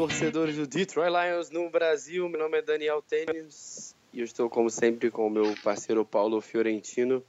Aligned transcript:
torcedores 0.00 0.56
do 0.56 0.66
Detroit 0.66 1.10
Lions 1.10 1.50
no 1.50 1.68
Brasil, 1.68 2.26
meu 2.26 2.40
nome 2.40 2.56
é 2.56 2.62
Daniel 2.62 3.02
Tênis 3.02 3.94
e 4.14 4.20
eu 4.20 4.24
estou, 4.24 4.48
como 4.48 4.70
sempre, 4.70 5.10
com 5.10 5.26
o 5.26 5.30
meu 5.30 5.54
parceiro 5.62 6.06
Paulo 6.06 6.40
Fiorentino. 6.40 7.22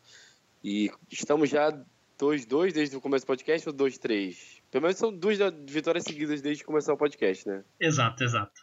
E 0.64 0.90
estamos 1.12 1.50
já 1.50 1.70
2-2 2.18 2.72
desde 2.72 2.96
o 2.96 3.02
começo 3.02 3.26
do 3.26 3.28
podcast 3.28 3.68
ou 3.68 3.76
2-3? 3.76 4.62
Pelo 4.72 4.84
menos 4.84 4.98
são 4.98 5.14
duas 5.14 5.38
vitórias 5.68 6.06
seguidas 6.06 6.42
desde 6.42 6.64
que 6.64 6.68
começou 6.68 6.94
o 6.96 6.98
podcast, 6.98 7.46
né? 7.46 7.62
Exato, 7.78 8.24
exato. 8.24 8.62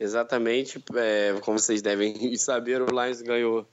Exatamente, 0.00 0.82
é, 0.94 1.38
como 1.42 1.58
vocês 1.58 1.82
devem 1.82 2.34
saber, 2.38 2.80
o 2.80 2.86
Lions 2.86 3.20
ganhou 3.20 3.68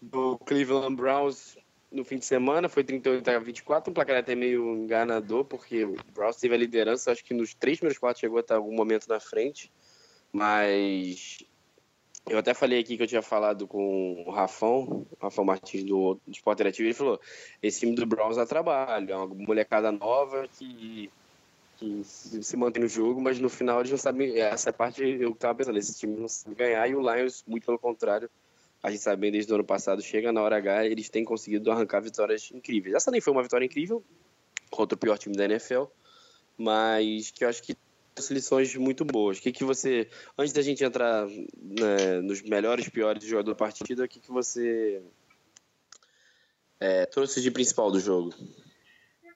do 0.00 0.38
Cleveland 0.38 0.96
Browns 0.96 1.58
no 1.92 2.04
fim 2.04 2.18
de 2.18 2.24
semana, 2.24 2.68
foi 2.68 2.82
38 2.82 3.28
a 3.28 3.38
24, 3.38 3.90
um 3.90 3.94
placar 3.94 4.16
até 4.16 4.34
meio 4.34 4.74
enganador, 4.76 5.44
porque 5.44 5.84
o 5.84 5.96
Browns 6.14 6.36
teve 6.36 6.54
a 6.54 6.58
liderança, 6.58 7.12
acho 7.12 7.24
que 7.24 7.34
nos 7.34 7.54
três 7.54 7.78
primeiros 7.78 7.98
quartos 7.98 8.20
chegou 8.20 8.38
até 8.38 8.54
algum 8.54 8.74
momento 8.74 9.06
na 9.08 9.20
frente, 9.20 9.70
mas 10.32 11.38
eu 12.28 12.38
até 12.38 12.54
falei 12.54 12.80
aqui 12.80 12.96
que 12.96 13.02
eu 13.02 13.06
tinha 13.06 13.22
falado 13.22 13.66
com 13.66 14.24
o 14.26 14.30
Rafão, 14.30 15.06
o 15.10 15.16
Rafão 15.20 15.44
Martins 15.44 15.84
do, 15.84 16.14
do 16.26 16.32
Sport 16.32 16.56
Interativo, 16.56 16.88
ele 16.88 16.94
falou, 16.94 17.20
esse 17.62 17.80
time 17.80 17.94
do 17.94 18.06
Browns 18.06 18.36
dá 18.36 18.46
trabalho, 18.46 19.12
é 19.12 19.16
uma 19.16 19.26
molecada 19.26 19.92
nova 19.92 20.48
que 20.58 21.10
que 21.82 22.04
se 22.04 22.56
mantém 22.56 22.82
no 22.82 22.88
jogo, 22.88 23.20
mas 23.20 23.40
no 23.40 23.48
final 23.48 23.80
eles 23.80 23.90
não 23.90 23.98
sabem. 23.98 24.38
Essa 24.38 24.72
parte 24.72 25.02
eu 25.02 25.34
tava 25.34 25.56
pensando, 25.56 25.78
esse 25.78 25.98
time 25.98 26.16
não 26.16 26.28
sabe 26.28 26.54
ganhar 26.54 26.88
e 26.88 26.94
o 26.94 27.00
Lions, 27.00 27.42
muito 27.44 27.66
pelo 27.66 27.78
contrário, 27.78 28.30
a 28.82 28.90
gente 28.90 29.02
sabe 29.02 29.20
bem 29.20 29.30
desde 29.30 29.52
o 29.52 29.54
ano 29.54 29.64
passado, 29.64 30.02
chega 30.02 30.32
na 30.32 30.42
hora 30.42 30.56
H, 30.56 30.86
eles 30.86 31.08
têm 31.08 31.24
conseguido 31.24 31.70
arrancar 31.70 32.00
vitórias 32.00 32.50
incríveis. 32.52 32.94
Essa 32.94 33.10
nem 33.10 33.20
foi 33.20 33.32
uma 33.32 33.42
vitória 33.42 33.64
incrível 33.64 34.04
contra 34.70 34.96
o 34.96 34.98
pior 34.98 35.16
time 35.16 35.36
da 35.36 35.44
NFL, 35.44 35.84
mas 36.58 37.30
que 37.30 37.44
eu 37.44 37.48
acho 37.48 37.62
que 37.62 37.76
lições 38.30 38.74
muito 38.76 39.04
boas. 39.04 39.38
O 39.38 39.42
que, 39.42 39.52
que 39.52 39.64
você, 39.64 40.08
antes 40.36 40.52
da 40.52 40.62
gente 40.62 40.84
entrar 40.84 41.26
né, 41.26 42.20
nos 42.22 42.42
melhores 42.42 42.88
piores 42.88 43.24
jogadores 43.24 43.56
da 43.56 43.66
partida, 43.66 44.04
o 44.04 44.08
que, 44.08 44.20
que 44.20 44.30
você 44.30 45.02
é, 46.80 47.06
trouxe 47.06 47.40
de 47.40 47.50
principal 47.50 47.90
do 47.90 48.00
jogo? 48.00 48.34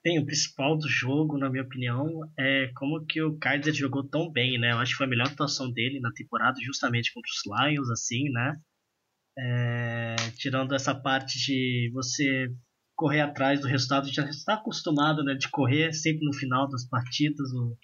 Bem, 0.02 0.18
o 0.18 0.26
principal 0.26 0.76
do 0.76 0.88
jogo, 0.88 1.38
na 1.38 1.48
minha 1.50 1.64
opinião, 1.64 2.20
é 2.38 2.70
como 2.76 3.04
que 3.06 3.20
o 3.22 3.36
Kaiser 3.38 3.74
jogou 3.74 4.04
tão 4.04 4.30
bem, 4.30 4.58
né? 4.58 4.72
Eu 4.72 4.78
acho 4.78 4.92
que 4.92 4.98
foi 4.98 5.06
a 5.06 5.10
melhor 5.10 5.26
atuação 5.26 5.70
dele 5.70 5.98
na 5.98 6.12
temporada, 6.12 6.60
justamente 6.60 7.12
contra 7.12 7.28
os 7.28 7.42
Lions, 7.44 7.90
assim, 7.90 8.28
né? 8.30 8.60
É, 9.38 10.16
tirando 10.38 10.74
essa 10.74 10.94
parte 10.94 11.38
de 11.38 11.90
você 11.92 12.48
correr 12.94 13.20
atrás 13.20 13.60
do 13.60 13.66
resultado, 13.66 14.10
já 14.12 14.24
está 14.24 14.54
acostumado, 14.54 15.22
né? 15.22 15.34
De 15.34 15.48
correr 15.50 15.92
sempre 15.92 16.24
no 16.24 16.32
final 16.34 16.68
das 16.68 16.88
partidas, 16.88 17.50
o- 17.52 17.76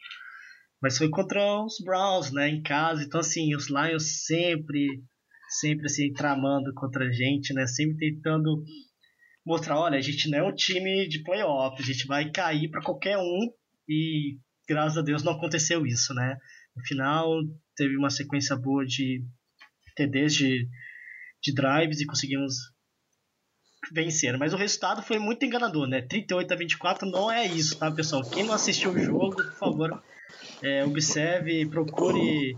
mas 0.80 0.96
foi 0.98 1.08
contra 1.10 1.62
os 1.62 1.76
Browns, 1.84 2.32
né? 2.32 2.48
Em 2.48 2.62
casa, 2.62 3.04
então 3.04 3.20
assim, 3.20 3.54
os 3.54 3.68
Lions 3.68 4.24
sempre, 4.24 5.02
sempre 5.60 5.86
assim, 5.86 6.12
tramando 6.12 6.72
contra 6.74 7.04
a 7.06 7.12
gente, 7.12 7.52
né? 7.52 7.66
Sempre 7.66 7.96
tentando 8.12 8.64
mostrar, 9.44 9.78
olha, 9.78 9.98
a 9.98 10.00
gente 10.00 10.30
não 10.30 10.38
é 10.38 10.42
um 10.42 10.54
time 10.54 11.06
de 11.08 11.22
playoff, 11.22 11.80
a 11.80 11.84
gente 11.84 12.06
vai 12.06 12.30
cair 12.30 12.70
para 12.70 12.82
qualquer 12.82 13.18
um 13.18 13.50
e 13.88 14.38
graças 14.68 14.96
a 14.96 15.02
Deus 15.02 15.22
não 15.22 15.32
aconteceu 15.32 15.84
isso, 15.86 16.14
né? 16.14 16.36
No 16.74 16.82
final 16.86 17.28
teve 17.76 17.96
uma 17.96 18.08
sequência 18.08 18.56
boa 18.56 18.86
de 18.86 19.22
TDs 19.96 20.34
de, 20.34 20.66
de 21.42 21.52
drives 21.52 22.00
e 22.00 22.06
conseguimos 22.06 22.54
vencer, 23.90 24.38
mas 24.38 24.54
o 24.54 24.56
resultado 24.56 25.02
foi 25.02 25.18
muito 25.18 25.44
enganador, 25.44 25.88
né? 25.88 26.00
38 26.02 26.52
a 26.52 26.56
24 26.56 27.10
não 27.10 27.30
é 27.30 27.46
isso, 27.46 27.76
tá, 27.76 27.90
pessoal? 27.90 28.22
Quem 28.22 28.44
não 28.44 28.54
assistiu 28.54 28.92
o 28.92 28.98
jogo, 28.98 29.34
por 29.34 29.52
favor, 29.54 30.02
é, 30.62 30.84
observe, 30.84 31.66
procure 31.66 32.56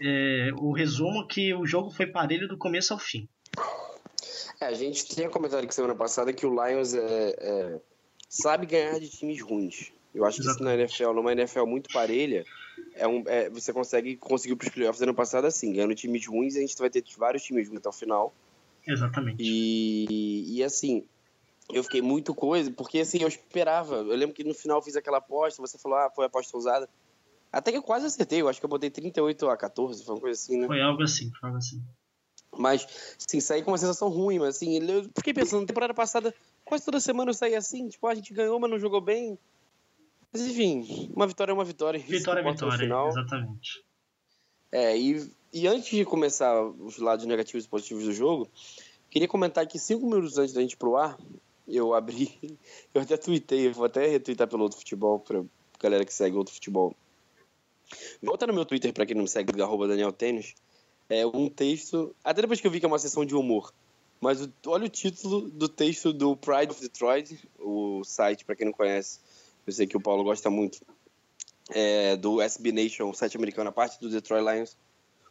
é, 0.00 0.50
o 0.56 0.72
resumo 0.72 1.26
que 1.26 1.52
o 1.54 1.66
jogo 1.66 1.90
foi 1.90 2.06
parelho 2.06 2.48
do 2.48 2.56
começo 2.56 2.94
ao 2.94 2.98
fim. 2.98 3.28
É, 4.60 4.66
a 4.66 4.72
gente 4.72 5.06
tinha 5.06 5.28
comentado 5.28 5.62
aqui 5.62 5.74
semana 5.74 5.94
passada 5.94 6.32
que 6.32 6.46
o 6.46 6.50
Lions 6.50 6.94
é, 6.94 7.34
é, 7.38 7.80
sabe 8.28 8.66
ganhar 8.66 8.98
de 8.98 9.10
times 9.10 9.42
ruins. 9.42 9.92
Eu 10.14 10.24
acho 10.24 10.40
que 10.40 10.48
isso 10.48 10.62
na 10.62 10.74
NFL, 10.74 11.12
numa 11.12 11.32
NFL 11.32 11.66
muito 11.66 11.92
parelha, 11.92 12.44
é 12.94 13.06
um, 13.06 13.24
é, 13.26 13.50
você 13.50 13.72
consegue 13.72 14.16
conseguir 14.16 14.54
para 14.54 14.68
os 14.68 14.72
playoffs 14.72 15.02
ano 15.02 15.14
passado 15.14 15.46
assim, 15.46 15.72
ganhando 15.72 15.94
times 15.94 16.26
ruins, 16.26 16.56
a 16.56 16.60
gente 16.60 16.76
vai 16.78 16.88
ter 16.88 17.02
vários 17.18 17.42
times 17.42 17.66
ruins 17.66 17.78
até 17.78 17.88
o 17.88 17.92
final. 17.92 18.32
Exatamente. 18.86 19.42
E, 19.42 20.56
e 20.56 20.62
assim, 20.62 21.04
eu 21.72 21.82
fiquei 21.82 22.02
muito 22.02 22.34
coisa, 22.34 22.70
porque 22.70 23.00
assim, 23.00 23.22
eu 23.22 23.28
esperava. 23.28 23.96
Eu 23.96 24.14
lembro 24.14 24.34
que 24.34 24.44
no 24.44 24.54
final 24.54 24.78
eu 24.78 24.82
fiz 24.82 24.96
aquela 24.96 25.18
aposta, 25.18 25.60
você 25.60 25.78
falou, 25.78 25.98
ah, 25.98 26.10
foi 26.14 26.26
aposta 26.26 26.56
ousada. 26.56 26.88
Até 27.50 27.70
que 27.70 27.78
eu 27.78 27.82
quase 27.82 28.06
acertei, 28.06 28.42
eu 28.42 28.48
acho 28.48 28.60
que 28.60 28.66
eu 28.66 28.70
botei 28.70 28.90
38 28.90 29.48
a 29.48 29.56
14, 29.56 30.04
foi 30.04 30.14
uma 30.14 30.20
coisa 30.20 30.40
assim, 30.40 30.58
né? 30.58 30.66
Foi 30.66 30.80
algo 30.80 31.02
assim, 31.02 31.30
foi 31.40 31.48
algo 31.48 31.58
assim. 31.58 31.82
Mas, 32.56 32.86
sim, 33.18 33.40
saí 33.40 33.62
com 33.62 33.70
uma 33.70 33.78
sensação 33.78 34.08
ruim, 34.08 34.38
mas 34.38 34.56
assim, 34.56 34.78
eu 34.78 35.04
fiquei 35.16 35.32
pensando, 35.32 35.62
na 35.62 35.66
temporada 35.66 35.94
passada, 35.94 36.34
quase 36.64 36.84
toda 36.84 37.00
semana 37.00 37.30
eu 37.30 37.34
saí 37.34 37.54
assim, 37.54 37.88
tipo, 37.88 38.06
a 38.06 38.14
gente 38.14 38.32
ganhou, 38.32 38.58
mas 38.60 38.70
não 38.70 38.78
jogou 38.78 39.00
bem. 39.00 39.38
Mas 40.34 40.42
enfim, 40.42 41.08
uma 41.14 41.28
vitória 41.28 41.52
é 41.52 41.54
uma 41.54 41.64
vitória. 41.64 42.00
Vitória 42.00 42.40
é 42.40 42.52
vitória, 42.52 42.76
final. 42.76 43.08
exatamente. 43.08 43.84
É, 44.72 44.98
e, 44.98 45.30
e 45.52 45.68
antes 45.68 45.88
de 45.96 46.04
começar 46.04 46.60
os 46.60 46.98
lados 46.98 47.24
negativos 47.24 47.64
e 47.64 47.68
positivos 47.68 48.02
do 48.02 48.12
jogo, 48.12 48.48
queria 49.08 49.28
comentar 49.28 49.64
que 49.68 49.78
cinco 49.78 50.04
minutos 50.06 50.36
antes 50.36 50.52
da 50.52 50.60
gente 50.60 50.72
ir 50.72 50.76
pro 50.76 50.96
ar, 50.96 51.16
eu 51.68 51.94
abri, 51.94 52.58
eu 52.92 53.00
até 53.00 53.16
tuitei, 53.16 53.68
eu 53.68 53.72
vou 53.72 53.84
até 53.84 54.08
retweetar 54.08 54.48
pelo 54.48 54.64
outro 54.64 54.76
futebol, 54.78 55.20
pra 55.20 55.44
galera 55.80 56.04
que 56.04 56.12
segue 56.12 56.36
outro 56.36 56.52
futebol. 56.52 56.96
Volta 58.20 58.44
no 58.46 58.52
meu 58.52 58.64
Twitter, 58.64 58.92
pra 58.92 59.06
quem 59.06 59.14
não 59.14 59.22
me 59.22 59.28
segue, 59.28 59.62
arroba 59.62 59.86
Daniel 59.86 60.10
Tênis, 60.12 60.56
é 61.08 61.24
um 61.24 61.48
texto, 61.48 62.12
até 62.24 62.40
depois 62.40 62.60
que 62.60 62.66
eu 62.66 62.70
vi 62.72 62.80
que 62.80 62.86
é 62.86 62.88
uma 62.88 62.98
sessão 62.98 63.24
de 63.24 63.36
humor, 63.36 63.72
mas 64.20 64.40
o- 64.40 64.52
olha 64.66 64.86
o 64.86 64.88
título 64.88 65.48
do 65.48 65.68
texto 65.68 66.12
do 66.12 66.34
Pride 66.36 66.72
of 66.72 66.80
Detroit, 66.80 67.38
o 67.60 68.02
site, 68.02 68.44
pra 68.44 68.56
quem 68.56 68.66
não 68.66 68.72
conhece, 68.72 69.20
eu 69.66 69.72
sei 69.72 69.86
que 69.86 69.96
o 69.96 70.00
Paulo 70.00 70.24
gosta 70.24 70.50
muito, 70.50 70.78
é, 71.70 72.16
do 72.16 72.40
SB 72.40 72.72
Nation, 72.72 73.08
o 73.08 73.14
site 73.14 73.36
americano, 73.36 73.70
a 73.70 73.72
parte 73.72 73.98
do 74.00 74.08
Detroit 74.08 74.44
Lions. 74.44 74.76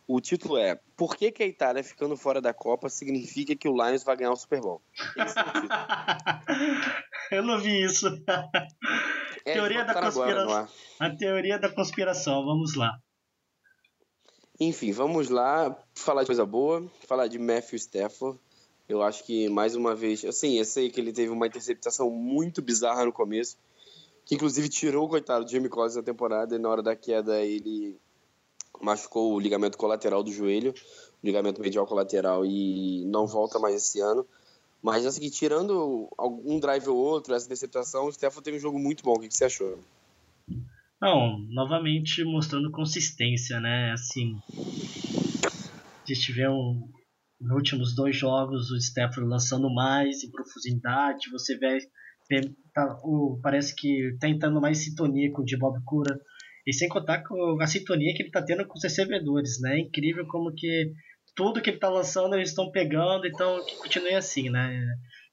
O 0.05 0.19
título 0.19 0.57
é 0.57 0.79
Por 0.97 1.15
que, 1.15 1.31
que 1.31 1.43
a 1.43 1.47
Itália 1.47 1.83
ficando 1.83 2.17
fora 2.17 2.41
da 2.41 2.53
Copa 2.53 2.89
significa 2.89 3.55
que 3.55 3.69
o 3.69 3.73
Lions 3.73 4.03
vai 4.03 4.17
ganhar 4.17 4.31
o 4.31 4.35
Super 4.35 4.59
Bowl? 4.59 4.81
Esse 5.15 5.39
é 5.39 5.41
o 5.41 5.45
título. 5.45 5.69
Eu 7.31 7.43
não 7.43 7.59
vi 7.59 7.83
isso. 7.83 8.07
É, 9.45 9.53
Teoria 9.53 9.83
da 9.83 9.91
agora 9.91 10.05
conspiração. 10.11 10.53
ar. 10.53 10.69
A 10.99 11.09
teoria 11.09 11.59
da 11.59 11.69
conspiração, 11.69 12.45
vamos 12.45 12.75
lá. 12.75 12.99
Enfim, 14.59 14.91
vamos 14.91 15.29
lá 15.29 15.75
falar 15.95 16.21
de 16.21 16.27
coisa 16.27 16.45
boa, 16.45 16.87
falar 17.07 17.27
de 17.27 17.39
Matthew 17.39 17.77
Stafford. 17.77 18.39
Eu 18.87 19.01
acho 19.01 19.23
que 19.23 19.49
mais 19.49 19.75
uma 19.75 19.95
vez, 19.95 20.23
assim, 20.25 20.57
eu 20.57 20.65
sei 20.65 20.89
que 20.89 20.99
ele 20.99 21.11
teve 21.11 21.29
uma 21.29 21.47
interceptação 21.47 22.09
muito 22.09 22.61
bizarra 22.61 23.05
no 23.05 23.11
começo, 23.11 23.57
que 24.25 24.35
inclusive 24.35 24.69
tirou 24.69 25.05
o 25.05 25.09
coitado 25.09 25.45
de 25.45 25.51
Jamie 25.51 25.69
Collins 25.69 25.95
da 25.95 26.03
temporada 26.03 26.55
e 26.55 26.59
na 26.59 26.69
hora 26.69 26.81
da 26.81 26.95
queda 26.95 27.41
ele 27.41 27.97
machucou 28.81 29.33
o 29.33 29.39
ligamento 29.39 29.77
colateral 29.77 30.23
do 30.23 30.31
joelho, 30.31 30.73
o 31.21 31.25
ligamento 31.25 31.61
medial 31.61 31.85
colateral 31.85 32.45
e 32.45 33.05
não 33.05 33.27
volta 33.27 33.59
mais 33.59 33.75
esse 33.75 33.99
ano. 33.99 34.25
Mas 34.81 35.05
assim, 35.05 35.29
tirando 35.29 36.09
algum 36.17 36.59
drive 36.59 36.89
ou 36.89 36.97
outro, 36.97 37.33
essa 37.33 37.45
interceptação, 37.45 38.05
o 38.05 38.09
Stafford 38.09 38.43
teve 38.43 38.57
um 38.57 38.59
jogo 38.59 38.77
muito 38.77 39.03
bom. 39.03 39.13
O 39.13 39.19
que 39.19 39.33
você 39.33 39.45
achou? 39.45 39.79
Não, 41.01 41.39
novamente 41.49 42.23
mostrando 42.23 42.71
consistência, 42.71 43.59
né? 43.59 43.91
Assim, 43.91 44.37
a 44.55 46.13
gente 46.13 46.33
vê 46.33 46.47
um, 46.49 46.89
nos 47.39 47.55
últimos 47.55 47.95
dois 47.95 48.15
jogos 48.15 48.71
o 48.71 48.77
Stafford 48.77 49.29
lançando 49.29 49.69
mais 49.69 50.23
em 50.23 50.31
profundidade, 50.31 51.29
você 51.29 51.57
vê 51.57 51.77
tá, 52.73 52.97
o, 53.03 53.39
parece 53.41 53.75
que 53.75 54.15
tá 54.19 54.27
entrando 54.27 54.61
mais 54.61 54.79
sintonia 54.79 55.31
com 55.31 55.41
o 55.41 55.45
de 55.45 55.57
Bob 55.57 55.79
Cura, 55.85 56.19
e 56.65 56.73
sem 56.73 56.87
contar 56.87 57.23
com 57.23 57.61
a 57.61 57.67
sintonia 57.67 58.13
que 58.13 58.21
ele 58.21 58.29
está 58.29 58.41
tendo 58.41 58.65
com 58.65 58.77
os 58.77 58.83
recebedores, 58.83 59.59
né? 59.61 59.75
É 59.75 59.79
incrível 59.79 60.25
como 60.27 60.53
que 60.53 60.91
tudo 61.35 61.61
que 61.61 61.69
ele 61.69 61.77
está 61.77 61.89
lançando 61.89 62.35
eles 62.35 62.49
estão 62.49 62.71
pegando, 62.71 63.27
então 63.27 63.65
que 63.65 63.75
continue 63.77 64.15
assim, 64.15 64.49
né? 64.49 64.79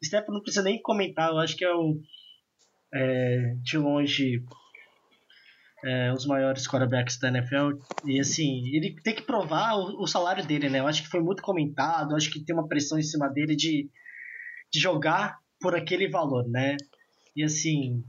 O 0.02 0.06
Stephen 0.06 0.34
não 0.34 0.42
precisa 0.42 0.64
nem 0.64 0.81
comentar, 0.82 1.31
eu 1.31 1.38
acho 1.38 1.56
que 1.56 1.64
é 1.64 1.72
o 1.72 2.00
é, 2.92 3.54
de 3.62 3.78
longe 3.78 4.42
é, 5.84 6.12
os 6.12 6.26
maiores 6.26 6.66
quarterbacks 6.66 7.19
da 7.19 7.28
NFL. 7.28 7.78
E 8.04 8.20
assim, 8.20 8.66
ele 8.75 8.94
tem 9.02 9.14
que 9.14 9.22
provar 9.22 9.75
o, 9.75 10.02
o, 10.02 10.06
salário 10.06 10.44
dele, 10.46 10.69
né? 10.69 10.81
Eu 10.81 10.87
acho 10.87 11.02
que 11.02 11.08
foi 11.08 11.20
muito 11.20 11.42
comentado, 11.42 12.14
acho 12.14 12.31
que 12.31 12.44
tem 12.44 12.54
uma 12.54 12.69
pressão 12.69 12.98
em 12.98 13.02
cima 13.02 13.28
dele 13.28 13.56
de, 13.56 13.88
de 14.72 14.81
jogar 14.81 15.38
por 15.61 15.75
aquele 15.75 16.09
valor, 16.09 16.49
né? 16.49 16.77
E 17.37 17.45
assim, 17.45 18.03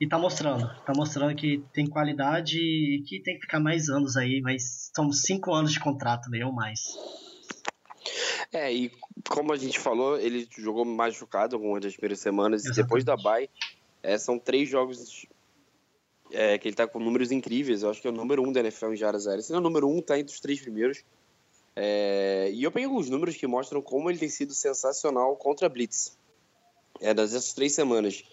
e 0.00 0.06
tá 0.06 0.18
mostrando, 0.18 0.68
tá 0.84 0.92
mostrando 0.94 1.34
que 1.34 1.62
tem 1.72 1.86
qualidade 1.86 2.58
e 2.58 3.02
que 3.04 3.20
tem 3.20 3.34
que 3.34 3.40
ficar 3.40 3.58
mais 3.58 3.88
anos 3.88 4.16
aí, 4.16 4.40
mas 4.40 4.90
são 4.94 5.10
cinco 5.12 5.52
anos 5.52 5.72
de 5.72 5.80
contrato, 5.80 6.30
né? 6.30 6.44
Ou 6.44 6.52
mais. 6.52 6.96
É, 8.52 8.72
e 8.72 8.92
como 9.28 9.52
a 9.52 9.56
gente 9.56 9.78
falou, 9.78 10.18
ele 10.18 10.48
jogou 10.56 10.84
machucado 10.84 11.56
algumas 11.56 11.82
das 11.82 11.92
primeiras 11.94 12.20
semanas, 12.20 12.62
Exatamente. 12.62 12.80
e 12.80 12.82
depois 12.82 13.04
da 13.04 13.16
bye, 13.16 13.50
é, 14.02 14.16
são 14.16 14.38
três 14.38 14.68
jogos 14.68 15.26
é, 16.30 16.56
que 16.58 16.68
ele 16.68 16.76
tá 16.76 16.86
com 16.86 16.98
números 16.98 17.32
incríveis, 17.32 17.82
eu 17.82 17.90
acho 17.90 18.00
que 18.00 18.06
é 18.06 18.10
o 18.10 18.14
número 18.14 18.42
um 18.42 18.52
da 18.52 18.60
NFL 18.60 18.92
em 18.92 18.96
jardas 18.96 19.26
aéreas, 19.26 19.46
se 19.46 19.52
não 19.52 19.58
é 19.58 19.60
o 19.60 19.64
número 19.64 19.88
um, 19.88 20.00
tá 20.00 20.18
entre 20.18 20.32
os 20.32 20.40
três 20.40 20.60
primeiros. 20.60 21.02
É, 21.74 22.50
e 22.52 22.62
eu 22.62 22.72
peguei 22.72 22.86
alguns 22.88 23.08
números 23.10 23.36
que 23.36 23.46
mostram 23.46 23.82
como 23.82 24.10
ele 24.10 24.18
tem 24.18 24.28
sido 24.28 24.54
sensacional 24.54 25.36
contra 25.36 25.66
a 25.66 25.68
Blitz. 25.68 26.16
É, 27.00 27.14
das 27.14 27.52
três 27.52 27.72
semanas 27.72 28.24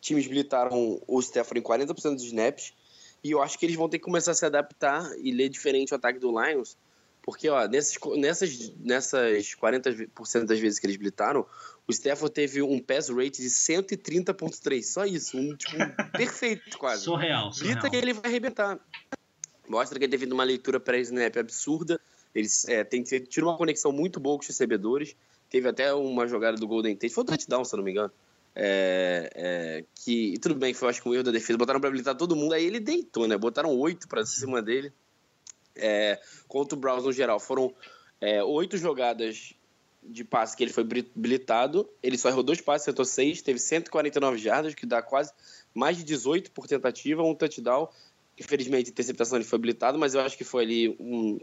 times 0.00 0.26
blitaram 0.26 1.00
o 1.06 1.22
Stephanie 1.22 1.62
em 1.62 1.64
40% 1.64 2.14
dos 2.14 2.24
snaps. 2.24 2.72
E 3.22 3.32
eu 3.32 3.42
acho 3.42 3.58
que 3.58 3.66
eles 3.66 3.76
vão 3.76 3.88
ter 3.88 3.98
que 3.98 4.04
começar 4.04 4.30
a 4.32 4.34
se 4.34 4.46
adaptar 4.46 5.10
e 5.18 5.30
ler 5.30 5.48
diferente 5.48 5.92
o 5.92 5.96
ataque 5.96 6.18
do 6.18 6.30
Lions. 6.40 6.76
Porque, 7.22 7.50
ó, 7.50 7.68
nessas, 7.68 7.98
nessas, 8.16 8.72
nessas 8.78 9.54
40% 9.54 10.46
das 10.46 10.58
vezes 10.58 10.78
que 10.78 10.86
eles 10.86 10.96
blitaram, 10.96 11.44
o 11.86 11.92
Stafford 11.92 12.32
teve 12.32 12.62
um 12.62 12.78
pass 12.78 13.10
rate 13.10 13.42
de 13.42 13.48
130.3. 13.48 14.82
Só 14.82 15.04
isso. 15.04 15.36
Um, 15.36 15.54
tipo, 15.54 15.76
um 15.76 15.90
perfeito, 16.16 16.78
quase. 16.78 17.04
Surreal, 17.04 17.52
surreal. 17.52 17.74
Blita 17.74 17.90
que 17.90 17.96
ele 17.96 18.14
vai 18.14 18.30
arrebentar. 18.30 18.80
Mostra 19.68 19.98
que 19.98 20.06
ele 20.06 20.10
teve 20.10 20.32
uma 20.32 20.44
leitura 20.44 20.80
pré-snap 20.80 21.36
absurda. 21.36 22.00
Eles 22.34 22.66
é, 22.68 22.84
tem 22.84 23.02
tido 23.02 23.44
uma 23.44 23.56
conexão 23.56 23.92
muito 23.92 24.18
boa 24.18 24.36
com 24.36 24.42
os 24.42 24.48
recebedores. 24.48 25.14
Teve 25.50 25.68
até 25.68 25.92
uma 25.92 26.26
jogada 26.28 26.56
do 26.56 26.66
Golden 26.66 26.94
Tate. 26.94 27.12
Foi 27.12 27.24
um 27.24 27.26
touchdown, 27.26 27.64
se 27.64 27.74
eu 27.74 27.78
não 27.78 27.84
me 27.84 27.90
engano. 27.90 28.12
É, 28.54 29.30
é, 29.34 29.84
que 29.94 30.38
tudo 30.40 30.54
bem, 30.54 30.72
foi 30.72 30.88
acho 30.88 31.02
que 31.02 31.08
um 31.08 31.14
erro 31.14 31.24
da 31.24 31.32
defesa. 31.32 31.58
Botaram 31.58 31.80
para 31.80 31.88
habilitar 31.88 32.14
todo 32.14 32.36
mundo, 32.36 32.54
aí 32.54 32.64
ele 32.64 32.78
deitou, 32.78 33.26
né? 33.26 33.36
Botaram 33.36 33.76
oito 33.76 34.08
para 34.08 34.24
cima 34.24 34.62
dele. 34.62 34.92
É, 35.74 36.20
contra 36.46 36.76
o 36.76 36.80
Browns 36.80 37.04
no 37.04 37.12
geral, 37.12 37.40
foram 37.40 37.74
é, 38.20 38.42
oito 38.42 38.76
jogadas 38.76 39.54
de 40.02 40.24
passe 40.24 40.56
que 40.56 40.62
ele 40.62 40.72
foi 40.72 40.84
blitado. 41.14 41.88
Ele 42.02 42.16
só 42.16 42.28
errou 42.28 42.42
dois 42.42 42.60
passes, 42.60 42.82
acertou 42.82 43.04
seis, 43.04 43.42
teve 43.42 43.58
149 43.58 44.38
jardas, 44.38 44.74
que 44.74 44.86
dá 44.86 45.02
quase 45.02 45.32
mais 45.74 45.96
de 45.96 46.04
18 46.04 46.50
por 46.52 46.66
tentativa, 46.66 47.22
um 47.22 47.34
touchdown. 47.34 47.88
Infelizmente, 48.38 48.90
interceptação 48.90 49.36
ele 49.36 49.44
foi 49.44 49.58
blitado, 49.58 49.98
mas 49.98 50.14
eu 50.14 50.20
acho 50.20 50.36
que 50.36 50.44
foi 50.44 50.64
ali 50.64 50.96
um 50.98 51.38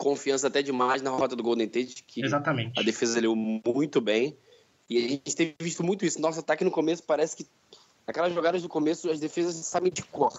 confiança 0.00 0.46
até 0.46 0.62
demais 0.62 1.02
na 1.02 1.10
rota 1.10 1.36
do 1.36 1.42
Golden 1.42 1.68
Tate, 1.68 2.02
que 2.06 2.24
Exatamente. 2.24 2.80
a 2.80 2.82
defesa 2.82 3.20
leu 3.20 3.36
muito 3.36 4.00
bem. 4.00 4.34
E 4.88 4.96
a 4.96 5.08
gente 5.08 5.36
tem 5.36 5.54
visto 5.60 5.84
muito 5.84 6.04
isso. 6.06 6.20
Nosso 6.20 6.40
ataque 6.40 6.64
no 6.64 6.70
começo 6.70 7.02
parece 7.02 7.36
que 7.36 7.46
aquelas 8.06 8.32
jogadas 8.32 8.62
do 8.62 8.68
começo 8.68 9.10
as 9.10 9.20
defesas 9.20 9.54
sabem 9.56 9.92
de 9.92 10.02
cor. 10.02 10.32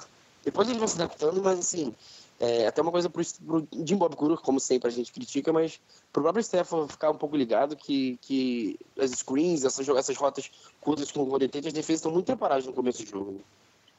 Depois 0.43 0.67
eles 0.67 0.79
vão 0.79 0.87
se 0.87 0.95
adaptando, 0.95 1.41
mas 1.43 1.59
assim, 1.59 1.93
é 2.39 2.65
até 2.65 2.81
uma 2.81 2.91
coisa 2.91 3.07
pro, 3.07 3.23
pro 3.45 3.67
Jim 3.85 3.95
Bob 3.95 4.15
Cura, 4.15 4.35
como 4.35 4.59
sempre 4.59 4.89
a 4.89 4.91
gente 4.91 5.11
critica, 5.11 5.53
mas 5.53 5.79
pro 6.11 6.23
próprio 6.23 6.43
Stefan 6.43 6.87
ficar 6.87 7.11
um 7.11 7.17
pouco 7.17 7.37
ligado 7.37 7.75
que, 7.75 8.17
que 8.19 8.79
as 8.99 9.11
screens, 9.11 9.63
essas, 9.63 9.87
essas 9.87 10.17
rotas 10.17 10.49
curtas 10.81 11.11
com 11.11 11.21
o 11.21 11.25
Golden 11.25 11.47
Tate, 11.47 11.67
as 11.67 11.73
defesas 11.73 11.99
estão 11.99 12.11
muito 12.11 12.25
preparadas 12.25 12.65
no 12.65 12.73
começo 12.73 13.03
do 13.03 13.09
jogo. 13.09 13.41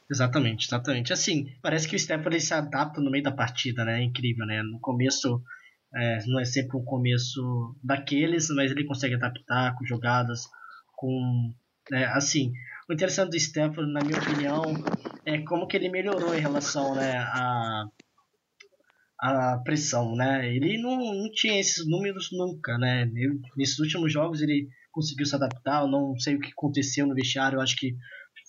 Exatamente, 0.09 0.67
exatamente. 0.67 1.13
Assim, 1.13 1.47
parece 1.61 1.87
que 1.87 1.95
o 1.95 2.27
ele 2.27 2.39
se 2.39 2.53
adapta 2.53 3.01
no 3.01 3.09
meio 3.09 3.23
da 3.23 3.31
partida, 3.31 3.85
né? 3.85 3.99
É 3.99 4.03
incrível, 4.03 4.45
né? 4.45 4.61
No 4.61 4.79
começo 4.79 5.41
é, 5.95 6.25
não 6.27 6.39
é 6.39 6.45
sempre 6.45 6.77
um 6.77 6.83
começo 6.83 7.75
daqueles, 7.83 8.47
mas 8.49 8.71
ele 8.71 8.85
consegue 8.85 9.15
adaptar 9.15 9.75
com 9.75 9.85
jogadas, 9.85 10.47
com. 10.95 11.53
É, 11.91 12.05
assim, 12.05 12.51
o 12.89 12.93
interessante 12.93 13.31
do 13.31 13.39
Stefan, 13.39 13.87
na 13.87 14.01
minha 14.01 14.17
opinião, 14.19 14.61
é 15.25 15.39
como 15.39 15.67
que 15.67 15.77
ele 15.77 15.89
melhorou 15.89 16.33
em 16.33 16.39
relação 16.39 16.95
né, 16.95 17.17
a 17.17 17.85
a 19.23 19.57
pressão, 19.63 20.15
né? 20.15 20.53
Ele 20.53 20.77
não, 20.81 20.97
não 20.97 21.31
tinha 21.31 21.57
esses 21.57 21.87
números 21.87 22.27
nunca, 22.33 22.77
né? 22.77 23.03
Ele, 23.03 23.39
nesses 23.55 23.79
últimos 23.79 24.11
jogos 24.11 24.41
ele 24.41 24.67
conseguiu 24.91 25.25
se 25.25 25.33
adaptar. 25.33 25.81
Eu 25.81 25.87
não 25.87 26.17
sei 26.19 26.35
o 26.35 26.39
que 26.41 26.51
aconteceu 26.51 27.07
no 27.07 27.15
vestiário. 27.15 27.61
Acho 27.61 27.77
que 27.77 27.95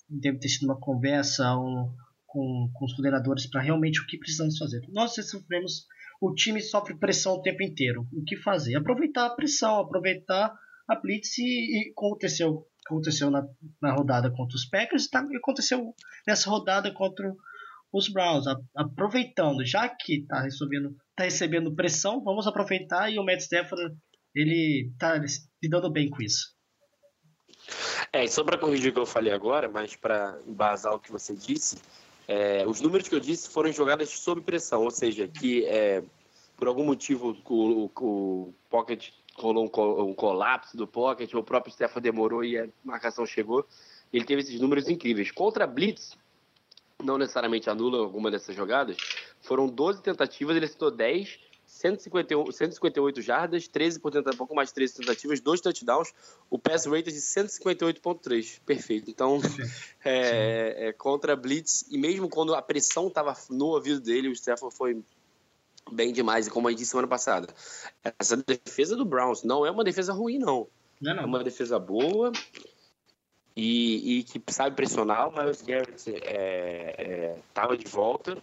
deve 0.08 0.38
ter 0.38 0.48
sido 0.48 0.64
uma 0.64 0.78
conversa 0.78 1.56
um, 1.56 1.94
com, 2.26 2.70
com 2.72 2.84
os 2.84 2.92
coordenadores 2.92 3.46
para 3.46 3.62
realmente 3.62 4.00
o 4.00 4.06
que 4.06 4.18
precisamos 4.18 4.58
fazer. 4.58 4.80
Nós 4.88 5.14
sofremos 5.14 5.86
o 6.20 6.34
time 6.34 6.60
sofre 6.60 6.98
pressão 6.98 7.34
o 7.34 7.42
tempo 7.42 7.62
inteiro. 7.62 8.06
O 8.12 8.24
que 8.24 8.36
fazer? 8.36 8.76
Aproveitar 8.76 9.26
a 9.26 9.34
pressão, 9.34 9.80
aproveitar 9.80 10.54
a 10.88 10.96
blitz 10.96 11.38
e, 11.38 11.42
e 11.42 11.92
aconteceu, 11.92 12.66
aconteceu 12.86 13.30
na, 13.30 13.46
na 13.80 13.92
rodada 13.92 14.30
contra 14.30 14.56
os 14.56 14.64
Packers 14.64 15.08
tá, 15.08 15.26
e 15.30 15.36
aconteceu 15.36 15.94
nessa 16.26 16.48
rodada 16.48 16.92
contra 16.92 17.30
os 17.92 18.08
Browns. 18.08 18.46
A, 18.46 18.56
aproveitando, 18.76 19.64
já 19.64 19.88
que 19.88 20.20
está 20.20 20.40
recebendo, 20.40 20.96
tá 21.14 21.24
recebendo 21.24 21.74
pressão, 21.74 22.22
vamos 22.22 22.46
aproveitar 22.46 23.10
e 23.10 23.18
o 23.18 23.24
Matt 23.24 23.40
Stafford 23.40 23.94
ele 24.34 24.90
está 24.92 25.20
lidando 25.62 25.92
bem 25.92 26.08
com 26.08 26.22
isso. 26.22 26.53
É, 28.14 28.28
só 28.28 28.44
para 28.44 28.56
corrigir 28.56 28.90
o 28.90 28.94
que 28.94 29.00
eu 29.00 29.06
falei 29.06 29.32
agora, 29.32 29.69
mas 29.69 29.96
para 29.96 30.38
embasar 30.46 30.94
o 30.94 31.00
que 31.00 31.11
você 31.11 31.34
disse, 31.34 31.78
é, 32.28 32.64
os 32.64 32.81
números 32.81 33.08
que 33.08 33.14
eu 33.16 33.19
disse 33.19 33.50
foram 33.50 33.72
jogadas 33.72 34.08
sob 34.11 34.40
pressão, 34.40 34.84
ou 34.84 34.90
seja, 34.93 35.26
que 35.26 35.64
é, 35.64 36.00
por 36.56 36.69
algum 36.69 36.84
motivo 36.84 37.37
o, 37.44 37.90
o, 37.93 37.93
o 38.00 38.55
Pocket 38.70 39.08
rolou 39.34 39.64
um, 39.64 40.02
um, 40.11 40.14
colapso 40.14 40.76
do 40.76 40.87
Pocket, 40.87 41.34
o 41.34 41.43
próprio 41.43 41.75
Stefan 41.75 42.00
demorou 42.00 42.44
e 42.44 42.56
a 42.56 42.69
marcação 42.84 43.26
chegou. 43.26 43.66
Ele 44.12 44.25
teve 44.25 44.43
esses 44.43 44.60
números 44.60 44.88
incríveis. 44.88 45.32
Contra 45.32 45.65
a 45.65 45.67
Blitz, 45.67 46.17
não 47.03 47.19
necessariamente 47.19 47.69
anula 47.69 47.98
alguma 47.98 48.31
dessas 48.31 48.55
jogadas, 48.55 48.96
foram 49.43 49.67
12 49.67 50.00
tentativas, 50.00 50.56
ele 50.56 50.69
citou 50.69 50.93
10 50.93 51.41
151, 51.74 52.52
158 52.52 53.20
jardas, 53.20 53.66
13 53.66 53.98
por 53.98 54.12
tentativa, 54.12 54.38
pouco 54.38 54.54
mais 54.54 54.69
de 54.69 54.74
13 54.76 54.94
tentativas, 54.94 55.40
dois 55.40 55.60
touchdowns, 55.60 56.14
o 56.48 56.56
pass 56.56 56.86
rate 56.86 57.08
é 57.08 57.12
de 57.12 57.19
158.3, 57.19 58.60
perfeito. 58.64 59.10
Então, 59.10 59.40
é, 60.04 60.88
é, 60.88 60.93
contra 60.93 61.32
a 61.32 61.36
Blitz, 61.36 61.84
e 61.90 61.98
mesmo 61.98 62.28
quando 62.28 62.54
a 62.54 62.62
pressão 62.62 63.08
estava 63.08 63.36
no 63.50 63.66
ouvido 63.66 64.00
dele, 64.00 64.28
o 64.28 64.36
Stefan 64.36 64.70
foi 64.70 65.02
bem 65.90 66.12
demais, 66.12 66.46
e 66.46 66.50
como 66.50 66.70
eu 66.70 66.74
disse 66.74 66.93
semana 66.93 67.08
passada, 67.08 67.48
essa 68.19 68.36
defesa 68.36 68.94
do 68.96 69.04
Browns 69.04 69.43
não 69.43 69.66
é 69.66 69.70
uma 69.70 69.84
defesa 69.84 70.12
ruim, 70.12 70.38
não. 70.38 70.69
Não, 71.00 71.10
é 71.10 71.14
não. 71.16 71.22
É 71.24 71.26
uma 71.26 71.43
defesa 71.43 71.76
boa, 71.78 72.32
e, 73.56 74.19
e, 74.19 74.22
que 74.22 74.40
sabe 74.52 74.76
pressionar. 74.76 75.28
O 75.28 75.36
Miles 75.36 75.62
Garrett 75.62 76.10
estava 76.10 77.74
é, 77.74 77.74
é, 77.74 77.76
de 77.76 77.86
volta. 77.86 78.40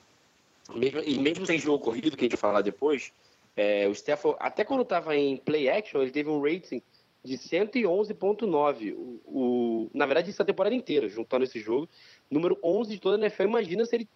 Mesmo, 0.75 1.01
e 1.05 1.19
mesmo 1.19 1.45
sem 1.45 1.59
jogo 1.59 1.83
corrido, 1.83 2.15
que 2.15 2.23
a 2.23 2.25
gente 2.25 2.31
vai 2.31 2.51
falar 2.51 2.61
depois, 2.61 3.11
é, 3.55 3.87
o 3.87 3.91
Stafford, 3.91 4.37
até 4.39 4.63
quando 4.63 4.83
estava 4.83 5.15
em 5.15 5.37
play 5.37 5.69
action, 5.69 6.01
ele 6.01 6.11
teve 6.11 6.29
um 6.29 6.41
rating 6.41 6.81
de 7.23 7.37
111.9. 7.37 8.93
O, 8.93 9.21
o, 9.25 9.91
na 9.93 10.05
verdade, 10.05 10.29
isso 10.29 10.41
a 10.41 10.45
temporada 10.45 10.75
inteira, 10.75 11.07
juntando 11.07 11.43
esse 11.43 11.59
jogo. 11.59 11.87
Número 12.29 12.57
11 12.63 12.91
de 12.91 12.99
toda 12.99 13.17
a 13.17 13.19
NFL. 13.19 13.43
Imagina 13.43 13.85
se 13.85 13.95
ele 13.95 14.09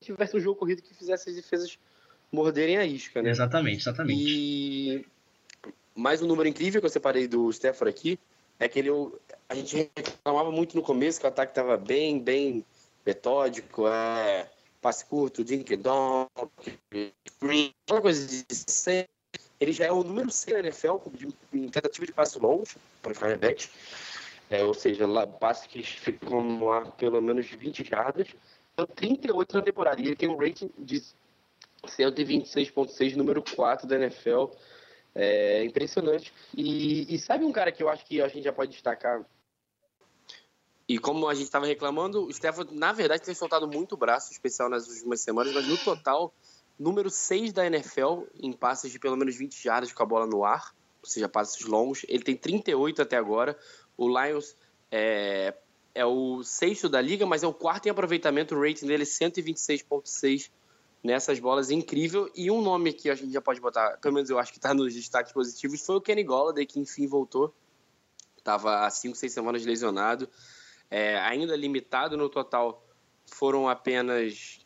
tivesse 0.00 0.36
um 0.36 0.40
jogo 0.40 0.58
corrido 0.58 0.82
que 0.82 0.94
fizesse 0.94 1.30
as 1.30 1.36
defesas 1.36 1.78
morderem 2.32 2.76
a 2.76 2.84
isca, 2.84 3.22
né? 3.22 3.30
Exatamente, 3.30 3.82
exatamente. 3.82 4.22
E 4.22 5.06
mais 5.94 6.22
um 6.22 6.26
número 6.26 6.48
incrível 6.48 6.80
que 6.80 6.86
eu 6.86 6.90
separei 6.90 7.26
do 7.26 7.50
Stafford 7.50 7.90
aqui 7.90 8.18
é 8.58 8.68
que 8.68 8.78
ele, 8.78 8.90
a 9.48 9.54
gente 9.54 9.90
reclamava 9.96 10.50
muito 10.50 10.76
no 10.76 10.82
começo 10.82 11.18
que 11.18 11.26
o 11.26 11.28
ataque 11.28 11.52
estava 11.52 11.76
bem, 11.76 12.18
bem 12.18 12.64
metódico, 13.04 13.88
é, 13.88 14.48
passe 14.80 15.04
curto, 15.04 15.44
dink 15.44 15.78
screen, 17.28 17.74
aquela 17.84 18.00
coisa 18.00 18.26
de 18.26 18.54
ser. 18.54 19.08
Ele 19.60 19.72
já 19.72 19.84
é 19.84 19.92
o 19.92 20.02
número 20.02 20.30
100 20.30 20.54
na 20.54 20.60
NFL 20.60 20.96
em 21.52 21.68
tentativa 21.68 22.06
de 22.06 22.12
passe 22.12 22.38
longo 22.38 22.64
para 23.02 23.14
quarterback. 23.14 23.68
É, 24.48 24.64
ou 24.64 24.74
seja, 24.74 25.06
lá, 25.06 25.26
passe 25.26 25.68
que 25.68 25.82
ficam 25.82 26.42
no 26.42 26.72
ar 26.72 26.90
pelo 26.92 27.20
menos 27.20 27.46
20 27.46 27.84
jardas. 27.84 28.28
Então, 28.72 28.86
38 28.86 29.56
na 29.56 29.62
temporada. 29.62 30.00
E 30.00 30.06
ele 30.06 30.16
tem 30.16 30.28
um 30.28 30.36
rating 30.36 30.70
de 30.78 31.02
126.6, 31.86 33.14
número 33.16 33.42
4 33.42 33.86
da 33.86 33.96
NFL. 33.96 34.46
É 35.14 35.64
impressionante. 35.64 36.32
E, 36.56 37.14
e 37.14 37.18
sabe 37.18 37.44
um 37.44 37.52
cara 37.52 37.70
que 37.70 37.82
eu 37.82 37.88
acho 37.88 38.04
que 38.06 38.20
a 38.20 38.28
gente 38.28 38.44
já 38.44 38.52
pode 38.52 38.72
destacar? 38.72 39.24
E 40.90 40.98
como 40.98 41.28
a 41.28 41.34
gente 41.34 41.44
estava 41.44 41.66
reclamando, 41.66 42.24
o 42.24 42.30
Stafford, 42.30 42.74
na 42.74 42.90
verdade, 42.90 43.22
tem 43.22 43.32
soltado 43.32 43.68
muito 43.68 43.96
braço, 43.96 44.32
especial 44.32 44.68
nas 44.68 44.88
últimas 44.88 45.20
semanas, 45.20 45.54
mas 45.54 45.64
no 45.68 45.78
total, 45.78 46.34
número 46.76 47.08
6 47.08 47.52
da 47.52 47.64
NFL 47.64 48.24
em 48.34 48.52
passes 48.52 48.90
de 48.90 48.98
pelo 48.98 49.16
menos 49.16 49.36
20 49.36 49.62
jardas 49.62 49.92
com 49.92 50.02
a 50.02 50.06
bola 50.06 50.26
no 50.26 50.44
ar, 50.44 50.74
ou 51.00 51.08
seja, 51.08 51.28
passes 51.28 51.64
longos. 51.64 52.04
Ele 52.08 52.24
tem 52.24 52.36
38 52.36 53.02
até 53.02 53.16
agora. 53.16 53.56
O 53.96 54.08
Lions 54.08 54.56
é, 54.90 55.54
é 55.94 56.04
o 56.04 56.42
sexto 56.42 56.88
da 56.88 57.00
liga, 57.00 57.24
mas 57.24 57.44
é 57.44 57.46
o 57.46 57.54
quarto 57.54 57.86
em 57.86 57.90
aproveitamento. 57.90 58.56
O 58.56 58.60
rating 58.60 58.88
dele 58.88 59.04
é 59.04 59.06
126,6 59.06 60.50
nessas 61.04 61.38
bolas, 61.38 61.70
incrível. 61.70 62.28
E 62.34 62.50
um 62.50 62.60
nome 62.60 62.92
que 62.92 63.08
a 63.08 63.14
gente 63.14 63.32
já 63.32 63.40
pode 63.40 63.60
botar, 63.60 63.96
pelo 63.98 64.14
menos 64.14 64.28
eu 64.28 64.40
acho 64.40 64.50
que 64.50 64.58
está 64.58 64.74
nos 64.74 64.92
destaques 64.92 65.32
positivos, 65.32 65.86
foi 65.86 65.94
o 65.94 66.00
Kenny 66.00 66.24
Golladay, 66.24 66.66
que 66.66 66.80
enfim 66.80 67.06
voltou. 67.06 67.54
Estava 68.36 68.84
há 68.84 68.90
5, 68.90 69.16
6 69.16 69.32
semanas 69.32 69.64
lesionado 69.64 70.28
é, 70.90 71.18
ainda 71.18 71.56
limitado 71.56 72.16
no 72.16 72.28
total, 72.28 72.84
foram 73.26 73.68
apenas 73.68 74.60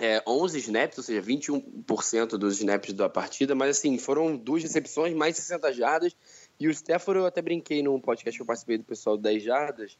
é, 0.00 0.22
11 0.26 0.58
snaps, 0.58 0.98
ou 0.98 1.04
seja, 1.04 1.22
21% 1.22 2.38
dos 2.38 2.58
snaps 2.58 2.94
da 2.94 3.08
partida, 3.08 3.54
mas 3.54 3.78
assim, 3.78 3.98
foram 3.98 4.36
duas 4.36 4.62
recepções, 4.62 5.14
mais 5.14 5.36
60 5.36 5.72
jardas, 5.72 6.16
e 6.58 6.66
o 6.66 6.70
Stafford, 6.70 7.20
eu 7.20 7.26
até 7.26 7.42
brinquei 7.42 7.82
num 7.82 8.00
podcast 8.00 8.38
que 8.38 8.42
eu 8.42 8.46
participei 8.46 8.78
do 8.78 8.84
pessoal 8.84 9.16
10 9.18 9.42
jardas, 9.42 9.98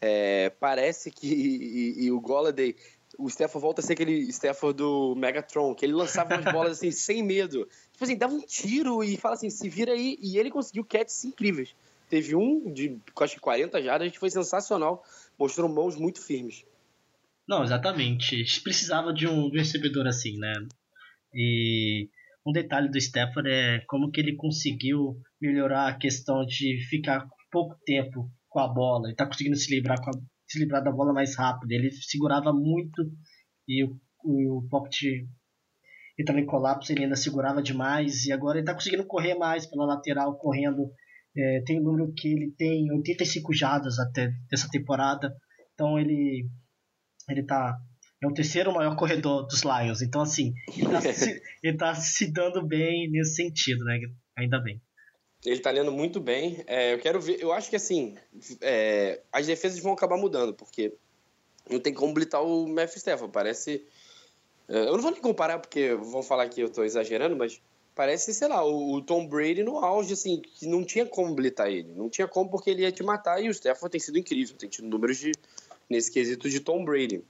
é, 0.00 0.50
parece 0.60 1.10
que 1.10 1.26
e, 1.28 2.04
e 2.04 2.12
o 2.12 2.20
Golladay, 2.20 2.74
o 3.18 3.26
Stafford 3.28 3.62
volta 3.62 3.80
a 3.80 3.84
ser 3.84 3.94
aquele 3.94 4.28
Stafford 4.30 4.78
do 4.78 5.14
Megatron, 5.16 5.74
que 5.74 5.84
ele 5.84 5.92
lançava 5.92 6.34
umas 6.34 6.52
bolas 6.52 6.78
assim, 6.78 6.90
sem 6.92 7.22
medo, 7.22 7.68
tipo 7.92 8.04
assim, 8.04 8.16
dava 8.16 8.32
um 8.32 8.40
tiro 8.40 9.04
e 9.04 9.16
fala 9.16 9.34
assim, 9.34 9.50
se 9.50 9.68
vira 9.68 9.92
aí, 9.92 10.18
e 10.22 10.38
ele 10.38 10.50
conseguiu 10.50 10.84
catches 10.84 11.24
incríveis. 11.24 11.74
Teve 12.08 12.34
um 12.34 12.72
de 12.72 12.98
quase 13.14 13.38
40 13.38 13.82
jardas 13.82 14.10
que 14.10 14.18
foi 14.18 14.30
sensacional, 14.30 15.02
mostrou 15.38 15.68
mãos 15.68 15.96
muito 15.96 16.20
firmes. 16.20 16.64
Não, 17.46 17.62
exatamente. 17.62 18.44
Precisava 18.62 19.12
de 19.12 19.26
um, 19.26 19.50
recebedor 19.50 20.06
assim, 20.06 20.38
né? 20.38 20.52
E 21.34 22.08
um 22.46 22.52
detalhe 22.52 22.90
do 22.90 22.98
Stafford 22.98 23.48
é 23.48 23.80
como 23.86 24.10
que 24.10 24.20
ele 24.20 24.36
conseguiu 24.36 25.20
melhorar 25.40 25.88
a 25.88 25.98
questão 25.98 26.44
de 26.44 26.78
ficar 26.88 27.26
pouco 27.50 27.76
tempo 27.84 28.30
com 28.48 28.60
a 28.60 28.68
bola. 28.68 29.06
Ele 29.06 29.12
está 29.12 29.26
conseguindo 29.26 29.56
se 29.56 29.74
livrar, 29.74 29.98
a, 29.98 30.10
se 30.46 30.58
livrar 30.58 30.82
da 30.82 30.90
bola 30.90 31.12
mais 31.12 31.36
rápido. 31.36 31.72
Ele 31.72 31.90
segurava 31.90 32.52
muito 32.52 33.10
e 33.66 33.84
o, 33.84 33.98
o, 34.22 34.58
o 34.58 34.68
pocket 34.68 35.26
entrando 36.18 36.40
em 36.40 36.46
colapso, 36.46 36.92
ele 36.92 37.04
ainda 37.04 37.16
segurava 37.16 37.62
demais. 37.62 38.26
E 38.26 38.32
agora 38.32 38.58
ele 38.58 38.62
está 38.62 38.74
conseguindo 38.74 39.06
correr 39.06 39.34
mais 39.34 39.66
pela 39.66 39.86
lateral, 39.86 40.36
correndo 40.36 40.90
é, 41.40 41.62
tem 41.62 41.78
o 41.78 41.82
número 41.82 42.12
que 42.12 42.28
ele 42.28 42.52
tem 42.56 42.90
85 42.92 43.52
jardas 43.52 43.98
até 43.98 44.32
dessa 44.50 44.68
temporada. 44.70 45.34
Então 45.74 45.98
ele 45.98 46.48
ele 47.28 47.42
tá 47.42 47.78
é 48.20 48.26
o 48.26 48.34
terceiro 48.34 48.72
maior 48.72 48.96
corredor 48.96 49.46
dos 49.46 49.62
Lions. 49.62 50.02
Então 50.02 50.22
assim, 50.22 50.52
ele 50.76 50.90
tá, 50.90 51.00
se, 51.12 51.42
ele 51.62 51.76
tá 51.76 51.94
se 51.94 52.32
dando 52.32 52.66
bem 52.66 53.10
nesse 53.10 53.36
sentido, 53.36 53.84
né? 53.84 54.00
Ainda 54.36 54.58
bem. 54.60 54.80
Ele 55.44 55.60
tá 55.60 55.70
lendo 55.70 55.92
muito 55.92 56.20
bem. 56.20 56.62
É, 56.66 56.94
eu 56.94 56.98
quero 56.98 57.20
ver. 57.20 57.40
Eu 57.40 57.52
acho 57.52 57.70
que 57.70 57.76
assim, 57.76 58.16
é, 58.60 59.22
as 59.32 59.46
defesas 59.46 59.78
vão 59.78 59.92
acabar 59.92 60.16
mudando, 60.16 60.52
porque 60.52 60.92
não 61.70 61.78
tem 61.78 61.94
como 61.94 62.12
blitar 62.12 62.42
o 62.42 62.66
Matthew 62.66 62.98
Stafford. 62.98 63.32
Parece. 63.32 63.86
É, 64.68 64.80
eu 64.80 64.92
não 64.92 65.00
vou 65.00 65.12
nem 65.12 65.20
comparar, 65.20 65.58
porque 65.58 65.94
vão 65.94 66.22
falar 66.22 66.48
que 66.48 66.60
eu 66.60 66.70
tô 66.70 66.82
exagerando, 66.82 67.36
mas 67.36 67.60
Parece, 67.98 68.32
sei 68.32 68.46
lá, 68.46 68.64
o, 68.64 69.02
Tom 69.02 69.26
Brady 69.26 69.64
no 69.64 69.78
auge, 69.78 70.12
assim, 70.12 70.40
que 70.40 70.68
não 70.68 70.84
tinha 70.84 71.04
como 71.04 71.34
blitar 71.34 71.68
ele. 71.68 71.92
Não 71.96 72.08
tinha 72.08 72.28
como 72.28 72.48
porque 72.48 72.70
ele 72.70 72.82
ia 72.82 72.92
te 72.92 73.02
matar 73.02 73.42
e 73.42 73.48
o 73.48 73.50
Stafford 73.50 73.90
tem 73.90 74.00
sido 74.00 74.16
incrível, 74.16 74.54
tem 74.56 74.68
tido 74.68 74.86
números 74.86 75.16
de, 75.18 75.32
nesse 75.90 76.08
quesito 76.08 76.48
de 76.48 76.60
Tom 76.60 76.84
Brady. 76.84 77.24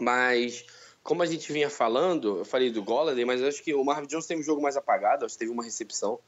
Mas, 0.00 0.64
como 1.02 1.22
a 1.22 1.26
gente 1.26 1.52
vinha 1.52 1.68
falando, 1.68 2.38
eu 2.38 2.44
falei 2.46 2.70
do 2.70 2.82
Golladay, 2.82 3.22
mas 3.26 3.42
acho 3.42 3.62
que 3.62 3.74
o 3.74 3.84
Marvin 3.84 4.06
Jones 4.06 4.24
teve 4.24 4.40
um 4.40 4.42
jogo 4.42 4.62
mais 4.62 4.78
apagado, 4.78 5.26
acho 5.26 5.34
que 5.34 5.40
teve 5.40 5.52
uma 5.52 5.62
recepção. 5.62 6.18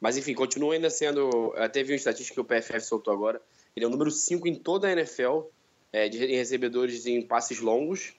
Mas, 0.00 0.16
enfim, 0.16 0.32
continua 0.32 0.72
ainda 0.72 0.88
sendo. 0.88 1.52
Até 1.58 1.82
vi 1.82 1.92
uma 1.92 1.96
estatística 1.96 2.34
que 2.34 2.40
o 2.40 2.44
PFF 2.44 2.80
soltou 2.80 3.12
agora. 3.12 3.38
Ele 3.76 3.84
é 3.84 3.86
o 3.86 3.90
número 3.90 4.10
5 4.10 4.48
em 4.48 4.54
toda 4.54 4.88
a 4.88 4.92
NFL 4.92 5.42
é, 5.92 6.08
de, 6.08 6.24
em 6.24 6.36
recebedores 6.36 7.04
em 7.04 7.20
passes 7.20 7.60
longos. 7.60 8.14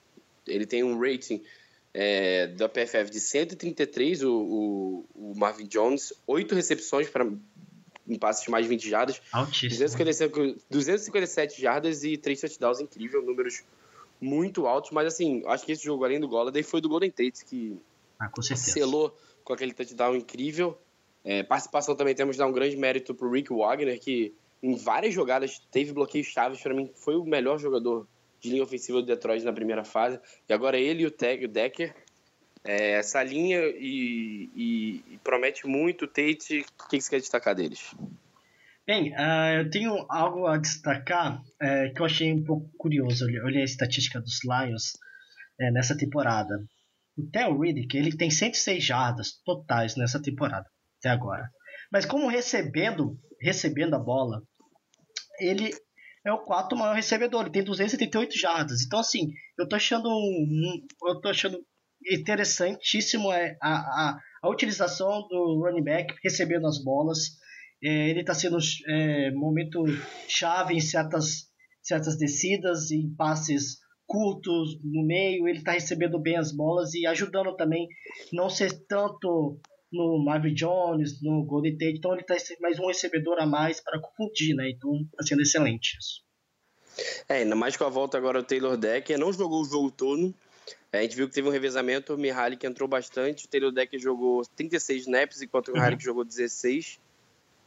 Ele 0.46 0.64
tem 0.64 0.84
um 0.84 0.96
rating 0.96 1.42
é, 1.94 2.46
da 2.48 2.68
PFF 2.68 3.10
de 3.10 3.20
133, 3.20 4.22
o, 4.22 4.32
o, 4.32 5.06
o 5.14 5.34
Marvin 5.36 5.66
Jones, 5.66 6.12
8 6.26 6.54
recepções 6.54 7.08
para 7.08 7.26
em 8.08 8.18
passes 8.18 8.44
de 8.44 8.50
mais 8.50 8.64
de 8.64 8.68
20 8.68 8.88
jardas, 8.88 9.22
257, 9.68 10.64
257 10.68 11.60
jardas 11.60 12.02
e 12.02 12.16
3 12.16 12.40
touchdowns, 12.40 12.80
incrível, 12.80 13.22
números 13.22 13.62
muito 14.20 14.66
altos, 14.66 14.90
mas 14.90 15.06
assim, 15.06 15.42
acho 15.46 15.64
que 15.64 15.72
esse 15.72 15.84
jogo 15.84 16.04
além 16.04 16.20
do 16.20 16.28
Golladay 16.28 16.62
foi 16.62 16.80
do 16.80 16.88
Golden 16.88 17.10
Tate 17.10 17.44
que 17.44 17.78
ah, 18.18 18.28
com 18.28 18.42
selou 18.42 19.16
com 19.44 19.52
aquele 19.52 19.72
touchdown 19.72 20.14
incrível. 20.14 20.78
É, 21.24 21.42
participação 21.42 21.94
também 21.94 22.14
temos 22.14 22.36
de 22.36 22.38
dar 22.38 22.46
um 22.46 22.52
grande 22.52 22.76
mérito 22.76 23.14
para 23.14 23.26
o 23.26 23.30
Rick 23.30 23.52
Wagner, 23.52 23.98
que 24.00 24.32
em 24.62 24.76
várias 24.76 25.14
jogadas 25.14 25.60
teve 25.70 25.92
bloqueios 25.92 26.26
chaves, 26.28 26.60
para 26.60 26.74
mim 26.74 26.90
foi 26.94 27.16
o 27.16 27.24
melhor 27.24 27.58
jogador 27.58 28.06
de 28.42 28.50
linha 28.50 28.62
ofensiva 28.64 29.00
do 29.00 29.06
Detroit 29.06 29.44
na 29.44 29.52
primeira 29.52 29.84
fase. 29.84 30.20
E 30.48 30.52
agora 30.52 30.78
ele 30.78 31.04
e 31.04 31.06
o, 31.06 31.10
Teg, 31.10 31.44
o 31.44 31.48
Decker. 31.48 31.94
É, 32.64 32.92
essa 32.92 33.22
linha 33.22 33.60
e, 33.60 34.50
e, 34.54 35.14
e, 35.14 35.18
promete 35.18 35.66
muito. 35.66 36.06
Tate, 36.06 36.64
o 36.84 36.88
que 36.88 37.00
você 37.00 37.10
quer 37.10 37.20
destacar 37.20 37.54
deles? 37.54 37.94
Bem, 38.86 39.12
uh, 39.12 39.60
eu 39.60 39.70
tenho 39.70 40.06
algo 40.08 40.46
a 40.46 40.58
destacar 40.58 41.40
é, 41.60 41.90
que 41.90 42.00
eu 42.00 42.06
achei 42.06 42.32
um 42.32 42.44
pouco 42.44 42.68
curioso. 42.76 43.28
Eu 43.30 43.44
olhei 43.44 43.62
a 43.62 43.64
estatística 43.64 44.20
dos 44.20 44.40
Lions 44.44 44.92
é, 45.60 45.70
nessa 45.70 45.96
temporada. 45.96 46.54
O 47.16 47.28
Theo 47.30 47.60
Riddick 47.60 47.96
ele 47.96 48.16
tem 48.16 48.30
106 48.30 48.82
jardas 48.82 49.40
totais 49.44 49.96
nessa 49.96 50.20
temporada, 50.20 50.66
até 50.98 51.10
agora. 51.10 51.48
Mas 51.92 52.06
como 52.06 52.28
recebendo, 52.28 53.18
recebendo 53.40 53.94
a 53.94 53.98
bola, 53.98 54.42
ele 55.38 55.72
é 56.24 56.32
o 56.32 56.44
quarto 56.44 56.76
maior 56.76 56.94
recebedor, 56.94 57.42
ele 57.42 57.50
tem 57.50 57.64
278 57.64 58.38
jardas. 58.38 58.82
Então, 58.82 59.00
assim, 59.00 59.32
eu 59.58 59.68
tô 59.68 59.76
achando, 59.76 60.08
um, 60.08 60.86
eu 61.08 61.20
tô 61.20 61.28
achando 61.28 61.58
interessantíssimo 62.10 63.32
é, 63.32 63.56
a, 63.60 63.72
a, 63.72 64.18
a 64.42 64.48
utilização 64.48 65.26
do 65.28 65.62
running 65.64 65.84
back 65.84 66.14
recebendo 66.22 66.66
as 66.66 66.82
bolas. 66.82 67.38
É, 67.82 68.10
ele 68.10 68.20
está 68.20 68.34
sendo 68.34 68.58
é, 68.88 69.30
momento 69.32 69.84
chave 70.28 70.74
em 70.74 70.80
certas, 70.80 71.48
certas 71.82 72.16
descidas, 72.16 72.90
em 72.90 73.12
passes 73.14 73.78
curtos 74.06 74.78
no 74.84 75.04
meio. 75.04 75.48
Ele 75.48 75.58
está 75.58 75.72
recebendo 75.72 76.20
bem 76.20 76.36
as 76.36 76.52
bolas 76.52 76.94
e 76.94 77.06
ajudando 77.06 77.56
também 77.56 77.88
não 78.32 78.48
ser 78.48 78.86
tanto 78.86 79.60
no 79.92 80.22
Marvin 80.24 80.54
Jones, 80.54 81.22
no 81.22 81.44
Golden 81.44 81.72
Tate, 81.72 81.98
então 81.98 82.12
ele 82.12 82.22
está 82.22 82.34
mais 82.60 82.78
um 82.78 82.86
recebedor 82.86 83.38
a 83.38 83.46
mais 83.46 83.80
para 83.80 84.00
confundir, 84.00 84.54
né? 84.54 84.70
Então 84.70 84.90
está 85.12 85.24
sendo 85.24 85.42
excelente 85.42 85.96
isso. 85.98 86.22
É, 87.28 87.38
ainda 87.38 87.54
mais 87.54 87.76
com 87.76 87.84
a 87.84 87.88
volta 87.88 88.18
agora 88.18 88.42
do 88.42 88.46
Taylor 88.46 88.76
Decker, 88.76 89.18
não 89.18 89.32
jogou 89.32 89.62
o 89.62 89.64
jogo 89.64 89.90
todo. 89.90 90.34
É, 90.92 90.98
a 90.98 91.02
gente 91.02 91.16
viu 91.16 91.28
que 91.28 91.34
teve 91.34 91.48
um 91.48 91.50
revezamento, 91.50 92.14
o 92.14 92.18
Mihaly 92.18 92.56
que 92.56 92.66
entrou 92.66 92.88
bastante, 92.88 93.46
o 93.46 93.48
Taylor 93.48 93.72
Decker 93.72 93.98
jogou 93.98 94.42
36 94.56 95.02
snaps, 95.02 95.42
enquanto 95.42 95.68
o 95.68 95.72
Mihaly 95.72 95.94
uhum. 95.94 96.00
jogou 96.00 96.24
16 96.24 97.00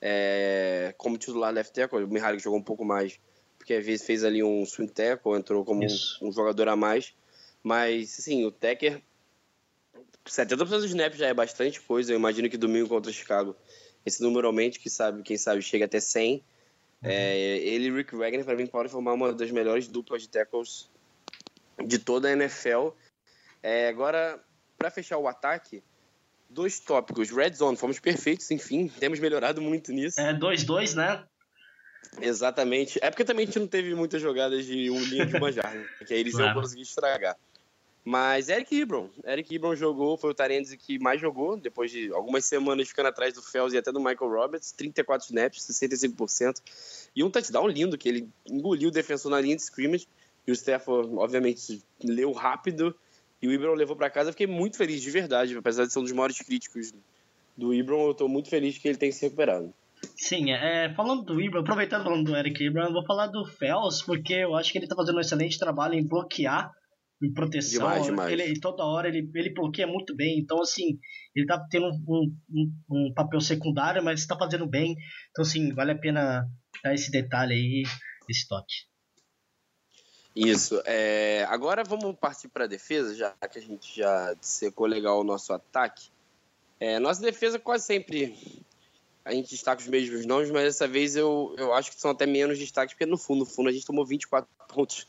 é, 0.01 0.94
como 0.98 1.17
titular 1.17 1.51
left 1.51 1.74
tackle. 1.74 2.03
O 2.03 2.08
Mihaly 2.08 2.39
jogou 2.39 2.60
um 2.60 2.63
pouco 2.63 2.86
mais, 2.86 3.20
porque 3.58 3.74
às 3.74 3.86
vezes 3.86 4.05
fez 4.05 4.24
ali 4.24 4.44
um 4.44 4.63
swing 4.65 4.91
tackle, 4.91 5.36
entrou 5.36 5.65
como 5.65 5.82
um, 5.84 6.27
um, 6.27 6.32
jogador 6.32 6.67
a 6.70 6.75
mais. 6.75 7.13
Mas, 7.63 8.20
assim, 8.20 8.46
o 8.46 8.51
Decker 8.51 9.01
70% 10.25 10.67
dos 10.67 10.86
snaps 10.86 11.17
já 11.17 11.27
é 11.27 11.34
bastante 11.34 11.79
coisa. 11.82 12.12
Eu 12.12 12.17
imagino 12.17 12.50
que 12.50 12.58
domingo 12.58 12.89
contra 12.89 13.12
o 13.12 13.13
Chicago, 13.13 13.55
esse 14.05 14.22
número 14.22 14.48
aumente, 14.48 14.79
que 14.79 14.89
sabe, 14.89 15.22
quem 15.24 15.38
sabe 15.38 15.62
chega 15.62 15.86
até 15.86 16.00
100. 16.00 16.34
Uhum. 16.36 16.41
É, 17.03 17.58
ele 17.58 17.88
e 17.88 17.91
Rick 17.91 18.15
Wagner, 18.15 18.44
para 18.44 18.55
mim, 18.55 18.67
podem 18.67 18.91
formar 18.91 19.13
uma 19.13 19.34
das 19.34 19.51
melhores 19.51 19.88
duplas 19.88 20.24
de 20.24 20.29
tackles 20.29 20.89
de 21.86 22.00
toda 22.00 22.27
a 22.27 22.32
NFL. 22.32 22.89
É, 23.62 23.88
agora, 23.88 24.39
para 24.77 24.89
fechar 24.89 25.17
o 25.17 25.27
ataque, 25.27 25.84
dois 26.50 26.79
tópicos. 26.79 27.29
Red 27.29 27.53
Zone, 27.53 27.77
fomos 27.77 28.00
perfeitos, 28.00 28.50
enfim, 28.51 28.88
temos 28.88 29.20
melhorado 29.20 29.62
muito 29.62 29.91
nisso. 29.91 30.20
É 30.20 30.34
2-2, 30.34 30.96
né? 30.96 31.24
Exatamente. 32.22 33.00
É 33.01 33.10
porque 33.10 33.25
também 33.25 33.44
a 33.44 33.46
gente 33.46 33.60
não 33.60 33.67
teve 33.67 33.94
muitas 33.94 34.22
jogadas 34.22 34.65
de 34.65 34.89
um 34.89 35.03
linha 35.03 35.25
de 35.25 35.36
uma 35.36 35.51
jarda, 35.51 35.86
que 36.05 36.13
aí 36.13 36.20
eles 36.20 36.34
claro. 36.34 36.51
iam 36.51 36.62
conseguir 36.62 36.84
estragar. 36.84 37.36
Mas 38.07 38.50
Eric 38.50 38.79
Ebron, 38.79 39.09
Eric 39.25 39.55
Ebron 39.55 39.75
jogou, 39.75 40.15
foi 40.15 40.29
o 40.29 40.33
Tarendes 40.33 40.75
que 40.75 41.00
mais 41.00 41.19
jogou, 41.19 41.57
depois 41.57 41.89
de 41.89 42.12
algumas 42.13 42.45
semanas 42.45 42.88
ficando 42.88 43.07
atrás 43.07 43.33
do 43.33 43.41
Fels 43.41 43.74
e 43.74 43.79
até 43.79 43.91
do 43.91 44.00
Michael 44.00 44.29
Roberts, 44.29 44.71
34 44.74 45.25
snaps, 45.25 45.65
65%, 45.67 46.62
e 47.15 47.24
um 47.24 47.31
touchdown 47.31 47.67
lindo, 47.67 47.97
que 47.97 48.07
ele 48.07 48.29
engoliu 48.47 48.89
o 48.89 48.91
defensor 48.91 49.31
na 49.31 49.41
linha 49.41 49.55
de 49.55 49.63
scrimmage, 49.63 50.07
e 50.45 50.51
o 50.51 50.53
Stafford, 50.53 51.15
obviamente, 51.15 51.81
leu 52.03 52.31
rápido, 52.31 52.95
e 53.41 53.47
o 53.47 53.51
Ebron 53.51 53.74
levou 53.74 53.95
para 53.95 54.12
casa. 54.12 54.29
Eu 54.29 54.33
fiquei 54.33 54.45
muito 54.45 54.77
feliz, 54.77 55.01
de 55.01 55.09
verdade, 55.09 55.57
apesar 55.57 55.85
de 55.85 55.91
ser 55.91 55.97
um 55.97 56.03
dos 56.03 56.12
maiores 56.12 56.38
críticos 56.38 56.93
do 57.57 57.74
Ibram, 57.74 58.07
eu 58.07 58.13
tô 58.13 58.27
muito 58.27 58.50
feliz 58.50 58.77
que 58.77 58.88
ele 58.88 58.97
tem 58.97 59.12
se 59.12 59.24
recuperado. 59.24 59.74
Sim, 60.15 60.51
é, 60.51 60.93
falando 60.93 61.24
do 61.24 61.41
Ibram, 61.41 61.62
aproveitando 61.62 62.03
falando 62.03 62.25
do 62.25 62.35
Eric 62.35 62.63
Ibram, 62.63 62.85
eu 62.85 62.93
vou 62.93 63.05
falar 63.05 63.27
do 63.27 63.45
Fels, 63.45 64.03
porque 64.03 64.33
eu 64.33 64.55
acho 64.55 64.71
que 64.71 64.77
ele 64.77 64.88
tá 64.88 64.95
fazendo 64.95 65.17
um 65.17 65.21
excelente 65.21 65.57
trabalho 65.57 65.95
em 65.95 66.05
bloquear, 66.05 66.71
em 67.22 67.34
proteção. 67.34 67.79
Demais, 67.79 68.05
demais. 68.05 68.31
Ele, 68.31 68.60
toda 68.60 68.84
hora 68.84 69.07
ele, 69.07 69.29
ele 69.34 69.53
bloqueia 69.53 69.88
muito 69.88 70.15
bem, 70.15 70.39
então 70.39 70.62
assim, 70.62 71.00
ele 71.36 71.45
tá 71.45 71.65
tendo 71.69 71.88
um, 72.07 72.36
um, 72.50 72.72
um 72.89 73.13
papel 73.13 73.39
secundário, 73.41 74.03
mas 74.03 74.19
está 74.19 74.38
fazendo 74.38 74.67
bem. 74.67 74.95
Então 75.31 75.43
assim, 75.43 75.74
vale 75.74 75.91
a 75.91 75.98
pena 75.98 76.48
dar 76.84 76.93
esse 76.93 77.12
detalhe 77.12 77.53
aí, 77.53 77.84
esse 78.29 78.48
toque. 78.48 78.74
Isso. 80.36 80.81
É, 80.86 81.45
agora 81.48 81.84
vamos 81.84 82.13
partir 82.17 82.50
para 82.50 82.65
a 82.65 82.67
defesa, 82.67 83.15
já 83.15 83.31
que 83.50 83.57
a 83.57 83.62
gente 83.62 83.95
já 83.95 84.36
secou 84.41 84.86
legal 84.86 85.22
o 85.22 85.24
nosso 85.24 85.53
ataque. 85.53 86.10
É, 86.77 87.00
nossa 87.00 87.22
defesa 87.22 87.57
quase 87.57 87.86
sempre 87.86 88.36
a 89.25 89.34
gente 89.34 89.50
destaca 89.50 89.81
os 89.81 89.88
mesmos 89.88 90.24
nomes, 90.25 90.51
mas 90.51 90.63
dessa 90.65 90.88
vez 90.88 91.15
eu, 91.15 91.55
eu 91.57 91.74
acho 91.74 91.91
que 91.91 92.00
são 92.00 92.12
até 92.12 92.27
menos 92.27 92.60
destaques, 92.60 92.93
porque 92.93 93.07
no 93.07 93.17
fundo, 93.17 93.39
no 93.39 93.45
fundo 93.45 93.69
a 93.69 93.72
gente 93.72 93.86
tomou 93.86 94.05
24 94.05 94.48
pontos 94.67 95.07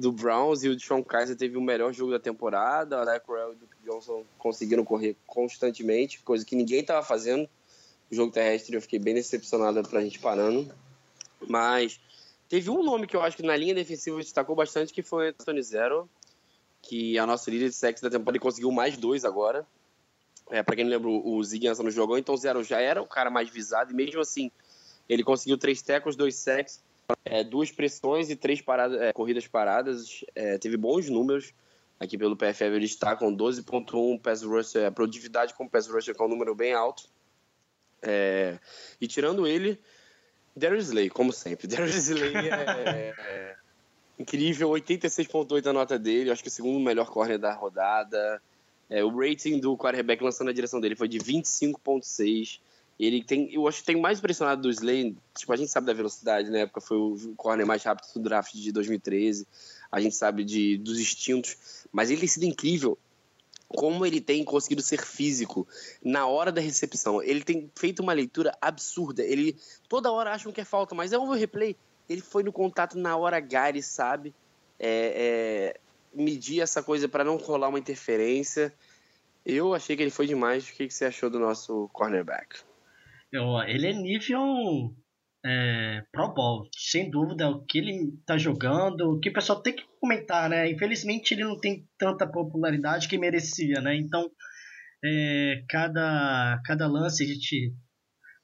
do 0.00 0.10
Browns 0.10 0.64
e 0.64 0.68
o 0.70 0.80
Sean 0.80 1.02
Kaiser 1.02 1.36
teve 1.36 1.58
o 1.58 1.60
melhor 1.60 1.92
jogo 1.92 2.10
da 2.10 2.18
temporada. 2.18 3.02
A 3.02 3.20
Corral 3.20 3.52
e 3.52 3.56
o 3.56 3.58
Duke 3.58 3.76
Johnson 3.84 4.24
conseguiram 4.38 4.82
correr 4.82 5.14
constantemente, 5.26 6.20
coisa 6.20 6.44
que 6.44 6.56
ninguém 6.56 6.80
estava 6.80 7.06
fazendo. 7.06 7.46
O 8.10 8.14
jogo 8.14 8.32
terrestre 8.32 8.74
eu 8.74 8.80
fiquei 8.80 8.98
bem 8.98 9.12
decepcionado 9.12 9.86
para 9.86 10.00
a 10.00 10.02
gente 10.02 10.18
parando. 10.18 10.74
Mas 11.46 12.00
teve 12.48 12.70
um 12.70 12.82
nome 12.82 13.06
que 13.06 13.14
eu 13.14 13.20
acho 13.20 13.36
que 13.36 13.42
na 13.42 13.54
linha 13.54 13.74
defensiva 13.74 14.16
destacou 14.16 14.56
bastante, 14.56 14.90
que 14.90 15.02
foi 15.02 15.26
o 15.26 15.28
Anthony 15.28 15.62
Zero, 15.62 16.08
que 16.80 17.18
é 17.18 17.20
a 17.20 17.26
nossa 17.26 17.50
líder 17.50 17.68
de 17.68 17.74
sexo 17.74 18.02
da 18.02 18.08
temporada 18.08 18.38
e 18.38 18.40
conseguiu 18.40 18.72
mais 18.72 18.96
dois 18.96 19.22
agora. 19.22 19.66
É, 20.50 20.62
para 20.62 20.76
quem 20.76 20.84
não 20.84 20.90
lembra, 20.90 21.10
o 21.10 21.44
Ziguinha 21.44 21.74
não 21.74 21.90
jogou, 21.90 22.16
então 22.16 22.36
Zero 22.38 22.64
já 22.64 22.80
era 22.80 23.02
o 23.02 23.06
cara 23.06 23.30
mais 23.30 23.50
visado, 23.50 23.92
e 23.92 23.94
mesmo 23.94 24.20
assim, 24.20 24.50
ele 25.08 25.22
conseguiu 25.22 25.56
três 25.58 25.80
tecos, 25.82 26.16
dois 26.16 26.34
sacks, 26.36 26.82
é, 27.24 27.44
duas 27.44 27.70
pressões 27.70 28.30
e 28.30 28.36
três 28.36 28.60
paradas, 28.60 29.00
é, 29.00 29.12
corridas 29.12 29.46
paradas. 29.46 30.24
É, 30.34 30.58
teve 30.58 30.76
bons 30.76 31.08
números 31.08 31.52
aqui 31.98 32.16
pelo 32.16 32.34
PFF, 32.34 32.64
eles 32.64 32.90
destacam 32.90 33.34
12.1 33.36 34.18
pass 34.20 34.42
rusher, 34.42 34.86
a 34.86 34.90
produtividade 34.90 35.52
com 35.52 35.68
pass 35.68 35.86
rusher, 35.86 36.16
é 36.18 36.22
um 36.22 36.28
número 36.28 36.54
bem 36.54 36.72
alto. 36.72 37.04
É, 38.02 38.58
e 38.98 39.06
tirando 39.06 39.46
ele, 39.46 39.78
Darius 40.56 40.86
Slay, 40.86 41.10
como 41.10 41.30
sempre. 41.32 41.66
Darius 41.68 42.08
Slay 42.08 42.34
é, 42.34 43.14
é 43.18 43.56
incrível, 44.18 44.70
86.8 44.70 45.66
a 45.66 45.72
nota 45.72 45.98
dele, 45.98 46.30
acho 46.30 46.42
que 46.42 46.48
o 46.48 46.52
segundo 46.52 46.80
melhor 46.80 47.10
corner 47.10 47.38
da 47.38 47.52
rodada. 47.52 48.40
É, 48.88 49.04
o 49.04 49.16
rating 49.16 49.60
do 49.60 49.76
quarterback 49.76 50.22
lançando 50.22 50.48
na 50.48 50.52
direção 50.52 50.80
dele 50.80 50.96
foi 50.96 51.06
de 51.06 51.18
25.6. 51.18 52.60
Ele 53.02 53.24
tem, 53.24 53.50
eu 53.50 53.66
acho 53.66 53.80
que 53.80 53.86
tem 53.86 53.96
mais 53.96 54.18
impressionado 54.18 54.60
do 54.60 54.70
Slay, 54.70 55.16
tipo, 55.34 55.50
a 55.50 55.56
gente 55.56 55.70
sabe 55.70 55.86
da 55.86 55.94
velocidade, 55.94 56.50
na 56.50 56.58
época 56.58 56.82
foi 56.82 56.98
o 56.98 57.34
corner 57.34 57.66
mais 57.66 57.82
rápido 57.82 58.12
do 58.12 58.20
draft 58.20 58.52
de 58.52 58.70
2013. 58.70 59.48
A 59.90 60.00
gente 60.02 60.14
sabe 60.14 60.44
de, 60.44 60.76
dos 60.76 61.00
instintos, 61.00 61.86
mas 61.90 62.10
ele 62.10 62.20
tem 62.20 62.28
sido 62.28 62.44
incrível 62.44 62.98
como 63.68 64.04
ele 64.04 64.20
tem 64.20 64.44
conseguido 64.44 64.82
ser 64.82 65.00
físico 65.00 65.66
na 66.04 66.26
hora 66.26 66.52
da 66.52 66.60
recepção. 66.60 67.22
Ele 67.22 67.42
tem 67.42 67.70
feito 67.74 68.02
uma 68.02 68.12
leitura 68.12 68.52
absurda. 68.60 69.22
Ele 69.22 69.56
toda 69.88 70.12
hora 70.12 70.32
acham 70.32 70.52
que 70.52 70.60
é 70.60 70.64
falta, 70.64 70.94
mas 70.94 71.12
é 71.12 71.18
um 71.18 71.30
replay. 71.30 71.76
Ele 72.06 72.20
foi 72.20 72.42
no 72.42 72.52
contato 72.52 72.98
na 72.98 73.16
hora 73.16 73.42
ele 73.68 73.80
sabe. 73.80 74.34
É, 74.78 75.74
é, 75.74 75.80
medir 76.12 76.60
essa 76.60 76.82
coisa 76.82 77.08
para 77.08 77.24
não 77.24 77.36
rolar 77.36 77.68
uma 77.68 77.78
interferência. 77.78 78.74
Eu 79.46 79.72
achei 79.72 79.96
que 79.96 80.02
ele 80.02 80.10
foi 80.10 80.26
demais. 80.26 80.68
O 80.68 80.72
que, 80.74 80.90
você 80.90 81.06
achou 81.06 81.30
do 81.30 81.38
nosso 81.38 81.88
cornerback? 81.94 82.69
Ele 83.32 83.86
é 83.86 83.92
nível 83.92 84.94
é, 85.44 86.02
Pro 86.12 86.34
Bowl, 86.34 86.68
sem 86.76 87.10
dúvida. 87.10 87.48
O 87.48 87.64
que 87.64 87.78
ele 87.78 88.12
tá 88.26 88.36
jogando, 88.36 89.12
o 89.12 89.20
que 89.20 89.30
o 89.30 89.32
pessoal 89.32 89.62
tem 89.62 89.74
que 89.74 89.84
comentar, 90.00 90.48
né? 90.50 90.70
Infelizmente 90.70 91.34
ele 91.34 91.44
não 91.44 91.58
tem 91.58 91.86
tanta 91.98 92.26
popularidade 92.26 93.08
que 93.08 93.18
merecia, 93.18 93.80
né? 93.80 93.96
Então, 93.96 94.28
é, 95.04 95.64
cada, 95.68 96.60
cada 96.64 96.86
lance 96.86 97.24
a 97.24 97.26
gente 97.26 97.72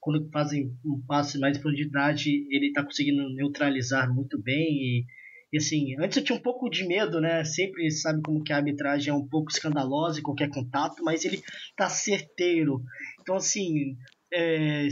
quando 0.01 0.31
fazem 0.31 0.71
um 0.85 1.03
passe 1.05 1.37
mais 1.37 1.57
de 1.57 1.61
profundidade, 1.61 2.31
ele 2.49 2.69
está 2.69 2.85
conseguindo 2.85 3.29
neutralizar 3.35 4.09
muito 4.15 4.41
bem 4.41 4.65
e 4.65 5.05
e 5.53 5.59
assim, 5.59 5.95
antes 6.01 6.17
eu 6.19 6.25
tinha 6.25 6.37
um 6.37 6.43
pouco 6.43 6.69
de 6.69 6.87
medo, 6.87 7.21
né? 7.21 7.45
Sempre 7.45 7.89
sabe 7.91 8.21
como 8.23 8.43
que 8.43 8.53
a 8.53 8.57
arbitragem 8.57 9.11
é 9.11 9.15
um 9.15 9.27
pouco 9.27 9.51
escandalosa 9.51 10.19
em 10.19 10.23
qualquer 10.23 10.51
contato, 10.51 11.03
mas 11.05 11.25
ele 11.25 11.41
tá 11.77 11.89
certeiro. 11.89 12.83
Então, 13.21 13.37
assim, 13.37 13.97
é, 14.33 14.89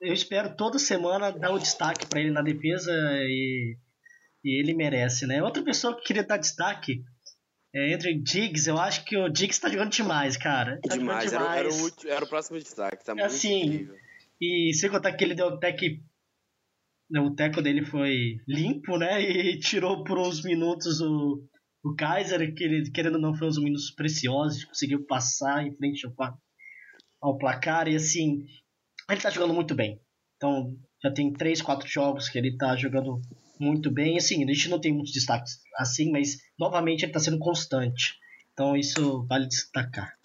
eu 0.00 0.12
espero 0.12 0.56
toda 0.56 0.78
semana 0.78 1.30
dar 1.30 1.52
o 1.52 1.58
destaque 1.58 2.06
para 2.06 2.20
ele 2.20 2.30
na 2.30 2.42
defesa 2.42 2.92
e, 2.92 3.76
e, 4.44 4.60
ele 4.60 4.74
merece, 4.74 5.26
né? 5.26 5.42
Outra 5.42 5.62
pessoa 5.62 5.96
que 5.96 6.04
queria 6.04 6.24
dar 6.24 6.36
destaque 6.36 7.02
é 7.74 7.92
entre 7.92 8.14
Diggs, 8.20 8.68
eu 8.68 8.78
acho 8.78 9.04
que 9.04 9.16
o 9.16 9.28
Diggs 9.28 9.60
tá 9.60 9.68
jogando 9.68 9.90
demais, 9.90 10.36
cara. 10.36 10.78
Tá 10.82 10.94
demais, 10.94 11.30
demais. 11.30 11.32
Era, 11.32 11.58
era, 11.58 11.68
o, 11.68 12.08
era, 12.08 12.24
o, 12.24 12.28
próximo 12.28 12.58
destaque, 12.58 13.04
tá 13.04 13.14
muito 13.14 13.24
assim, 13.24 13.62
incrível. 13.62 13.96
E 14.40 14.74
sem 14.74 14.90
contar 14.90 15.12
que 15.12 15.24
ele 15.24 15.34
deu 15.34 15.48
até 15.48 15.72
que 15.72 16.02
né, 17.10 17.20
o 17.20 17.34
teco 17.34 17.62
dele 17.62 17.84
foi 17.84 18.40
limpo, 18.46 18.98
né? 18.98 19.22
E 19.22 19.58
tirou 19.58 20.04
por 20.04 20.18
uns 20.18 20.42
minutos 20.42 21.00
o, 21.00 21.42
o 21.84 21.94
Kaiser, 21.94 22.54
que 22.54 22.64
ele, 22.64 22.90
querendo 22.90 23.14
ou 23.14 23.20
não, 23.20 23.34
foi 23.34 23.48
uns 23.48 23.58
minutos 23.58 23.90
preciosos, 23.90 24.64
conseguiu 24.64 25.06
passar 25.06 25.66
em 25.66 25.74
frente 25.74 26.06
ao, 26.06 26.12
ao 27.22 27.38
placar. 27.38 27.88
E 27.88 27.96
assim, 27.96 28.44
ele 29.08 29.20
tá 29.20 29.30
jogando 29.30 29.54
muito 29.54 29.74
bem. 29.74 30.00
Então, 30.36 30.76
já 31.02 31.10
tem 31.10 31.32
3, 31.32 31.62
4 31.62 31.88
jogos 31.88 32.28
que 32.28 32.36
ele 32.36 32.56
tá 32.56 32.76
jogando 32.76 33.22
muito 33.58 33.90
bem. 33.90 34.18
Assim, 34.18 34.42
a 34.44 34.52
gente 34.52 34.68
não 34.68 34.80
tem 34.80 34.92
muitos 34.92 35.12
destaques 35.12 35.60
assim, 35.78 36.10
mas 36.10 36.38
novamente 36.58 37.04
ele 37.04 37.12
tá 37.12 37.20
sendo 37.20 37.38
constante. 37.38 38.18
Então, 38.52 38.76
isso 38.76 39.24
vale 39.26 39.46
destacar. 39.46 40.18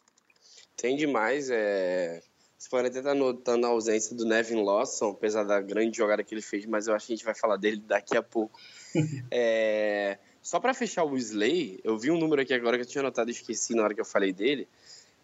Tem 0.75 0.95
demais, 0.95 1.49
é 1.49 2.21
você 2.57 2.69
pode 2.69 2.88
até 2.88 2.97
estar 2.97 3.13
notando 3.13 3.67
a 3.67 3.69
ausência 3.69 4.15
do 4.15 4.25
Nevin 4.25 4.63
Lawson, 4.63 5.12
apesar 5.12 5.43
da 5.43 5.62
grande 5.62 5.95
jogada 5.95 6.23
que 6.23 6.33
ele 6.33 6.41
fez, 6.41 6.65
mas 6.65 6.88
eu 6.88 6.95
acho 6.95 7.05
que 7.05 7.13
a 7.13 7.15
gente 7.15 7.25
vai 7.25 7.36
falar 7.36 7.55
dele 7.55 7.77
daqui 7.77 8.17
a 8.17 8.23
pouco. 8.23 8.60
é, 9.29 10.17
só 10.41 10.60
para 10.60 10.73
fechar 10.73 11.03
o 11.03 11.15
Slay, 11.15 11.79
eu 11.83 11.97
vi 11.99 12.10
um 12.10 12.17
número 12.17 12.41
aqui 12.41 12.53
agora 12.53 12.75
que 12.75 12.83
eu 12.83 12.88
tinha 12.88 13.03
notado 13.03 13.29
e 13.29 13.31
esqueci 13.31 13.75
na 13.75 13.83
hora 13.83 13.93
que 13.93 14.01
eu 14.01 14.05
falei 14.05 14.33
dele. 14.33 14.67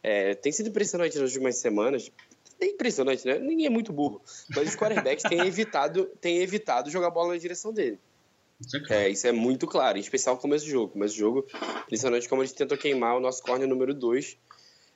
É, 0.04 0.36
tem 0.36 0.52
sido 0.52 0.70
impressionante 0.70 1.18
nas 1.18 1.30
últimas 1.30 1.56
semanas. 1.56 2.12
É 2.60 2.66
impressionante, 2.66 3.26
né? 3.26 3.40
Ninguém 3.40 3.66
é 3.66 3.70
muito 3.70 3.92
burro. 3.92 4.22
Mas 4.56 4.70
os 4.70 4.76
quarterbacks 4.76 5.24
têm 5.24 5.40
evitado, 5.48 6.06
têm 6.22 6.40
evitado 6.40 6.92
jogar 6.92 7.10
bola 7.10 7.34
na 7.34 7.40
direção 7.40 7.74
dele. 7.74 7.98
É, 8.90 9.10
isso 9.10 9.26
é 9.26 9.32
muito 9.32 9.66
claro, 9.66 9.98
em 9.98 10.02
especial 10.02 10.36
no 10.36 10.42
começo 10.42 10.66
do 10.66 10.72
jogo. 10.72 10.94
Começo 10.94 11.16
do 11.16 11.20
jogo, 11.20 11.48
principalmente 11.88 12.30
como 12.30 12.42
eles 12.42 12.52
tentam 12.52 12.78
queimar 12.78 13.18
o 13.18 13.20
nosso 13.20 13.42
corner 13.42 13.68
número 13.68 13.94
2 13.94 14.38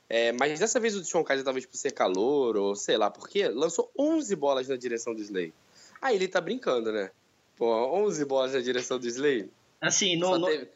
é, 0.10 0.32
mas 0.32 0.60
dessa 0.60 0.80
vez 0.80 0.96
o 0.96 1.04
Sean 1.04 1.24
Kaiser, 1.24 1.44
talvez 1.44 1.66
por 1.66 1.76
ser 1.76 1.92
calor, 1.92 2.56
ou 2.56 2.76
sei 2.76 2.98
lá 2.98 3.10
por 3.12 3.28
quê, 3.28 3.48
lançou 3.50 3.92
11 3.98 4.36
bolas 4.36 4.68
na 4.68 4.78
direção 4.78 5.14
do 5.14 5.22
Slay. 5.22 5.54
Aí 6.02 6.16
ele 6.16 6.28
tá 6.28 6.40
brincando, 6.40 6.92
né? 6.92 7.12
Pô, 7.58 7.68
11 8.06 8.24
bolas 8.26 8.54
na 8.54 8.60
direção 8.60 8.98
do 8.98 9.08
Slay. 9.08 9.50
Assim, 9.82 10.16
no, 10.16 10.38
no... 10.38 10.48
Teve... 10.48 10.70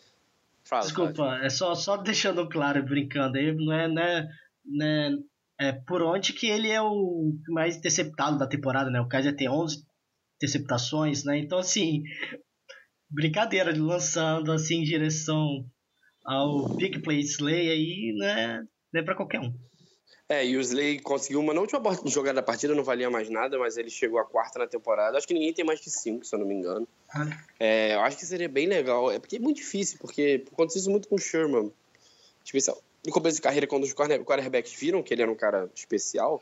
Fala, 0.72 0.84
Desculpa, 0.84 1.40
é 1.44 1.50
só, 1.50 1.76
só 1.76 1.98
deixando 1.98 2.48
claro, 2.48 2.82
brincando 2.82 3.38
aí, 3.38 3.54
não 3.54 3.74
é, 3.74 3.90
né, 3.90 4.28
né, 4.66 5.12
é 5.60 5.74
por 5.74 6.02
onde 6.02 6.32
que 6.32 6.48
ele 6.48 6.70
é 6.70 6.82
o 6.82 7.34
mais 7.50 7.76
interceptado 7.76 8.38
da 8.38 8.48
temporada, 8.48 8.90
né? 8.90 9.02
O 9.02 9.08
Kaiser 9.10 9.36
tem 9.36 9.50
11 9.50 9.84
interceptações, 10.38 11.26
né? 11.26 11.38
Então, 11.40 11.60
assim, 11.60 12.04
brincadeira 13.10 13.74
de 13.74 13.82
lançando 13.82 14.50
assim 14.50 14.78
em 14.78 14.84
direção 14.84 15.46
ao 16.26 16.74
Big 16.78 17.02
Play 17.02 17.20
Slay 17.20 17.70
aí, 17.70 18.16
né? 18.18 18.64
não 18.94 19.02
é 19.02 19.04
para 19.04 19.16
qualquer 19.16 19.42
um. 19.42 19.54
É, 20.32 20.46
e 20.46 20.56
o 20.56 20.62
Slay 20.62 20.98
conseguiu 20.98 21.42
uma. 21.42 21.54
Na 21.54 21.60
última 21.60 21.82
jogada 22.06 22.36
da 22.36 22.42
partida 22.42 22.74
não 22.74 22.86
valia 22.86 23.10
mais 23.10 23.30
nada, 23.30 23.60
mas 23.60 23.76
ele 23.76 23.90
chegou 23.90 24.18
a 24.18 24.24
quarta 24.24 24.60
na 24.60 24.66
temporada. 24.66 25.18
Acho 25.18 25.28
que 25.28 25.34
ninguém 25.34 25.54
tem 25.54 25.66
mais 25.66 25.82
que 25.82 25.90
cinco, 25.90 26.24
se 26.24 26.34
eu 26.34 26.40
não 26.40 26.48
me 26.48 26.54
engano. 26.56 26.88
Ah. 27.14 27.28
É, 27.60 27.96
eu 27.96 28.00
acho 28.00 28.16
que 28.16 28.26
seria 28.26 28.48
bem 28.48 28.66
legal. 28.66 29.12
É 29.12 29.20
porque 29.20 29.36
é 29.36 29.40
muito 29.40 29.58
difícil, 29.58 29.98
porque 30.00 30.46
aconteceu 30.50 30.80
isso 30.80 30.90
muito 30.90 31.10
com 31.10 31.16
o 31.16 31.20
Sherman. 31.20 31.70
Tipo, 32.46 32.60
no 33.06 33.12
começo 33.12 33.36
de 33.36 33.42
carreira, 33.42 33.68
quando 33.68 33.84
os 33.84 33.94
quarterbacks 33.94 34.72
viram 34.72 35.04
que 35.04 35.14
ele 35.14 35.22
era 35.22 35.30
um 35.30 35.36
cara 35.36 35.70
especial 35.76 36.42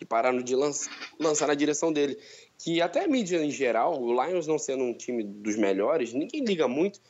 e 0.00 0.04
pararam 0.04 0.42
de 0.42 0.56
lança, 0.56 0.90
lançar 1.16 1.46
na 1.46 1.54
direção 1.54 1.92
dele. 1.92 2.18
Que 2.58 2.82
até 2.82 3.04
a 3.04 3.06
mídia 3.06 3.36
em 3.36 3.52
geral, 3.52 4.02
o 4.02 4.20
Lions 4.20 4.48
não 4.48 4.58
sendo 4.58 4.82
um 4.82 4.92
time 4.92 5.22
dos 5.22 5.54
melhores, 5.54 6.12
ninguém 6.12 6.44
liga 6.44 6.66
muito. 6.66 7.00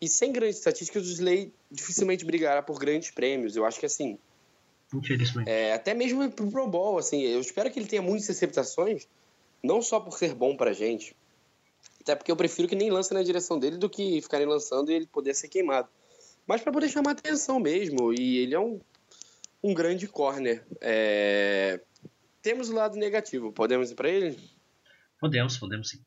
E 0.00 0.08
sem 0.08 0.32
grandes 0.32 0.56
estatísticas, 0.56 1.06
o 1.06 1.12
Slay 1.12 1.52
dificilmente 1.70 2.24
brigará 2.24 2.62
por 2.62 2.78
grandes 2.78 3.10
prêmios. 3.10 3.54
Eu 3.54 3.66
acho 3.66 3.78
que 3.78 3.84
assim. 3.84 4.18
Infelizmente. 4.94 5.48
É, 5.48 5.72
até 5.72 5.94
mesmo 5.94 6.30
pro 6.30 6.50
Pro 6.50 6.68
Bowl, 6.68 6.98
assim, 6.98 7.22
eu 7.22 7.40
espero 7.40 7.70
que 7.70 7.78
ele 7.78 7.88
tenha 7.88 8.02
muitas 8.02 8.28
receptações, 8.28 9.08
não 9.62 9.80
só 9.80 9.98
por 10.00 10.16
ser 10.18 10.34
bom 10.34 10.56
pra 10.56 10.72
gente, 10.72 11.16
até 12.00 12.16
porque 12.16 12.30
eu 12.30 12.36
prefiro 12.36 12.68
que 12.68 12.74
nem 12.74 12.90
lance 12.90 13.14
na 13.14 13.22
direção 13.22 13.58
dele 13.58 13.76
do 13.76 13.88
que 13.88 14.20
ficarem 14.20 14.46
lançando 14.46 14.90
e 14.90 14.94
ele 14.94 15.06
poder 15.06 15.34
ser 15.34 15.48
queimado. 15.48 15.88
Mas 16.46 16.60
para 16.60 16.72
poder 16.72 16.88
chamar 16.88 17.12
atenção 17.12 17.60
mesmo. 17.60 18.12
E 18.12 18.38
ele 18.38 18.54
é 18.54 18.60
um, 18.60 18.80
um 19.62 19.72
grande 19.72 20.08
corner. 20.08 20.64
É... 20.80 21.80
Temos 22.42 22.68
o 22.68 22.74
lado 22.74 22.96
negativo, 22.96 23.52
podemos 23.52 23.92
ir 23.92 23.94
para 23.94 24.10
ele? 24.10 24.36
Podemos, 25.20 25.56
podemos 25.56 25.90
sim. 25.90 26.00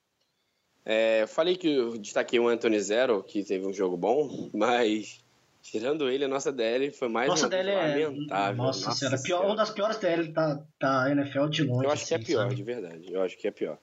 É, 0.84 1.26
falei 1.26 1.56
que 1.56 1.68
eu 1.68 1.98
destaquei 1.98 2.40
o 2.40 2.48
Anthony 2.48 2.80
Zero, 2.80 3.24
que 3.24 3.44
teve 3.44 3.66
um 3.66 3.74
jogo 3.74 3.98
bom, 3.98 4.50
mas 4.54 5.25
tirando 5.66 6.08
ele, 6.08 6.26
a 6.26 6.28
nossa 6.28 6.52
DL 6.52 6.92
foi 6.92 7.08
mais 7.08 7.28
Nossa 7.28 7.50
DL 7.50 7.72
é. 7.72 8.08
lamentável. 8.08 8.56
Nossa, 8.56 8.92
senhora, 8.92 9.18
pior, 9.20 9.46
uma 9.46 9.56
das 9.56 9.72
piores 9.72 9.98
DL 9.98 10.32
da, 10.32 10.64
da 10.80 11.12
NFL 11.12 11.48
de 11.48 11.64
longe. 11.64 11.86
Eu 11.86 11.92
acho 11.92 12.06
que 12.06 12.14
é 12.14 12.18
assim, 12.18 12.26
pior, 12.26 12.44
sabe? 12.44 12.56
de 12.56 12.64
verdade. 12.64 13.12
Eu 13.12 13.22
acho 13.24 13.36
que 13.36 13.48
é 13.48 13.52
pior. 13.52 13.80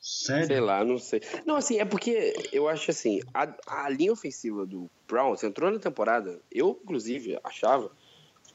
Sério? 0.00 0.46
Sei 0.46 0.60
lá, 0.60 0.84
não 0.84 0.98
sei. 0.98 1.20
Não, 1.44 1.56
assim, 1.56 1.80
é 1.80 1.84
porque 1.84 2.32
eu 2.52 2.68
acho 2.68 2.92
assim, 2.92 3.20
a, 3.34 3.52
a 3.66 3.88
linha 3.88 4.12
ofensiva 4.12 4.64
do 4.64 4.88
Browns 5.08 5.42
entrou 5.42 5.68
na 5.68 5.80
temporada, 5.80 6.40
eu, 6.52 6.80
inclusive, 6.80 7.36
achava 7.42 7.90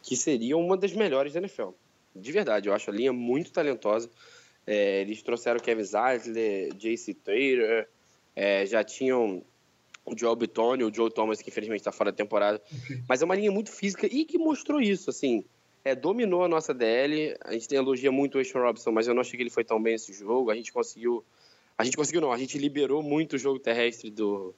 que 0.01 0.15
seria 0.15 0.55
uma 0.55 0.77
das 0.77 0.93
melhores 0.93 1.33
da 1.33 1.39
NFL. 1.39 1.71
De 2.15 2.31
verdade, 2.31 2.69
eu 2.69 2.73
acho 2.73 2.89
a 2.89 2.93
linha 2.93 3.11
muito 3.11 3.51
talentosa. 3.51 4.09
É, 4.65 5.01
eles 5.01 5.21
trouxeram 5.21 5.59
Kevin 5.59 5.83
Zeitler, 5.83 6.73
J.C. 6.75 7.13
Taylor, 7.15 7.85
é, 8.33 8.65
já 8.65 8.81
tinham 8.81 9.43
o 10.05 10.17
Joe 10.17 10.35
Bitonio, 10.35 10.89
o 10.89 10.93
Joe 10.93 11.11
Thomas, 11.11 11.41
que 11.41 11.49
infelizmente 11.49 11.81
está 11.81 11.91
fora 11.91 12.11
da 12.11 12.17
temporada. 12.17 12.61
Mas 13.07 13.21
é 13.21 13.25
uma 13.25 13.35
linha 13.35 13.51
muito 13.51 13.71
física 13.71 14.07
e 14.07 14.25
que 14.25 14.37
mostrou 14.37 14.81
isso, 14.81 15.09
assim. 15.09 15.43
É, 15.83 15.95
dominou 15.95 16.43
a 16.43 16.47
nossa 16.47 16.73
DL. 16.73 17.35
A 17.43 17.53
gente 17.53 17.73
elogia 17.73 18.11
muito 18.11 18.37
o 18.37 18.41
Ashton 18.41 18.59
Robinson, 18.59 18.91
mas 18.91 19.07
eu 19.07 19.13
não 19.13 19.21
achei 19.21 19.35
que 19.35 19.43
ele 19.43 19.49
foi 19.49 19.63
tão 19.63 19.81
bem 19.81 19.93
nesse 19.93 20.13
jogo. 20.13 20.51
A 20.51 20.55
gente 20.55 20.71
conseguiu. 20.71 21.23
A 21.77 21.83
gente 21.83 21.97
conseguiu, 21.97 22.21
não. 22.21 22.31
A 22.31 22.37
gente 22.37 22.57
liberou 22.57 23.01
muito 23.01 23.33
o 23.33 23.39
jogo 23.39 23.59
terrestre 23.59 24.11
do, 24.11 24.53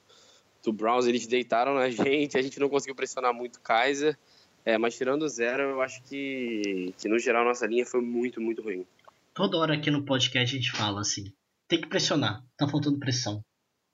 do 0.64 0.74
Browns. 0.74 1.06
Eles 1.06 1.26
deitaram 1.26 1.76
na 1.76 1.88
gente. 1.92 2.38
A 2.38 2.42
gente 2.42 2.60
não 2.60 2.70
conseguiu 2.70 2.96
pressionar 2.96 3.34
muito 3.34 3.58
o 3.58 3.62
Kaiser. 3.62 4.18
É, 4.66 4.78
mas 4.78 4.96
tirando 4.96 5.28
zero, 5.28 5.64
eu 5.64 5.82
acho 5.82 6.02
que, 6.04 6.94
que 6.98 7.10
no 7.10 7.20
geral 7.20 7.44
a 7.44 7.50
nossa 7.50 7.68
linha 7.68 7.86
foi 7.86 8.02
muito, 8.02 8.40
muito 8.40 8.62
ruim. 8.62 8.86
Toda 9.34 9.58
hora 9.58 9.74
aqui 9.74 9.92
no 9.92 10.04
podcast 10.04 10.56
a 10.56 10.60
gente 10.60 10.72
fala 10.72 11.02
assim: 11.02 11.34
tem 11.68 11.82
que 11.82 11.88
pressionar, 11.88 12.44
tá 12.58 12.68
faltando 12.68 13.00
pressão. 13.00 13.44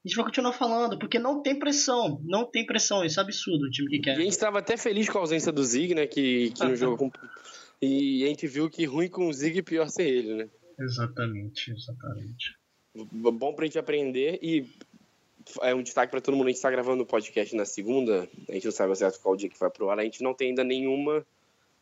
A 0.10 0.12
gente 0.12 0.16
vai 0.16 0.26
continuar 0.26 0.54
falando, 0.54 0.98
porque 0.98 1.20
não 1.20 1.44
tem 1.44 1.60
pressão. 1.60 2.20
Não 2.24 2.44
tem 2.44 2.66
pressão, 2.66 3.06
isso 3.06 3.20
é 3.20 3.24
absurdo 3.24 3.68
o 3.68 3.70
time 3.70 3.88
que 3.90 3.98
E 3.98 4.02
quer. 4.02 4.14
a 4.14 4.20
gente 4.20 4.30
estava 4.30 4.58
até 4.58 4.76
feliz 4.76 5.08
com 5.08 5.20
a 5.20 5.22
ausência 5.22 5.52
do 5.52 5.64
Zig, 5.64 5.94
né? 5.94 6.08
Que, 6.08 6.50
que 6.50 6.66
no 6.66 6.76
jogo. 6.76 6.98
Com... 6.98 7.12
E 7.80 8.24
a 8.24 8.28
gente 8.28 8.48
viu 8.48 8.68
que 8.72 8.86
ruim 8.86 9.08
com 9.08 9.30
o 9.30 9.34
Zig 9.34 9.62
pior 9.62 9.88
sem 9.88 10.08
ele, 10.08 10.34
né? 10.34 10.50
Exatamente, 10.80 11.72
exatamente. 11.72 12.56
Bom 12.96 13.54
pra 13.54 13.66
gente 13.66 13.78
aprender 13.78 14.40
e 14.42 14.66
é 15.62 15.76
um 15.76 15.84
destaque 15.84 16.10
para 16.10 16.22
todo 16.22 16.36
mundo. 16.36 16.48
A 16.48 16.52
gente 16.52 16.62
tá 16.62 16.72
gravando 16.72 17.04
o 17.04 17.06
podcast 17.06 17.56
na 17.56 17.66
segunda, 17.66 18.28
a 18.48 18.54
gente 18.54 18.66
não 18.66 18.72
sabe 18.72 18.90
ao 18.90 18.96
certo 18.96 19.20
qual 19.22 19.36
dia 19.36 19.48
que 19.48 19.60
vai 19.60 19.70
pro 19.70 19.92
ar. 19.92 20.00
A 20.00 20.04
gente 20.04 20.24
não 20.24 20.34
tem 20.34 20.50
ainda 20.50 20.64
nenhuma 20.64 21.24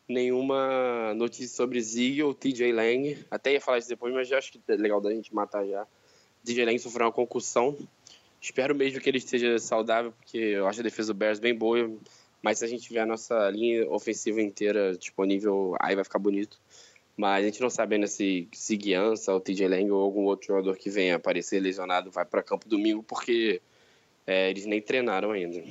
nenhuma 0.06 1.14
notícia 1.14 1.56
sobre 1.56 1.80
Zig 1.80 2.22
ou 2.24 2.34
TJ 2.34 2.74
Lang. 2.74 3.26
Até 3.32 3.54
ia 3.54 3.62
falar 3.62 3.78
isso 3.78 3.88
depois, 3.88 4.14
mas 4.14 4.28
já 4.28 4.38
acho 4.38 4.52
que 4.52 4.60
é 4.68 4.76
legal 4.76 5.00
da 5.00 5.12
gente 5.12 5.34
matar 5.34 5.66
já. 5.66 5.88
TJ 6.44 6.66
Lang 6.66 6.78
sofreu 6.78 7.06
uma 7.06 7.12
concussão. 7.14 7.78
Espero 8.42 8.76
mesmo 8.76 9.00
que 9.00 9.10
ele 9.10 9.18
esteja 9.18 9.58
saudável, 9.60 10.12
porque 10.12 10.38
eu 10.38 10.68
acho 10.68 10.80
a 10.80 10.84
defesa 10.84 11.14
do 11.14 11.18
Bears 11.18 11.40
bem 11.40 11.56
boa. 11.56 11.90
Mas 12.42 12.60
se 12.60 12.66
a 12.66 12.68
gente 12.68 12.84
tiver 12.84 13.02
a 13.02 13.06
nossa 13.06 13.50
linha 13.50 13.90
ofensiva 13.90 14.42
inteira 14.42 14.96
disponível, 14.96 15.76
aí 15.80 15.96
vai 15.96 16.04
ficar 16.04 16.20
bonito. 16.20 16.60
Mas 17.16 17.44
a 17.44 17.48
gente 17.48 17.60
não 17.62 17.70
sabe 17.70 17.96
ainda 17.96 18.06
se, 18.06 18.48
se 18.54 18.78
Guiança 18.78 19.34
ou 19.34 19.40
TJ 19.40 19.68
Lang 19.68 19.90
ou 19.90 20.02
algum 20.02 20.26
outro 20.26 20.48
jogador 20.48 20.78
que 20.78 20.90
venha 20.90 21.16
aparecer 21.16 21.60
lesionado 21.60 22.12
vai 22.12 22.24
para 22.24 22.44
campo 22.44 22.70
domingo, 22.70 23.02
porque 23.02 23.60
é, 24.26 24.52
eles 24.52 24.68
nem 24.68 24.80
treinaram 24.80 25.32
ainda. 25.32 25.64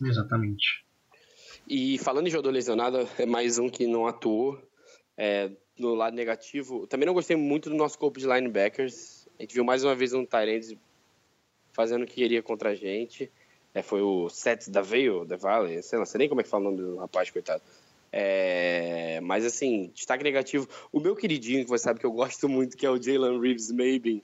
Exatamente. 0.00 0.84
E 1.68 1.98
falando 1.98 2.28
em 2.28 2.30
jogador 2.30 2.50
lesionado, 2.50 3.08
é 3.18 3.26
mais 3.26 3.58
um 3.58 3.68
que 3.68 3.86
não 3.86 4.06
atuou. 4.06 4.60
É, 5.16 5.50
no 5.78 5.94
lado 5.94 6.14
negativo, 6.14 6.86
também 6.86 7.06
não 7.06 7.14
gostei 7.14 7.36
muito 7.36 7.68
do 7.68 7.76
nosso 7.76 7.98
corpo 7.98 8.20
de 8.20 8.26
linebackers. 8.26 9.26
A 9.38 9.42
gente 9.42 9.54
viu 9.54 9.64
mais 9.64 9.82
uma 9.82 9.94
vez 9.94 10.12
um 10.12 10.24
Tyrande 10.24 10.78
fazendo 11.72 12.02
o 12.02 12.06
que 12.06 12.14
queria 12.14 12.42
contra 12.42 12.70
a 12.70 12.74
gente. 12.74 13.30
É, 13.74 13.82
foi 13.82 14.02
o 14.02 14.28
Seth 14.28 14.68
da 14.68 14.82
Veil, 14.82 15.24
da 15.24 15.36
Valley, 15.36 15.82
sei 15.82 15.98
lá, 15.98 16.04
sei 16.04 16.18
nem 16.18 16.28
como 16.28 16.40
é 16.40 16.44
que 16.44 16.50
fala 16.50 16.68
o 16.68 16.70
nome 16.70 16.82
do 16.82 16.96
rapaz, 16.96 17.30
coitado. 17.30 17.62
É, 18.14 19.18
mas 19.22 19.42
assim, 19.46 19.90
destaque 19.94 20.22
negativo. 20.22 20.68
O 20.92 21.00
meu 21.00 21.16
queridinho, 21.16 21.64
que 21.64 21.70
você 21.70 21.84
sabe 21.84 21.98
que 21.98 22.04
eu 22.04 22.12
gosto 22.12 22.46
muito, 22.46 22.76
que 22.76 22.84
é 22.84 22.90
o 22.90 23.02
Jalen 23.02 23.40
Reeves 23.40 23.70
Mabin. 23.70 24.22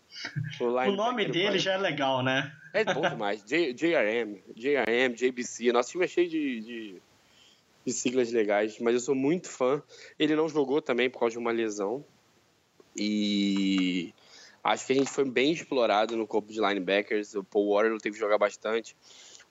O, 0.60 0.64
O 0.64 0.92
nome 0.92 1.24
dele 1.24 1.58
já 1.58 1.72
é 1.72 1.78
legal, 1.78 2.22
né? 2.22 2.52
é 2.74 2.84
bom 2.84 3.00
demais. 3.00 3.42
J, 3.44 3.72
JRM, 3.72 4.42
JRM, 4.54 5.14
JBC. 5.14 5.72
Nosso 5.72 5.92
time 5.92 6.04
é 6.04 6.08
cheio 6.08 6.28
de, 6.28 6.60
de, 6.60 7.02
de 7.86 7.92
siglas 7.92 8.30
legais, 8.30 8.78
mas 8.78 8.92
eu 8.92 9.00
sou 9.00 9.14
muito 9.14 9.48
fã. 9.48 9.82
Ele 10.18 10.36
não 10.36 10.48
jogou 10.48 10.82
também 10.82 11.08
por 11.08 11.20
causa 11.20 11.32
de 11.32 11.38
uma 11.38 11.50
lesão. 11.50 12.04
E 12.94 14.12
acho 14.68 14.86
que 14.86 14.92
a 14.92 14.96
gente 14.96 15.10
foi 15.10 15.24
bem 15.24 15.52
explorado 15.52 16.16
no 16.16 16.26
corpo 16.26 16.52
de 16.52 16.60
linebackers. 16.60 17.34
O 17.34 17.42
Paul 17.42 17.68
Warner 17.68 17.98
teve 17.98 18.14
que 18.14 18.20
jogar 18.20 18.38
bastante. 18.38 18.96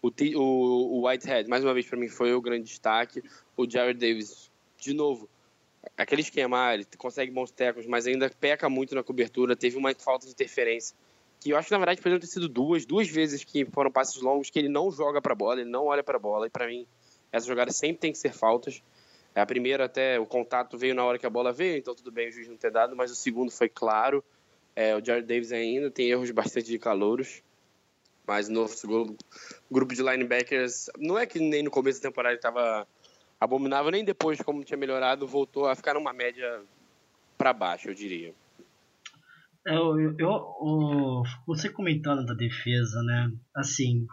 O, 0.02 0.10
o, 0.10 1.00
o 1.00 1.08
Whitehead, 1.08 1.50
mais 1.50 1.64
uma 1.64 1.74
vez, 1.74 1.88
para 1.88 1.98
mim, 1.98 2.08
foi 2.08 2.34
o 2.34 2.42
grande 2.42 2.66
destaque. 2.66 3.24
O 3.56 3.70
Jared 3.70 4.00
Davis, 4.00 4.52
de 4.78 4.94
novo, 4.94 5.28
aquele 5.98 6.22
esquema, 6.22 6.74
ele 6.74 6.86
consegue 6.98 7.32
bons 7.32 7.52
tecos, 7.52 7.86
mas 7.88 8.06
ainda 8.06 8.30
peca 8.30 8.70
muito 8.70 8.94
na 8.94 9.04
cobertura. 9.04 9.56
Teve 9.56 9.78
uma 9.78 9.94
falta 9.96 10.26
de 10.26 10.32
interferência. 10.32 10.96
Que 11.40 11.52
eu 11.52 11.58
acho 11.58 11.68
que, 11.68 11.72
na 11.72 11.78
verdade, 11.78 12.02
poderiam 12.02 12.20
ter 12.20 12.28
sido 12.28 12.48
duas, 12.48 12.86
duas 12.86 13.08
vezes 13.08 13.44
que 13.44 13.66
foram 13.66 13.92
passes 13.92 14.22
longos, 14.22 14.50
que 14.50 14.58
ele 14.58 14.70
não 14.70 14.92
joga 14.92 15.22
para 15.22 15.36
bola, 15.36 15.62
ele 15.62 15.70
não 15.70 15.86
olha 15.86 16.04
para 16.04 16.18
bola. 16.18 16.48
E 16.48 16.50
para 16.50 16.68
mim, 16.68 16.86
essa 17.32 17.46
jogada 17.48 17.72
sempre 17.72 17.98
tem 17.98 18.12
que 18.12 18.18
ser 18.18 18.34
faltas. 18.34 18.82
A 19.36 19.46
primeira, 19.46 19.86
até 19.86 20.20
o 20.20 20.26
contato 20.26 20.78
veio 20.80 20.96
na 20.96 21.06
hora 21.06 21.20
que 21.20 21.26
a 21.26 21.30
bola 21.30 21.54
veio, 21.54 21.78
então 21.78 21.94
tudo 21.94 22.12
bem 22.12 22.30
o 22.30 22.32
juiz 22.32 22.48
não 22.48 22.58
ter 22.58 22.72
dado, 22.72 22.96
mas 22.96 23.12
o 23.12 23.16
segundo 23.16 23.52
foi 23.52 23.70
claro. 23.70 24.24
É, 24.80 24.96
o 24.96 25.04
Jared 25.04 25.26
Davis 25.26 25.52
ainda 25.52 25.90
tem 25.90 26.08
erros 26.12 26.30
bastante 26.30 26.68
de 26.68 26.78
calouros. 26.78 27.42
Mas 28.28 28.48
no 28.48 28.62
nosso 28.62 28.86
gru- 28.88 29.18
grupo 29.72 29.96
de 29.96 30.04
linebackers, 30.04 30.86
não 31.00 31.18
é 31.18 31.26
que 31.26 31.40
nem 31.40 31.64
no 31.64 31.72
começo 31.72 32.00
da 32.00 32.10
temporada 32.10 32.36
estava 32.36 32.88
abominável, 33.40 33.90
nem 33.90 34.06
depois, 34.06 34.40
como 34.40 34.64
tinha 34.64 34.78
melhorado, 34.78 35.26
voltou 35.26 35.66
a 35.66 35.76
ficar 35.76 35.96
numa 35.96 36.14
média 36.14 36.62
para 37.40 37.54
baixo, 37.54 37.90
eu 37.90 37.96
diria. 37.96 38.36
Eu, 39.66 40.00
eu, 40.00 40.16
eu- 40.20 40.56
o- 40.62 41.24
você 41.48 41.70
comentando 41.70 42.24
da 42.24 42.34
defesa, 42.36 43.02
né? 43.02 43.32
Assim, 43.56 44.06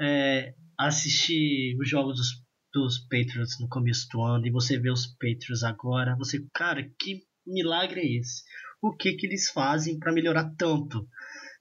é, 0.00 0.52
assistir 0.76 1.76
os 1.80 1.88
jogos 1.88 2.16
dos, 2.16 2.42
dos 2.72 2.98
Patriots 2.98 3.60
no 3.60 3.68
começo 3.68 4.08
do 4.10 4.20
ano 4.20 4.46
e 4.46 4.50
você 4.50 4.78
vê 4.78 4.90
os 4.90 5.06
Patriots 5.06 5.62
agora, 5.62 6.16
você, 6.16 6.44
cara, 6.52 6.90
que 6.98 7.22
milagre 7.46 8.00
é 8.00 8.18
esse? 8.18 8.42
O 8.82 8.94
que 8.94 9.14
que 9.14 9.26
eles 9.26 9.48
fazem 9.50 9.98
para 9.98 10.12
melhorar 10.12 10.52
tanto? 10.58 11.06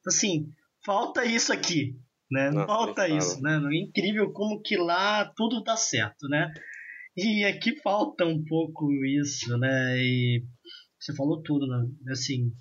Assim, 0.06 0.52
falta 0.84 1.24
isso 1.24 1.54
aqui, 1.54 1.96
né? 2.30 2.50
Nossa, 2.50 2.68
falta 2.68 3.08
isso, 3.08 3.42
né? 3.42 3.62
É 3.72 3.78
incrível 3.78 4.34
como 4.34 4.62
que 4.62 4.76
lá 4.76 5.32
tudo 5.36 5.64
dá 5.64 5.78
certo, 5.78 6.28
né? 6.28 6.52
E 7.16 7.46
aqui 7.46 7.80
falta 7.82 8.26
um 8.26 8.44
pouco 8.44 8.92
isso, 9.06 9.56
né? 9.58 9.98
E 9.98 10.44
você 11.00 11.16
falou 11.16 11.44
tudo, 11.44 11.68
né? 11.68 11.86
Assim, 12.10 12.52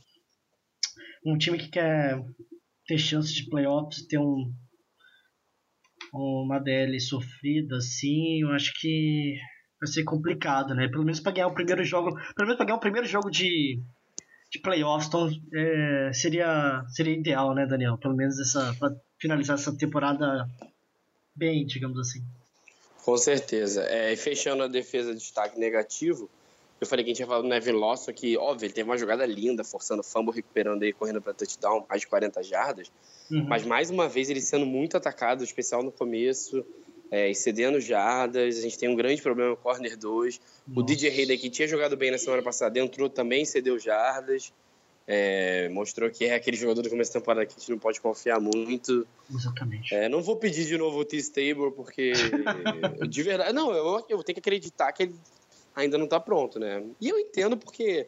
um 1.24 1.38
time 1.38 1.56
que 1.56 1.68
quer 1.68 2.22
ter 2.86 2.98
chance 2.98 3.32
de 3.32 3.48
playoffs, 3.48 4.06
ter 4.06 4.18
um 4.18 4.52
uma 6.12 6.58
DL 6.58 6.98
sofrida 6.98 7.76
assim, 7.76 8.42
eu 8.42 8.50
acho 8.50 8.72
que 8.80 9.36
vai 9.80 9.86
ser 9.86 10.02
complicado, 10.04 10.74
né? 10.74 10.88
Pelo 10.88 11.04
menos 11.04 11.20
para 11.20 11.32
ganhar 11.32 11.46
o 11.46 11.54
primeiro 11.54 11.84
jogo, 11.84 12.10
pelo 12.34 12.48
menos 12.48 12.56
para 12.56 12.66
ganhar 12.66 12.76
o 12.76 12.80
primeiro 12.80 13.06
jogo 13.06 13.30
de, 13.30 13.80
de 14.50 14.58
playoffs, 14.58 15.06
então, 15.06 15.30
é, 15.54 16.12
seria 16.12 16.84
seria 16.88 17.14
ideal, 17.14 17.54
né, 17.54 17.66
Daniel? 17.66 17.96
Pelo 17.96 18.16
menos 18.16 18.38
essa 18.38 18.74
para 18.78 18.94
finalizar 19.18 19.56
essa 19.56 19.76
temporada 19.76 20.48
bem, 21.34 21.64
digamos 21.64 21.98
assim. 21.98 22.24
Com 23.04 23.16
certeza. 23.16 23.84
É, 23.84 24.12
e 24.12 24.16
fechando 24.16 24.62
a 24.62 24.68
defesa 24.68 25.12
de 25.14 25.20
destaque 25.20 25.58
negativo, 25.58 26.28
eu 26.80 26.86
falei 26.86 27.04
que 27.04 27.10
a 27.10 27.14
gente 27.14 27.20
ia 27.20 27.26
falar 27.26 27.42
do 27.42 27.48
Nevin 27.48 27.72
Lawson, 27.72 28.12
que, 28.12 28.36
óbvio, 28.36 28.66
ele 28.66 28.72
teve 28.72 28.88
uma 28.88 28.96
jogada 28.96 29.24
linda, 29.26 29.62
forçando 29.62 30.00
o 30.00 30.04
fumble, 30.04 30.34
recuperando 30.34 30.82
aí, 30.82 30.92
correndo 30.92 31.20
para 31.20 31.34
touchdown, 31.34 31.84
mais 31.88 32.00
de 32.00 32.06
40 32.06 32.42
jardas. 32.42 32.90
Uhum. 33.30 33.44
Mas, 33.44 33.64
mais 33.64 33.90
uma 33.90 34.08
vez, 34.08 34.30
ele 34.30 34.40
sendo 34.40 34.66
muito 34.66 34.96
atacado, 34.96 35.44
especial 35.44 35.82
no 35.82 35.92
começo, 35.92 36.64
é, 37.10 37.28
e 37.28 37.34
cedendo 37.34 37.80
jardas. 37.80 38.58
A 38.58 38.60
gente 38.60 38.78
tem 38.78 38.88
um 38.88 38.94
grande 38.94 39.20
problema 39.20 39.56
com 39.56 39.60
o 39.60 39.72
Corner 39.72 39.96
2. 39.96 40.40
O. 40.74 40.82
DJ 40.82 41.10
Hayden, 41.10 41.38
que 41.38 41.50
tinha 41.50 41.66
jogado 41.66 41.96
bem 41.96 42.10
na 42.10 42.18
semana 42.18 42.42
passada, 42.42 42.78
entrou 42.78 43.08
também, 43.08 43.44
cedeu 43.44 43.78
jardas. 43.78 44.52
É, 45.06 45.68
mostrou 45.70 46.08
que 46.08 46.26
é 46.26 46.34
aquele 46.34 46.56
jogador 46.56 46.82
do 46.82 46.90
começo 46.90 47.12
da 47.12 47.18
temporada 47.18 47.44
que 47.44 47.54
a 47.56 47.58
gente 47.58 47.70
não 47.70 47.78
pode 47.78 48.00
confiar 48.00 48.38
muito. 48.38 49.04
Exatamente. 49.28 49.92
É, 49.92 50.08
não 50.08 50.22
vou 50.22 50.36
pedir 50.36 50.64
de 50.64 50.78
novo 50.78 51.00
o 51.00 51.04
T-Stable, 51.04 51.72
porque 51.74 52.12
de 53.08 53.22
verdade. 53.22 53.52
Não, 53.52 53.72
eu, 53.72 54.04
eu 54.08 54.22
tenho 54.22 54.34
que 54.34 54.40
acreditar 54.40 54.92
que 54.92 55.04
ele 55.04 55.14
ainda 55.74 55.98
não 55.98 56.06
tá 56.06 56.20
pronto, 56.20 56.60
né? 56.60 56.84
E 57.00 57.08
eu 57.08 57.18
entendo 57.18 57.56
porque 57.56 58.06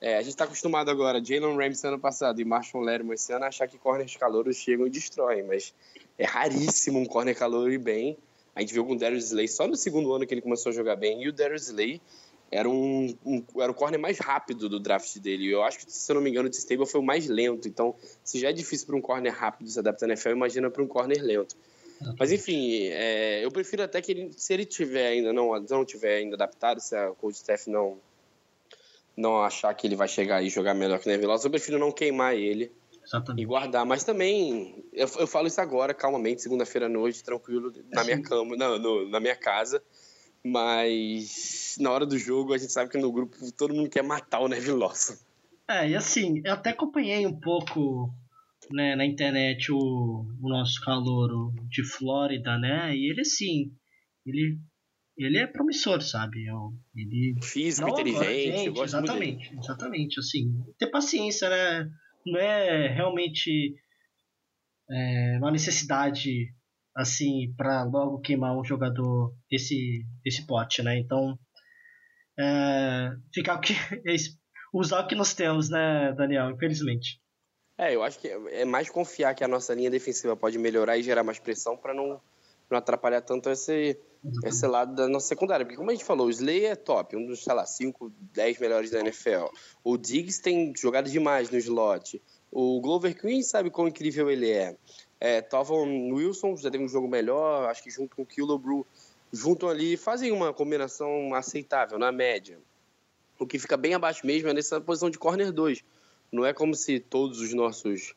é, 0.00 0.16
a 0.16 0.22
gente 0.22 0.36
tá 0.36 0.44
acostumado 0.44 0.90
agora, 0.90 1.22
Jalen 1.22 1.56
Ramsey 1.56 1.88
ano 1.88 1.98
passado 1.98 2.40
e 2.40 2.44
Marshall 2.44 2.82
Lerman 2.82 3.14
esse 3.14 3.32
ano, 3.32 3.44
a 3.44 3.48
achar 3.48 3.68
que 3.68 3.78
corners 3.78 4.16
calouros 4.16 4.56
chegam 4.56 4.86
e 4.86 4.90
destroem, 4.90 5.42
mas 5.42 5.74
é 6.18 6.24
raríssimo 6.24 6.98
um 6.98 7.04
corner 7.04 7.36
calouro 7.36 7.72
ir 7.72 7.78
bem. 7.78 8.16
A 8.54 8.60
gente 8.60 8.74
viu 8.74 8.84
com 8.84 8.92
o 8.92 8.98
Darius 8.98 9.24
Slay 9.26 9.48
só 9.48 9.66
no 9.66 9.76
segundo 9.76 10.12
ano 10.12 10.26
que 10.26 10.34
ele 10.34 10.42
começou 10.42 10.70
a 10.70 10.72
jogar 10.74 10.96
bem. 10.96 11.22
E 11.22 11.28
o 11.28 11.32
Darius 11.32 11.68
Slay 11.68 12.00
era, 12.50 12.68
um, 12.68 13.16
um, 13.24 13.42
era 13.58 13.72
o 13.72 13.74
corner 13.74 13.98
mais 13.98 14.18
rápido 14.18 14.68
do 14.68 14.78
draft 14.78 15.18
dele. 15.18 15.50
Eu 15.50 15.62
acho 15.62 15.78
que, 15.78 15.90
se 15.90 16.10
eu 16.10 16.14
não 16.14 16.22
me 16.22 16.28
engano, 16.28 16.48
o 16.48 16.52
Stable 16.52 16.86
foi 16.86 17.00
o 17.00 17.04
mais 17.04 17.26
lento. 17.26 17.66
Então, 17.66 17.94
se 18.22 18.38
já 18.38 18.50
é 18.50 18.52
difícil 18.52 18.86
para 18.86 18.96
um 18.96 19.00
corner 19.00 19.34
rápido 19.34 19.70
se 19.70 19.78
adaptar 19.78 20.06
na 20.06 20.12
NFL, 20.12 20.30
imagina 20.30 20.70
para 20.70 20.82
um 20.82 20.86
corner 20.86 21.22
lento. 21.22 21.56
Mas 22.18 22.32
enfim, 22.32 22.88
é, 22.88 23.44
eu 23.44 23.50
prefiro 23.50 23.82
até 23.82 24.00
que 24.00 24.12
ele, 24.12 24.32
se 24.36 24.52
ele 24.52 24.64
tiver 24.64 25.06
ainda 25.06 25.32
não, 25.32 25.58
não 25.60 25.84
tiver 25.84 26.16
ainda 26.16 26.34
adaptado, 26.34 26.80
se 26.80 26.96
a 26.96 27.10
coach 27.10 27.36
staff 27.36 27.70
não 27.70 27.98
não 29.14 29.42
achar 29.42 29.72
que 29.74 29.86
ele 29.86 29.94
vai 29.94 30.08
chegar 30.08 30.42
e 30.42 30.48
jogar 30.48 30.72
melhor 30.72 30.98
que 30.98 31.06
o 31.06 31.10
Neville 31.10 31.30
eu 31.32 31.50
prefiro 31.50 31.78
não 31.78 31.92
queimar 31.92 32.34
ele 32.34 32.72
Exatamente. 33.04 33.42
e 33.42 33.46
guardar. 33.46 33.84
Mas 33.84 34.04
também, 34.04 34.84
eu, 34.92 35.08
eu 35.18 35.26
falo 35.26 35.46
isso 35.46 35.60
agora, 35.60 35.92
calmamente, 35.92 36.42
segunda-feira 36.42 36.86
à 36.86 36.88
noite, 36.88 37.22
tranquilo, 37.24 37.72
na 37.90 38.04
minha 38.04 38.22
cama, 38.22 38.56
na, 38.56 38.78
no, 38.78 39.08
na 39.08 39.20
minha 39.20 39.36
casa. 39.36 39.82
Mas 40.44 41.76
na 41.80 41.90
hora 41.90 42.04
do 42.06 42.18
jogo, 42.18 42.52
a 42.52 42.58
gente 42.58 42.72
sabe 42.72 42.90
que 42.90 42.98
no 42.98 43.12
grupo 43.12 43.36
todo 43.56 43.74
mundo 43.74 43.88
quer 43.88 44.02
matar 44.02 44.40
o 44.40 44.48
Neville 44.48 44.76
Lawson. 44.78 45.14
É, 45.68 45.88
e 45.90 45.94
assim, 45.94 46.42
eu 46.44 46.54
até 46.54 46.70
acompanhei 46.70 47.26
um 47.26 47.38
pouco 47.38 48.10
né, 48.70 48.96
na 48.96 49.04
internet 49.04 49.70
o, 49.72 49.76
o 50.40 50.48
nosso 50.48 50.80
calouro 50.84 51.52
de 51.68 51.84
Flórida, 51.84 52.58
né? 52.58 52.94
E 52.94 53.10
ele, 53.10 53.20
assim, 53.20 53.72
ele, 54.26 54.58
ele 55.16 55.38
é 55.38 55.46
promissor, 55.46 56.02
sabe? 56.02 56.44
Eu- 56.46 56.72
Ele 56.96 57.34
Físico, 57.40 57.88
inteligente, 57.88 58.80
exatamente, 58.82 59.54
exatamente, 59.56 60.20
assim, 60.20 60.52
ter 60.78 60.88
paciência, 60.88 61.48
né? 61.48 61.88
Não 62.26 62.38
é 62.38 62.88
realmente 62.88 63.74
é, 64.90 65.38
uma 65.38 65.50
necessidade 65.50 66.54
assim 66.94 67.52
para 67.56 67.84
logo 67.84 68.20
queimar 68.20 68.56
um 68.56 68.64
jogador 68.64 69.34
desse 69.50 70.04
desse 70.22 70.46
pote, 70.46 70.82
né? 70.82 70.98
Então, 70.98 71.38
é, 72.38 73.10
ficar 73.32 73.56
o 73.56 73.60
que 73.60 73.74
usar 74.72 75.00
o 75.00 75.06
que 75.06 75.14
nós 75.14 75.34
temos, 75.34 75.68
né, 75.68 76.12
Daniel? 76.12 76.50
Infelizmente. 76.50 77.20
É, 77.78 77.94
eu 77.94 78.02
acho 78.02 78.18
que 78.18 78.28
é 78.28 78.64
mais 78.64 78.90
confiar 78.90 79.34
que 79.34 79.42
a 79.42 79.48
nossa 79.48 79.74
linha 79.74 79.90
defensiva 79.90 80.36
pode 80.36 80.58
melhorar 80.58 80.98
e 80.98 81.02
gerar 81.02 81.24
mais 81.24 81.38
pressão 81.38 81.76
para 81.76 81.94
não, 81.94 82.20
não 82.72 82.78
atrapalhar 82.78 83.20
tanto 83.20 83.50
esse, 83.50 83.98
esse 84.44 84.66
lado 84.66 84.94
da 84.94 85.08
nossa 85.08 85.28
secundária. 85.28 85.64
Porque, 85.64 85.76
como 85.76 85.90
a 85.90 85.94
gente 85.94 86.04
falou, 86.04 86.26
o 86.26 86.30
Slay 86.30 86.66
é 86.66 86.74
top, 86.74 87.16
um 87.16 87.26
dos, 87.26 87.44
sei 87.44 87.54
lá, 87.54 87.64
5, 87.64 88.12
10 88.32 88.58
melhores 88.58 88.90
da 88.90 89.00
NFL. 89.00 89.46
O 89.84 89.96
Diggs 89.96 90.40
tem 90.40 90.72
jogado 90.76 91.10
demais 91.10 91.50
no 91.50 91.58
slot. 91.58 92.20
O 92.50 92.80
Glover 92.80 93.18
Queen 93.18 93.42
sabe 93.42 93.70
quão 93.70 93.88
incrível 93.88 94.30
ele 94.30 94.50
é. 94.50 94.76
é 95.20 95.40
Tavon 95.40 96.12
Wilson 96.12 96.56
já 96.56 96.70
teve 96.70 96.84
um 96.84 96.88
jogo 96.88 97.08
melhor, 97.08 97.70
acho 97.70 97.82
que 97.82 97.90
junto 97.90 98.14
com 98.14 98.22
o 98.22 98.26
Killebrew, 98.26 98.86
juntam 99.32 99.68
ali, 99.68 99.96
fazem 99.96 100.30
uma 100.30 100.52
combinação 100.52 101.34
aceitável, 101.34 101.98
na 101.98 102.12
média. 102.12 102.58
O 103.38 103.46
que 103.46 103.58
fica 103.58 103.76
bem 103.76 103.94
abaixo 103.94 104.26
mesmo 104.26 104.48
é 104.48 104.52
nessa 104.52 104.80
posição 104.80 105.08
de 105.08 105.18
corner 105.18 105.50
2. 105.50 105.82
Não 106.30 106.44
é 106.44 106.52
como 106.52 106.74
se 106.74 107.00
todos 107.00 107.40
os 107.40 107.52
nossos 107.54 108.14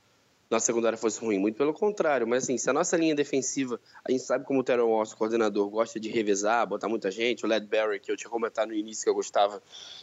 nossa 0.49 0.65
secundária 0.67 0.97
fosse 0.97 1.19
ruim, 1.19 1.39
muito 1.39 1.55
pelo 1.57 1.73
contrário. 1.73 2.27
Mas 2.27 2.43
assim, 2.43 2.57
se 2.57 2.69
a 2.69 2.73
nossa 2.73 2.95
linha 2.97 3.15
defensiva, 3.15 3.79
a 4.07 4.11
gente 4.11 4.23
sabe 4.23 4.45
como 4.45 4.59
o 4.59 4.63
Terrell 4.63 4.87
Ross, 4.87 5.11
o 5.13 5.17
coordenador, 5.17 5.69
gosta 5.69 5.99
de 5.99 6.09
revezar, 6.09 6.65
botar 6.67 6.87
muita 6.87 7.09
gente. 7.11 7.45
O 7.45 7.47
Ledberry, 7.47 7.99
que 7.99 8.11
eu 8.11 8.15
tinha 8.17 8.29
comentado 8.29 8.69
no 8.69 8.75
início 8.75 9.03
que 9.03 9.09
eu 9.09 9.15
gostava, 9.15 9.61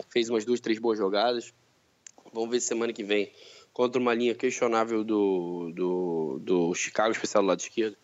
fez 0.08 0.28
umas 0.28 0.44
duas, 0.44 0.60
três 0.60 0.78
boas 0.78 0.98
jogadas. 0.98 1.52
Vamos 2.32 2.50
ver 2.50 2.60
semana 2.60 2.92
que 2.92 3.04
vem 3.04 3.30
contra 3.72 4.00
uma 4.00 4.12
linha 4.14 4.34
questionável 4.34 5.02
do, 5.04 5.70
do, 5.74 6.38
do 6.42 6.74
Chicago, 6.74 7.12
especial 7.12 7.42
do 7.42 7.48
lado 7.48 7.60
esquerdo, 7.60 7.96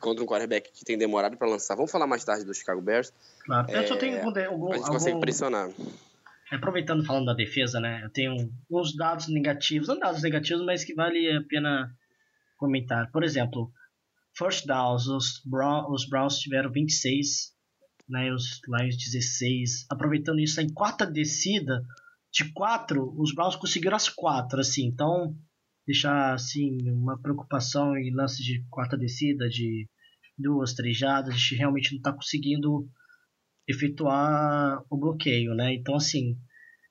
contra 0.00 0.22
um 0.22 0.26
quarterback 0.26 0.70
que 0.72 0.84
tem 0.84 0.96
demorado 0.98 1.36
para 1.36 1.48
lançar. 1.48 1.74
Vamos 1.76 1.90
falar 1.90 2.06
mais 2.06 2.24
tarde 2.24 2.44
do 2.44 2.54
Chicago 2.54 2.80
Bears. 2.80 3.12
Claro. 3.44 3.70
Eu 3.70 3.86
só 3.86 3.94
É, 3.94 3.98
tenho 3.98 4.16
algum, 4.24 4.40
algum, 4.46 4.72
A 4.72 4.76
gente 4.78 4.86
consegue 4.88 5.10
algum- 5.10 5.20
pressionar. 5.20 5.70
Aproveitando 6.52 7.04
falando 7.04 7.26
da 7.26 7.34
defesa, 7.34 7.80
né? 7.80 8.02
Eu 8.04 8.10
tenho 8.10 8.36
uns 8.70 8.94
dados 8.94 9.28
negativos, 9.28 9.88
não 9.88 9.98
dados 9.98 10.22
negativos, 10.22 10.64
mas 10.64 10.84
que 10.84 10.94
vale 10.94 11.30
a 11.30 11.42
pena 11.42 11.90
comentar. 12.56 13.10
Por 13.10 13.24
exemplo, 13.24 13.72
first 14.36 14.66
downs, 14.66 15.06
os, 15.06 15.40
Brown, 15.44 15.90
os 15.90 16.06
Browns 16.08 16.38
tiveram 16.38 16.70
26, 16.70 17.52
né? 18.08 18.32
Os 18.32 18.60
Lions 18.68 18.96
16. 18.96 19.86
Aproveitando 19.90 20.40
isso, 20.40 20.60
em 20.60 20.72
quarta 20.72 21.06
descida, 21.06 21.82
de 22.32 22.52
quatro, 22.52 23.14
os 23.18 23.34
Browns 23.34 23.56
conseguiram 23.56 23.96
as 23.96 24.08
quatro, 24.08 24.60
assim. 24.60 24.86
Então, 24.86 25.34
deixar 25.86 26.34
assim 26.34 26.78
uma 26.90 27.20
preocupação 27.20 27.96
em 27.96 28.14
lance 28.14 28.42
de 28.42 28.64
quarta 28.70 28.96
descida, 28.96 29.48
de 29.48 29.88
duas, 30.38 30.74
três 30.74 30.96
jardas, 30.96 31.34
a 31.34 31.36
gente 31.36 31.54
realmente 31.54 31.92
não 31.92 31.98
está 31.98 32.12
conseguindo 32.12 32.88
efetuar 33.68 34.82
o 34.90 34.98
bloqueio, 34.98 35.54
né? 35.54 35.74
Então, 35.74 35.94
assim, 35.94 36.36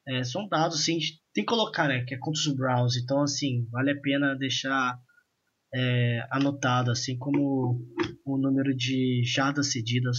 é, 0.07 0.23
são 0.23 0.47
dados, 0.47 0.79
assim, 0.79 0.99
tem 1.34 1.43
que 1.43 1.49
colocar, 1.49 1.88
né? 1.88 2.03
Que 2.05 2.15
é 2.15 2.17
contra 2.17 2.39
os 2.39 2.55
Browns. 2.55 2.97
Então, 2.97 3.21
assim, 3.21 3.67
vale 3.69 3.91
a 3.91 3.99
pena 3.99 4.36
deixar 4.36 4.97
é, 5.73 6.25
anotado, 6.31 6.91
assim 6.91 7.17
como 7.17 7.79
o 8.25 8.38
número 8.38 8.75
de 8.75 9.23
jardas 9.25 9.71
cedidas, 9.71 10.17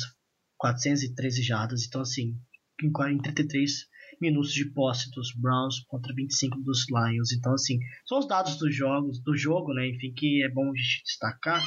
413 0.58 1.42
jardas. 1.42 1.84
Então, 1.86 2.00
assim, 2.00 2.34
em 2.82 2.90
40 2.90 3.28
em 3.28 3.32
33 3.34 3.86
minutos 4.20 4.52
de 4.52 4.70
posse 4.72 5.10
dos 5.10 5.34
Browns 5.34 5.80
contra 5.88 6.14
25 6.14 6.60
dos 6.62 6.86
Lions. 6.88 7.32
Então, 7.32 7.54
assim, 7.54 7.78
são 8.06 8.18
os 8.18 8.28
dados 8.28 8.56
dos 8.56 8.74
jogos, 8.74 9.20
do 9.22 9.36
jogo, 9.36 9.74
né? 9.74 9.88
Enfim, 9.88 10.12
que 10.16 10.44
é 10.44 10.48
bom 10.48 10.72
destacar, 10.72 11.62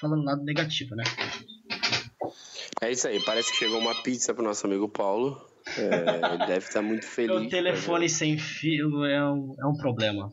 falando 0.00 0.24
lado 0.24 0.44
negativo, 0.44 0.94
né? 0.94 1.04
É 2.80 2.90
isso 2.92 3.08
aí, 3.08 3.22
parece 3.24 3.50
que 3.50 3.56
chegou 3.56 3.78
uma 3.78 3.94
pizza 4.02 4.32
pro 4.32 4.44
nosso 4.44 4.66
amigo 4.66 4.88
Paulo. 4.88 5.44
É, 5.76 6.34
ele 6.34 6.46
deve 6.46 6.66
estar 6.66 6.80
muito 6.80 7.06
feliz. 7.06 7.46
O 7.46 7.48
telefone 7.48 8.08
sem 8.08 8.38
fio 8.38 9.04
é 9.04 9.22
um, 9.24 9.54
é 9.58 9.66
um 9.66 9.76
problema. 9.76 10.32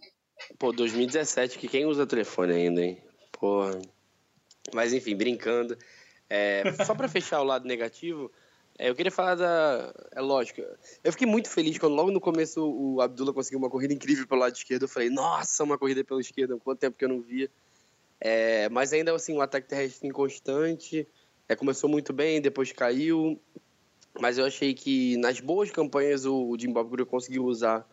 Pô, 0.60 0.72
2017, 0.72 1.58
que 1.58 1.68
quem 1.68 1.86
usa 1.86 2.06
telefone 2.06 2.54
ainda, 2.54 2.82
hein? 2.82 3.02
Porra. 3.32 3.82
Mas 4.74 4.94
enfim, 4.94 5.16
brincando. 5.16 5.78
É, 6.30 6.64
só 6.86 6.96
pra 6.96 7.08
fechar 7.08 7.42
o 7.42 7.44
lado 7.44 7.68
negativo, 7.68 8.32
é, 8.78 8.90
eu 8.90 8.96
queria 8.96 9.12
falar 9.12 9.36
da. 9.36 9.94
É 10.12 10.22
lógico. 10.22 10.62
Eu 11.04 11.12
fiquei 11.12 11.28
muito 11.28 11.50
feliz 11.50 11.78
quando 11.78 11.96
logo 11.96 12.12
no 12.12 12.20
começo 12.20 12.62
o 12.64 13.02
Abdullah 13.02 13.34
conseguiu 13.34 13.60
uma 13.60 13.70
corrida 13.70 13.94
incrível 13.94 14.28
pelo 14.28 14.42
lado 14.42 14.56
esquerdo. 14.56 14.84
Eu 14.84 14.90
falei, 14.90 15.10
nossa, 15.10 15.64
uma 15.64 15.78
corrida 15.78 16.04
pela 16.04 16.20
esquerda, 16.20 16.58
quanto 16.58 16.80
tempo 16.80 16.98
que 16.98 17.06
eu 17.06 17.10
não 17.10 17.22
via. 17.22 17.50
É, 18.20 18.70
mas 18.70 18.92
ainda 18.92 19.14
assim, 19.14 19.36
o 19.36 19.42
ataque 19.42 19.68
terrestre 19.68 20.08
inconstante. 20.08 21.08
É, 21.48 21.56
começou 21.56 21.90
muito 21.90 22.12
bem, 22.12 22.42
depois 22.42 22.72
caiu. 22.72 23.40
Mas 24.20 24.38
eu 24.38 24.46
achei 24.46 24.74
que 24.74 25.18
nas 25.18 25.40
boas 25.40 25.70
campanhas 25.72 26.26
o, 26.26 26.56
Jim 26.58 26.72
Bob 26.72 27.04
conseguiu 27.06 27.46
usar 27.46 27.86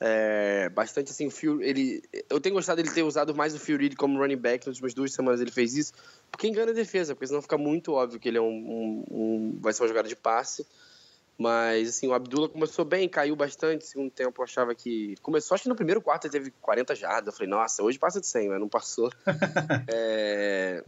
é, 0.00 0.68
bastante 0.70 1.10
assim 1.10 1.26
o 1.26 1.30
Phil, 1.30 1.60
ele 1.60 2.02
eu 2.30 2.40
tenho 2.40 2.54
gostado 2.54 2.80
dele 2.80 2.94
ter 2.94 3.02
usado 3.02 3.34
mais 3.34 3.54
o 3.54 3.58
Reed 3.76 3.94
como 3.96 4.18
running 4.18 4.36
back 4.36 4.66
nas 4.66 4.76
últimas 4.76 4.94
duas 4.94 5.12
semanas 5.12 5.40
ele 5.40 5.50
fez 5.50 5.74
isso 5.76 5.92
porque 6.30 6.46
engana 6.46 6.70
a 6.70 6.74
defesa 6.74 7.14
porque 7.14 7.26
senão 7.26 7.42
fica 7.42 7.58
muito 7.58 7.92
óbvio 7.92 8.20
que 8.20 8.28
ele 8.28 8.38
é 8.38 8.40
um, 8.40 8.46
um- 8.46 9.04
um- 9.10 9.58
vai 9.60 9.72
ser 9.72 9.82
uma 9.82 9.88
jogada 9.88 10.08
de 10.08 10.14
passe 10.14 10.64
mas 11.38 11.88
assim 11.90 12.08
o 12.08 12.14
Abdullah 12.14 12.48
começou 12.48 12.84
bem 12.84 13.08
caiu 13.08 13.36
bastante 13.36 13.86
segundo 13.86 14.10
tempo 14.10 14.40
eu 14.40 14.44
achava 14.44 14.74
que 14.74 15.14
começou 15.22 15.54
acho 15.54 15.62
que 15.62 15.68
no 15.68 15.76
primeiro 15.76 16.02
quarto 16.02 16.24
ele 16.24 16.32
teve 16.32 16.50
40 16.60 16.94
jardas 16.96 17.28
eu 17.28 17.32
falei 17.32 17.48
nossa 17.48 17.82
hoje 17.82 17.96
passa 17.98 18.20
de 18.20 18.26
100 18.26 18.48
mas 18.48 18.60
não 18.60 18.68
passou 18.68 19.08
é, 19.88 20.82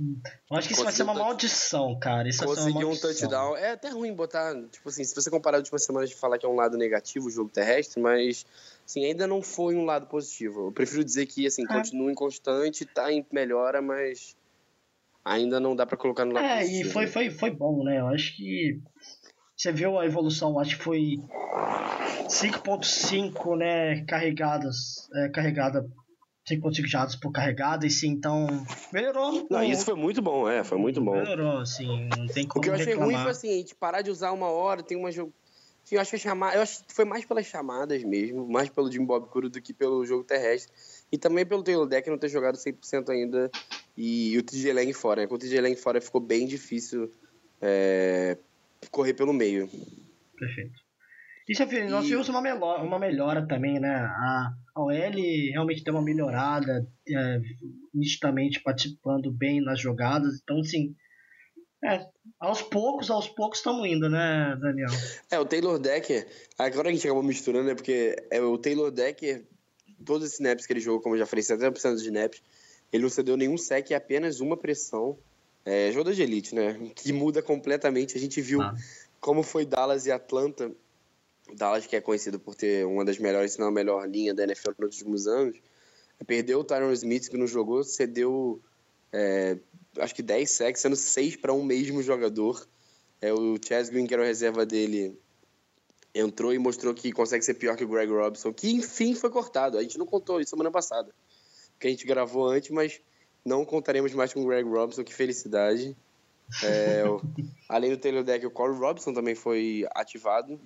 Eu 0.51 0.57
acho 0.57 0.69
que 0.69 0.75
isso 0.75 0.83
vai 0.83 0.93
ser 0.93 1.05
uma 1.05 1.13
um 1.13 1.19
maldição, 1.19 1.99
cara. 1.99 2.29
Isso 2.29 2.45
conseguiu 2.45 2.91
um 2.91 2.97
touchdown. 2.97 3.57
É 3.57 3.71
até 3.73 3.89
ruim 3.89 4.13
botar, 4.13 4.55
tipo 4.69 4.89
assim, 4.89 5.05
se 5.05 5.15
você 5.15 5.31
comparar 5.31 5.59
as 5.59 5.61
últimas 5.63 5.85
semanas 5.85 6.11
de 6.11 6.17
falar 6.17 6.39
que 6.39 6.45
é 6.47 6.49
um 6.49 6.57
lado 6.57 6.77
negativo 6.77 7.29
o 7.29 7.31
jogo 7.31 7.51
terrestre, 7.51 8.01
mas 8.01 8.45
assim, 8.85 9.05
ainda 9.05 9.27
não 9.27 9.43
foi 9.43 9.77
um 9.77 9.85
lado 9.85 10.07
positivo. 10.07 10.67
Eu 10.69 10.73
prefiro 10.73 11.05
dizer 11.05 11.27
que 11.27 11.47
assim, 11.47 11.65
É. 11.65 11.67
continua 11.67 12.11
inconstante, 12.11 12.85
tá 12.85 13.13
em 13.13 13.25
melhora, 13.31 13.81
mas 13.81 14.37
ainda 15.25 15.61
não 15.61 15.77
dá 15.77 15.87
pra 15.87 15.97
colocar 15.97 16.25
no 16.25 16.33
lado 16.35 16.45
É, 16.45 16.61
positivo. 16.61 16.89
e 16.89 16.93
foi, 16.93 17.07
foi, 17.07 17.31
foi 17.31 17.51
bom, 17.51 17.85
né? 17.85 18.01
Eu 18.01 18.09
acho 18.09 18.37
que 18.37 18.81
você 19.61 19.73
viu 19.73 19.99
a 19.99 20.07
evolução, 20.07 20.59
acho 20.59 20.79
que 20.79 20.85
foi 20.85 21.21
5.5, 22.31 23.59
né, 23.59 24.03
carregadas, 24.07 25.07
é, 25.15 25.29
carregada 25.29 25.87
5.5 26.51 26.87
jardas 26.87 27.15
por 27.15 27.31
carregada, 27.31 27.87
e 27.87 27.91
sim, 27.91 28.09
então 28.09 28.47
melhorou. 28.91 29.47
Não, 29.51 29.63
isso 29.63 29.85
foi 29.85 29.95
muito 29.95 30.23
bom, 30.23 30.49
é, 30.49 30.65
foi 30.65 30.79
muito 30.79 31.03
bom. 31.03 31.13
Melhorou, 31.13 31.59
assim, 31.59 32.09
não 32.17 32.27
tem 32.27 32.47
O 32.47 32.49
como 32.49 32.63
que 32.63 32.71
eu 32.71 32.75
achei 32.75 32.87
reclamar. 32.87 33.15
ruim 33.15 33.23
foi 33.23 33.31
assim, 33.33 33.51
a 33.51 33.57
gente 33.59 33.75
parar 33.75 34.01
de 34.01 34.11
usar 34.11 34.33
uma 34.33 34.49
hora, 34.49 34.83
tem 34.83 34.97
uma 34.97 35.13
jogo. 35.13 35.31
Enfim, 35.85 35.97
eu 35.97 36.01
acho 36.01 36.11
que 36.11 36.17
a 36.17 36.21
chamada. 36.21 36.57
Eu 36.57 36.63
acho 36.63 36.83
que 36.83 36.95
foi 36.95 37.05
mais 37.05 37.27
pelas 37.27 37.45
chamadas 37.45 38.03
mesmo, 38.03 38.49
mais 38.49 38.71
pelo 38.71 38.91
Jim 38.91 39.05
Bob 39.05 39.29
Curo 39.29 39.51
do 39.51 39.61
que 39.61 39.75
pelo 39.75 40.07
jogo 40.07 40.25
terrestre. 40.25 40.73
E 41.13 41.19
também 41.19 41.45
pelo 41.45 41.63
Taylor 41.63 41.87
Deck 41.87 42.09
não 42.09 42.17
ter 42.17 42.31
jogado 42.31 42.57
100% 42.57 43.11
ainda. 43.11 43.51
E, 43.95 44.39
o 44.39 44.43
TJ 44.43 44.73
Lang 44.73 44.93
fora, 44.95 45.21
né? 45.21 45.27
Com 45.27 45.35
o 45.35 45.39
TJ 45.39 45.61
Lang 45.61 45.77
fora 45.77 46.01
ficou 46.01 46.21
bem 46.21 46.47
difícil 46.47 47.11
é, 47.61 48.39
correr 48.91 49.15
pelo 49.15 49.33
meio. 49.33 49.69
Perfeito. 50.39 50.79
E 51.49 51.55
você 51.55 51.67
viu, 51.67 51.89
nós 51.91 52.05
E- 52.05 52.09
tivemos 52.09 52.29
uma, 52.29 52.41
melhora, 52.41 52.83
uma 52.83 52.99
melhora 52.99 53.47
também, 53.47 53.81
né? 53.81 53.95
A, 53.97 54.53
a 54.77 54.81
OL 54.83 54.93
realmente 54.93 55.83
deu 55.83 55.95
uma 55.95 56.03
melhorada, 56.03 56.87
é, 57.09 57.41
nitidamente 57.93 58.63
participando 58.63 59.33
bem 59.33 59.61
nas 59.61 59.81
jogadas. 59.81 60.41
Então, 60.43 60.61
assim, 60.61 60.95
É, 61.83 62.07
aos 62.39 62.61
poucos, 62.61 63.11
aos 63.11 63.27
poucos 63.27 63.59
estamos 63.59 63.87
indo, 63.89 64.07
né, 64.09 64.55
Daniel? 64.61 64.91
É, 65.31 65.39
o 65.41 65.47
Taylor 65.47 65.79
Decker, 65.79 66.29
agora 66.59 66.91
a 66.91 66.93
gente 66.93 67.07
acabou 67.07 67.23
misturando, 67.23 67.69
né? 67.69 67.75
Porque 67.75 68.15
é 68.31 68.39
o 68.41 68.59
Taylor 68.59 68.91
Decker, 68.91 69.47
todos 70.05 70.27
os 70.29 70.35
snaps 70.35 70.67
que 70.67 70.75
ele 70.75 70.81
jogou, 70.81 71.01
como 71.01 71.15
eu 71.15 71.19
já 71.21 71.25
falei, 71.27 71.43
70% 71.43 71.93
dos 71.95 72.03
snaps, 72.03 72.43
ele 72.93 73.03
não 73.03 73.09
cedeu 73.09 73.35
nenhum 73.35 73.57
sec, 73.57 73.91
é 73.93 73.95
apenas 73.95 74.41
uma 74.41 74.59
pressão. 74.59 75.19
É, 75.65 75.93
jogador 75.93 76.15
de 76.15 76.23
elite, 76.23 76.55
né? 76.55 76.91
Que 76.95 77.13
muda 77.13 77.43
completamente. 77.43 78.17
A 78.17 78.21
gente 78.21 78.41
viu 78.41 78.61
Ah. 78.63 78.75
como 79.21 79.43
foi 79.43 79.65
Dallas 79.65 80.07
e 80.07 80.13
Atlanta. 80.13 80.73
Dallas, 81.55 81.87
que 81.87 81.97
é 81.97 82.01
conhecido 82.01 82.39
por 82.39 82.55
ter 82.55 82.87
uma 82.87 83.05
das 83.05 83.19
melhores, 83.19 83.53
se 83.53 83.61
não 83.61 83.67
a 83.67 83.71
melhor 83.71 84.09
linha 84.09 84.33
da 84.33 84.45
NFL 84.45 84.71
nos 84.79 84.97
últimos 84.97 85.27
anos, 85.27 85.57
perdeu 86.27 86.61
o 86.61 86.65
Tyron 86.65 86.93
Smith, 86.93 87.29
que 87.29 87.37
não 87.37 87.47
jogou, 87.47 87.83
cedeu 87.83 88.61
é, 89.13 89.59
acho 89.99 90.15
que 90.15 90.23
10 90.23 90.49
sacks, 90.51 90.83
sendo 90.83 90.97
6 90.97 91.37
para 91.37 91.53
um 91.53 91.65
mesmo 91.65 92.03
jogador. 92.03 92.67
É, 93.21 93.33
o 93.33 93.59
Chaz 93.63 93.89
Green, 93.91 94.07
que 94.07 94.15
era 94.15 94.23
o 94.23 94.27
reserva 94.27 94.65
dele, 94.65 95.19
entrou 96.15 96.55
e 96.55 96.59
mostrou 96.59 96.95
que 96.95 97.13
consegue 97.13 97.45
ser 97.45 97.55
pior 97.55 97.77
que 97.77 97.85
o 97.85 97.89
Greg 97.89 98.11
Robinson, 98.11 98.53
que 98.53 98.71
enfim 98.71 99.15
foi 99.15 99.31
cortado. 99.31 99.79
A 99.79 99.83
gente 99.83 99.99
não 99.99 100.07
contou 100.07 100.41
isso 100.41 100.51
semana 100.51 100.71
passada, 100.71 101.13
porque 101.73 101.87
a 101.89 101.91
gente 101.91 102.07
gravou 102.07 102.49
antes, 102.49 102.71
mas 102.71 103.01
não 103.45 103.65
contaremos 103.65 104.13
mais 104.15 104.33
com 104.33 104.43
o 104.43 104.47
Greg 104.47 104.69
Robinson, 104.69 105.05
que 105.05 105.15
felicidade. 105.15 105.97
É, 106.65 107.03
além 107.69 107.91
do 107.91 107.97
Taylor 107.97 108.25
Deck, 108.25 108.45
o 108.47 108.51
Corey 108.51 108.77
Robinson 108.77 109.13
também 109.13 109.35
foi 109.35 109.87
ativado. 109.95 110.61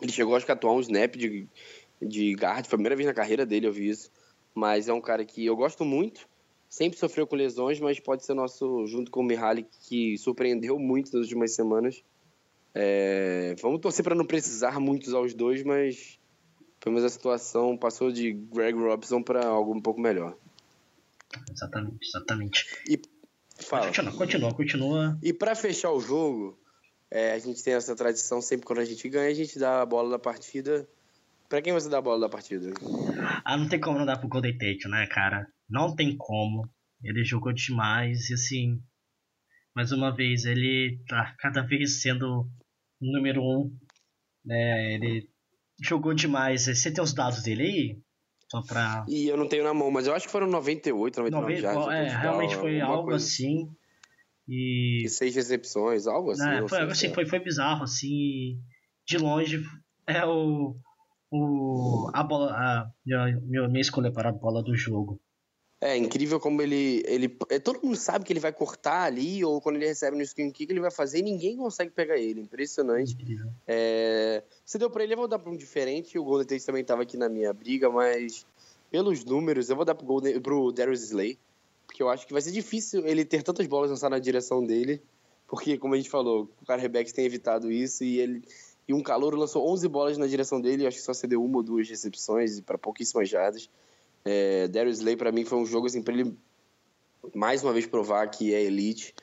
Ele 0.00 0.12
chegou 0.12 0.36
acho 0.36 0.46
que 0.46 0.52
a 0.52 0.54
atuar 0.54 0.72
um 0.72 0.80
snap 0.80 1.16
de, 1.16 1.46
de 2.00 2.32
guard, 2.34 2.66
foi 2.66 2.76
a 2.76 2.78
primeira 2.78 2.96
vez 2.96 3.06
na 3.06 3.14
carreira 3.14 3.44
dele 3.44 3.66
eu 3.66 3.72
vi 3.72 3.88
isso. 3.88 4.10
Mas 4.54 4.88
é 4.88 4.92
um 4.92 5.00
cara 5.00 5.24
que 5.24 5.44
eu 5.44 5.56
gosto 5.56 5.84
muito, 5.84 6.28
sempre 6.68 6.98
sofreu 6.98 7.26
com 7.26 7.36
lesões, 7.36 7.80
mas 7.80 8.00
pode 8.00 8.24
ser 8.24 8.34
nosso, 8.34 8.86
junto 8.86 9.10
com 9.10 9.20
o 9.20 9.24
Mihaly, 9.24 9.66
que 9.82 10.16
surpreendeu 10.18 10.78
muito 10.78 11.12
nas 11.12 11.22
últimas 11.22 11.54
semanas. 11.54 12.02
É, 12.74 13.54
vamos 13.60 13.80
torcer 13.80 14.04
para 14.04 14.14
não 14.14 14.24
precisar 14.24 14.78
muito 14.78 15.06
usar 15.06 15.20
os 15.20 15.34
dois, 15.34 15.62
mas 15.62 16.18
pelo 16.80 16.94
menos 16.94 17.04
a 17.04 17.12
situação 17.12 17.76
passou 17.76 18.10
de 18.10 18.32
Greg 18.32 18.78
Robinson 18.78 19.22
para 19.22 19.46
algo 19.46 19.74
um 19.74 19.80
pouco 19.80 20.00
melhor. 20.00 20.36
Exatamente, 21.50 22.06
exatamente. 22.06 22.66
Fala. 23.60 23.86
Continua, 23.86 24.12
continua, 24.16 24.54
continua. 24.54 25.18
E 25.22 25.32
para 25.32 25.54
fechar 25.54 25.92
o 25.92 26.00
jogo, 26.00 26.58
é, 27.10 27.32
a 27.32 27.38
gente 27.38 27.62
tem 27.62 27.74
essa 27.74 27.94
tradição, 27.96 28.40
sempre 28.40 28.66
quando 28.66 28.80
a 28.80 28.84
gente 28.84 29.08
ganha, 29.08 29.30
a 29.30 29.34
gente 29.34 29.58
dá 29.58 29.82
a 29.82 29.86
bola 29.86 30.10
da 30.10 30.18
partida. 30.18 30.88
Para 31.48 31.62
quem 31.62 31.72
você 31.72 31.88
dá 31.88 31.98
a 31.98 32.02
bola 32.02 32.20
da 32.20 32.28
partida? 32.28 32.72
Ah, 33.44 33.56
não 33.56 33.68
tem 33.68 33.80
como 33.80 33.98
não 33.98 34.06
dar 34.06 34.18
pro 34.18 34.28
Golden 34.28 34.56
Tate, 34.56 34.86
né, 34.88 35.06
cara? 35.06 35.46
Não 35.68 35.94
tem 35.94 36.16
como. 36.16 36.68
Ele 37.02 37.24
jogou 37.24 37.52
demais 37.52 38.28
e 38.28 38.34
assim. 38.34 38.82
Mais 39.74 39.92
uma 39.92 40.14
vez, 40.14 40.44
ele 40.44 41.00
tá 41.08 41.34
cada 41.38 41.62
vez 41.62 42.02
sendo 42.02 42.42
o 43.00 43.12
número 43.12 43.40
um. 43.40 43.74
Né? 44.44 44.94
Ele 44.94 45.30
jogou 45.80 46.12
demais. 46.12 46.66
Você 46.66 46.92
tem 46.92 47.02
os 47.02 47.14
dados 47.14 47.42
dele 47.42 47.62
aí? 47.62 48.02
Só 48.50 48.62
pra. 48.62 49.04
E 49.08 49.28
eu 49.28 49.36
não 49.36 49.46
tenho 49.48 49.64
na 49.64 49.74
mão, 49.74 49.90
mas 49.90 50.06
eu 50.06 50.14
acho 50.14 50.26
que 50.26 50.32
foram 50.32 50.46
98, 50.46 51.16
99 51.18 51.30
Nove- 51.30 51.60
jardas. 51.60 51.94
é, 51.94 52.18
realmente 52.18 52.56
foi 52.56 52.80
algo 52.80 53.10
coisa. 53.10 53.24
assim. 53.24 53.68
E. 54.48 55.04
E 55.04 55.08
seis 55.08 55.34
recepções, 55.34 56.06
algo 56.06 56.30
assim. 56.30 56.44
não 56.60 56.68
foi, 56.68 56.80
assim, 56.80 57.06
é. 57.08 57.14
foi, 57.14 57.26
foi 57.26 57.38
bizarro, 57.38 57.84
assim. 57.84 58.58
De 59.06 59.18
longe 59.18 59.62
é 60.06 60.24
o. 60.24 60.74
o 61.30 62.10
a 62.14 62.22
bola. 62.22 62.52
A, 62.52 62.90
minha 63.04 63.68
minha 63.68 63.80
escolha 63.80 64.10
para 64.10 64.30
a 64.30 64.32
bola 64.32 64.62
do 64.62 64.74
jogo. 64.74 65.20
É 65.80 65.96
incrível 65.96 66.40
como 66.40 66.60
ele, 66.60 67.02
ele. 67.06 67.36
é, 67.50 67.58
Todo 67.60 67.80
mundo 67.82 67.96
sabe 67.96 68.24
que 68.24 68.32
ele 68.32 68.40
vai 68.40 68.52
cortar 68.52 69.04
ali, 69.04 69.44
ou 69.44 69.60
quando 69.60 69.76
ele 69.76 69.86
recebe 69.86 70.16
no 70.16 70.26
screen, 70.26 70.48
o 70.48 70.52
que 70.52 70.66
que 70.66 70.72
ele 70.72 70.80
vai 70.80 70.90
fazer, 70.90 71.18
e 71.18 71.22
ninguém 71.22 71.56
consegue 71.56 71.92
pegar 71.92 72.16
ele. 72.16 72.40
Impressionante. 72.40 73.16
É, 73.66 74.42
se 74.64 74.76
deu 74.76 74.90
pra 74.90 75.04
ele, 75.04 75.12
eu 75.14 75.18
vou 75.18 75.28
dar 75.28 75.38
pra 75.38 75.50
um 75.50 75.56
diferente. 75.56 76.18
O 76.18 76.24
Golden 76.24 76.46
Tate 76.46 76.66
também 76.66 76.82
tava 76.82 77.02
aqui 77.02 77.16
na 77.16 77.28
minha 77.28 77.52
briga, 77.52 77.88
mas 77.88 78.44
pelos 78.90 79.24
números, 79.24 79.70
eu 79.70 79.76
vou 79.76 79.84
dar 79.84 79.94
pro, 79.94 80.04
Golden, 80.04 80.40
pro 80.40 80.72
Darius 80.72 81.02
Slay. 81.02 81.38
Porque 81.86 82.02
eu 82.02 82.08
acho 82.08 82.26
que 82.26 82.32
vai 82.32 82.42
ser 82.42 82.50
difícil 82.50 83.06
ele 83.06 83.24
ter 83.24 83.42
tantas 83.42 83.66
bolas 83.66 83.90
lançadas 83.90 84.18
na 84.18 84.22
direção 84.22 84.64
dele. 84.64 85.00
Porque, 85.46 85.78
como 85.78 85.94
a 85.94 85.96
gente 85.96 86.10
falou, 86.10 86.50
o 86.60 86.66
Carrebeck 86.66 87.12
tem 87.14 87.24
evitado 87.24 87.70
isso 87.70 88.02
e 88.04 88.18
ele. 88.18 88.42
E 88.86 88.92
um 88.92 89.02
calor 89.02 89.34
lançou 89.34 89.68
11 89.70 89.86
bolas 89.88 90.18
na 90.18 90.26
direção 90.26 90.60
dele, 90.60 90.82
eu 90.82 90.88
acho 90.88 90.96
que 90.96 91.02
só 91.02 91.12
cedeu 91.12 91.44
uma 91.44 91.58
ou 91.58 91.62
duas 91.62 91.88
recepções 91.88 92.60
para 92.60 92.78
pouquíssimas 92.78 93.28
jardas. 93.28 93.68
É, 94.30 94.68
Darius 94.68 94.98
Slay, 94.98 95.16
para 95.16 95.32
mim, 95.32 95.46
foi 95.46 95.56
um 95.56 95.64
jogo 95.64 95.86
assim, 95.86 96.02
para 96.02 96.12
ele 96.12 96.36
mais 97.34 97.62
uma 97.62 97.72
vez 97.72 97.86
provar 97.86 98.28
que 98.28 98.52
é 98.52 98.62
elite. 98.62 99.14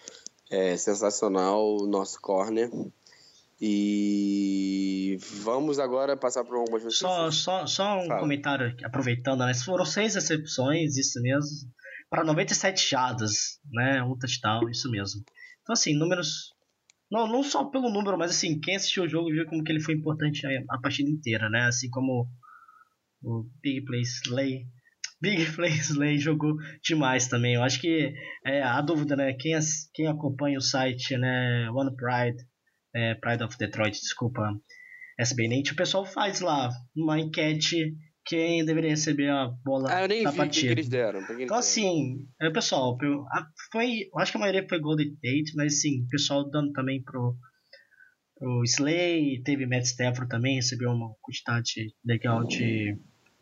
É 0.50 0.76
sensacional 0.78 1.78
o 1.78 1.86
nosso 1.86 2.20
corner. 2.20 2.72
E 3.62 5.18
vamos 5.44 5.78
agora 5.78 6.18
passar 6.18 6.44
por 6.44 6.58
algumas 6.58 6.84
notícias. 6.84 7.10
Só, 7.10 7.32
só, 7.32 7.68
só 7.68 8.00
um 8.00 8.08
Fala. 8.08 8.20
comentário 8.20 8.68
aqui, 8.68 8.84
aproveitando, 8.84 9.46
né? 9.46 9.54
Foram 9.54 9.86
seis 9.86 10.16
recepções, 10.16 10.98
isso 10.98 11.22
mesmo. 11.22 11.72
Para 12.10 12.24
97 12.24 12.90
jardas, 12.90 13.60
né? 13.72 14.02
Um 14.02 14.18
touchdown, 14.18 14.70
isso 14.70 14.90
mesmo. 14.90 15.24
Então, 15.62 15.74
assim, 15.74 15.96
números. 15.96 16.54
Não, 17.12 17.28
não 17.28 17.44
só 17.44 17.64
pelo 17.66 17.92
número, 17.92 18.18
mas 18.18 18.32
assim, 18.32 18.60
quem 18.60 18.76
assistiu 18.76 19.04
o 19.04 19.08
jogo 19.08 19.30
viu 19.30 19.46
como 19.46 19.64
que 19.64 19.72
ele 19.72 19.80
foi 19.80 19.94
importante 19.94 20.46
a, 20.48 20.50
a 20.76 20.80
partida 20.80 21.10
inteira, 21.10 21.48
né? 21.48 21.68
Assim 21.68 21.90
como 21.92 22.28
o 23.24 23.46
Big 23.62 23.86
Play 23.86 24.02
Slay. 24.02 24.66
Big 25.26 25.52
Play 25.56 25.72
Slay 25.72 26.18
jogou 26.18 26.56
demais 26.84 27.28
também. 27.28 27.56
Eu 27.56 27.64
acho 27.64 27.80
que 27.82 28.14
é, 28.46 28.62
a 28.62 28.82
dúvida, 28.82 29.16
né? 29.16 29.34
Quem, 29.34 29.54
as- 29.56 29.90
quem 29.94 30.08
acompanha 30.08 30.58
o 30.58 30.62
site, 30.62 31.18
né? 31.18 31.70
One 31.72 31.96
Pride, 31.96 32.44
é, 32.94 33.16
Pride 33.16 33.44
of 33.44 33.58
Detroit, 33.58 33.94
desculpa, 34.00 34.42
SBNet, 35.20 35.72
o 35.72 35.76
pessoal 35.76 36.06
faz 36.06 36.42
lá 36.42 36.70
uma 36.96 37.20
enquete 37.20 37.96
quem 38.28 38.66
deveria 38.66 38.90
receber 38.90 39.30
a 39.30 39.48
bola 39.64 39.88
Ah, 39.94 40.02
eu 40.02 40.08
nem 40.08 40.24
da 40.24 40.32
vi 40.32 40.36
o 40.36 40.42
que, 40.42 40.46
partida. 40.48 40.72
eles 40.72 40.90
deram. 40.90 41.20
pra 41.20 41.28
que 41.28 41.34
eles 41.34 41.44
Então, 41.46 41.58
assim, 41.58 42.18
é, 42.42 42.50
pessoal, 42.50 42.98
foi, 43.72 44.10
eu 44.12 44.20
acho 44.20 44.32
que 44.32 44.38
a 44.38 44.42
maioria 44.42 44.66
foi 44.68 44.80
Golden 44.80 45.12
Tate, 45.16 45.56
mas 45.56 45.80
sim, 45.82 46.04
o 46.04 46.08
pessoal 46.10 46.50
dando 46.50 46.72
também 46.74 47.04
pro, 47.04 47.36
pro 48.38 48.64
Slay, 48.64 49.42
teve 49.44 49.66
Matt 49.68 49.84
Stafford 49.86 50.28
também, 50.28 50.56
recebeu 50.56 50.90
uma 50.90 51.14
quantidade 51.22 51.94
legal 52.04 52.44
de, 52.46 52.98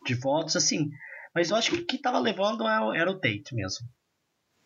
de 0.06 0.14
votos, 0.14 0.54
assim. 0.54 0.90
Mas 1.34 1.50
eu 1.50 1.56
acho 1.56 1.70
que 1.72 1.76
o 1.78 1.84
que 1.86 1.98
tava 1.98 2.18
levando 2.18 2.66
era, 2.66 2.86
o- 2.86 2.94
era 2.94 3.10
o 3.10 3.14
Tate 3.18 3.54
mesmo. 3.54 3.86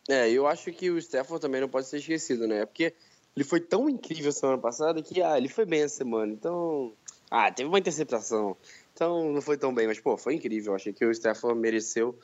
É, 0.07 0.29
eu 0.29 0.47
acho 0.47 0.71
que 0.71 0.89
o 0.89 0.97
Stafford 0.97 1.41
também 1.41 1.61
não 1.61 1.69
pode 1.69 1.87
ser 1.87 1.97
esquecido, 1.97 2.47
né? 2.47 2.65
Porque 2.65 2.93
ele 3.35 3.45
foi 3.45 3.59
tão 3.59 3.89
incrível 3.89 4.31
semana 4.31 4.57
passada 4.57 5.01
que, 5.01 5.21
ah, 5.21 5.37
ele 5.37 5.47
foi 5.49 5.65
bem 5.65 5.81
essa 5.81 5.97
semana. 5.97 6.31
Então, 6.33 6.93
ah, 7.29 7.51
teve 7.51 7.67
uma 7.69 7.77
interceptação. 7.79 8.55
Então, 8.93 9.31
não 9.31 9.41
foi 9.41 9.57
tão 9.57 9.73
bem, 9.73 9.87
mas, 9.87 9.99
pô, 9.99 10.17
foi 10.17 10.35
incrível. 10.35 10.71
Eu 10.71 10.75
achei 10.75 10.91
que 10.93 11.05
o 11.05 11.11
Stafford 11.11 11.59
mereceu. 11.59 12.17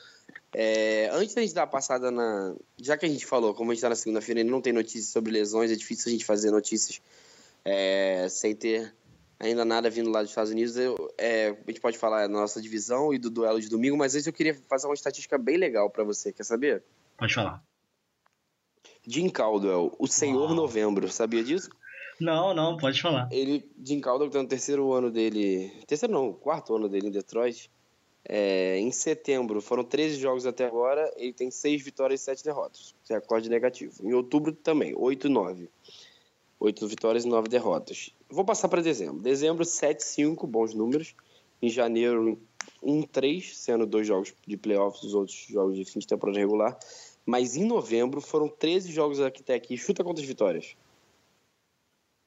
É, 0.53 1.09
antes 1.13 1.35
da 1.35 1.41
gente 1.41 1.53
dar 1.53 1.63
a 1.63 1.67
passada 1.67 2.09
na. 2.09 2.55
Já 2.81 2.97
que 2.97 3.05
a 3.05 3.09
gente 3.09 3.25
falou, 3.25 3.53
como 3.53 3.71
a 3.71 3.73
gente 3.73 3.81
tá 3.81 3.89
na 3.89 3.95
segunda-feira, 3.95 4.41
ainda 4.41 4.51
não 4.51 4.61
tem 4.61 4.73
notícias 4.73 5.07
sobre 5.07 5.31
lesões, 5.31 5.71
é 5.71 5.75
difícil 5.75 6.09
a 6.09 6.11
gente 6.11 6.25
fazer 6.25 6.49
notícias 6.51 7.01
é, 7.63 8.27
sem 8.29 8.55
ter 8.55 8.93
ainda 9.39 9.65
nada 9.65 9.89
vindo 9.89 10.09
lá 10.09 10.21
dos 10.21 10.31
Estados 10.31 10.51
Unidos. 10.51 10.77
Eu, 10.77 11.13
é, 11.17 11.49
a 11.49 11.71
gente 11.71 11.81
pode 11.81 11.97
falar 11.97 12.27
da 12.27 12.33
nossa 12.33 12.61
divisão 12.61 13.13
e 13.13 13.17
do 13.17 13.29
duelo 13.29 13.59
de 13.59 13.69
domingo, 13.69 13.97
mas 13.97 14.15
antes 14.15 14.27
eu 14.27 14.33
queria 14.33 14.53
fazer 14.69 14.87
uma 14.87 14.93
estatística 14.93 15.37
bem 15.37 15.57
legal 15.57 15.89
pra 15.89 16.03
você, 16.03 16.31
quer 16.31 16.43
saber? 16.43 16.83
Pode 17.17 17.33
falar. 17.33 17.63
Jim 19.07 19.29
Caldwell, 19.29 19.95
o 19.99 20.07
Senhor 20.07 20.47
Uau. 20.47 20.55
Novembro, 20.55 21.07
sabia 21.09 21.43
disso? 21.43 21.69
Não, 22.19 22.53
não, 22.53 22.77
pode 22.77 23.01
falar. 23.01 23.27
Ele, 23.31 23.69
Jim 23.83 23.99
Caldwell, 23.99 24.29
que 24.29 24.35
tá 24.35 24.41
no 24.41 24.47
terceiro 24.47 24.93
ano 24.93 25.11
dele, 25.11 25.71
terceiro 25.85 26.13
não, 26.13 26.33
quarto 26.33 26.75
ano 26.75 26.89
dele 26.89 27.07
em 27.07 27.11
Detroit, 27.11 27.69
é, 28.27 28.79
em 28.79 28.91
setembro, 28.91 29.61
foram 29.61 29.83
13 29.83 30.19
jogos 30.19 30.45
até 30.45 30.65
agora, 30.65 31.13
ele 31.17 31.33
tem 31.33 31.51
6 31.51 31.83
vitórias 31.83 32.21
e 32.21 32.23
7 32.23 32.43
derrotas, 32.43 32.95
recorde 33.07 33.49
negativo. 33.49 33.93
Em 34.03 34.13
outubro 34.13 34.51
também, 34.51 34.95
8 34.97 35.27
e 35.27 35.29
9. 35.29 35.69
8 36.59 36.87
vitórias 36.87 37.25
e 37.25 37.27
9 37.27 37.47
derrotas. 37.49 38.09
Vou 38.35 38.43
passar 38.43 38.67
para 38.67 38.81
dezembro. 38.81 39.21
Dezembro, 39.21 39.63
7 39.63 40.03
5, 40.03 40.45
bons 40.45 40.73
números. 40.73 41.15
Em 41.61 41.69
janeiro, 41.69 42.37
1 42.83 43.03
3, 43.03 43.57
sendo 43.57 43.85
dois 43.85 44.05
jogos 44.05 44.33
de 44.45 44.57
playoffs, 44.57 45.03
os 45.03 45.13
outros 45.13 45.45
jogos 45.49 45.77
de 45.77 45.85
fim 45.85 45.99
de 45.99 46.07
temporada 46.07 46.37
regular. 46.37 46.77
Mas 47.25 47.55
em 47.55 47.65
novembro 47.65 48.19
foram 48.19 48.49
13 48.49 48.91
jogos 48.91 49.21
até 49.21 49.55
aqui. 49.55 49.77
Chuta 49.77 50.03
quantas 50.03 50.25
vitórias? 50.25 50.75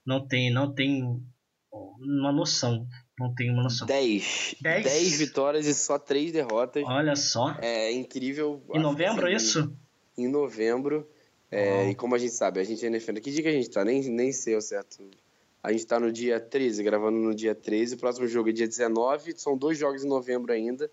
Não 0.04 0.26
tem, 0.26 0.50
não 0.50 0.72
tem 0.74 1.22
uma 1.70 2.32
noção. 2.32 2.88
Não 3.20 3.34
tem 3.34 3.50
uma 3.50 3.64
noção. 3.64 3.86
10. 3.86 4.56
Dez? 4.62 4.84
10 4.84 5.18
vitórias 5.18 5.66
e 5.66 5.74
só 5.74 5.98
3 5.98 6.32
derrotas. 6.32 6.84
Olha 6.86 7.14
só. 7.16 7.54
É 7.60 7.92
incrível. 7.92 8.62
Em 8.72 8.80
novembro, 8.80 9.26
Assim, 9.26 9.36
isso? 9.36 9.76
Em 10.16 10.26
novembro. 10.26 11.06
É, 11.50 11.90
e 11.90 11.94
como 11.94 12.14
a 12.14 12.18
gente 12.18 12.32
sabe, 12.32 12.60
a 12.60 12.64
gente 12.64 12.82
é 12.82 12.88
NFL. 12.88 13.20
Que 13.20 13.30
dia 13.30 13.42
que 13.42 13.48
a 13.48 13.52
gente 13.52 13.68
tá? 13.68 13.84
Nem, 13.84 14.02
nem 14.08 14.32
sei 14.32 14.56
o 14.56 14.60
certo. 14.62 15.04
A 15.68 15.72
gente 15.72 15.86
tá 15.86 16.00
no 16.00 16.10
dia 16.10 16.40
13, 16.40 16.82
gravando 16.82 17.18
no 17.18 17.34
dia 17.34 17.54
13. 17.54 17.94
O 17.94 17.98
próximo 17.98 18.26
jogo 18.26 18.48
é 18.48 18.52
dia 18.52 18.66
19. 18.66 19.34
São 19.38 19.54
dois 19.54 19.76
jogos 19.76 20.02
em 20.02 20.08
novembro 20.08 20.50
ainda. 20.50 20.90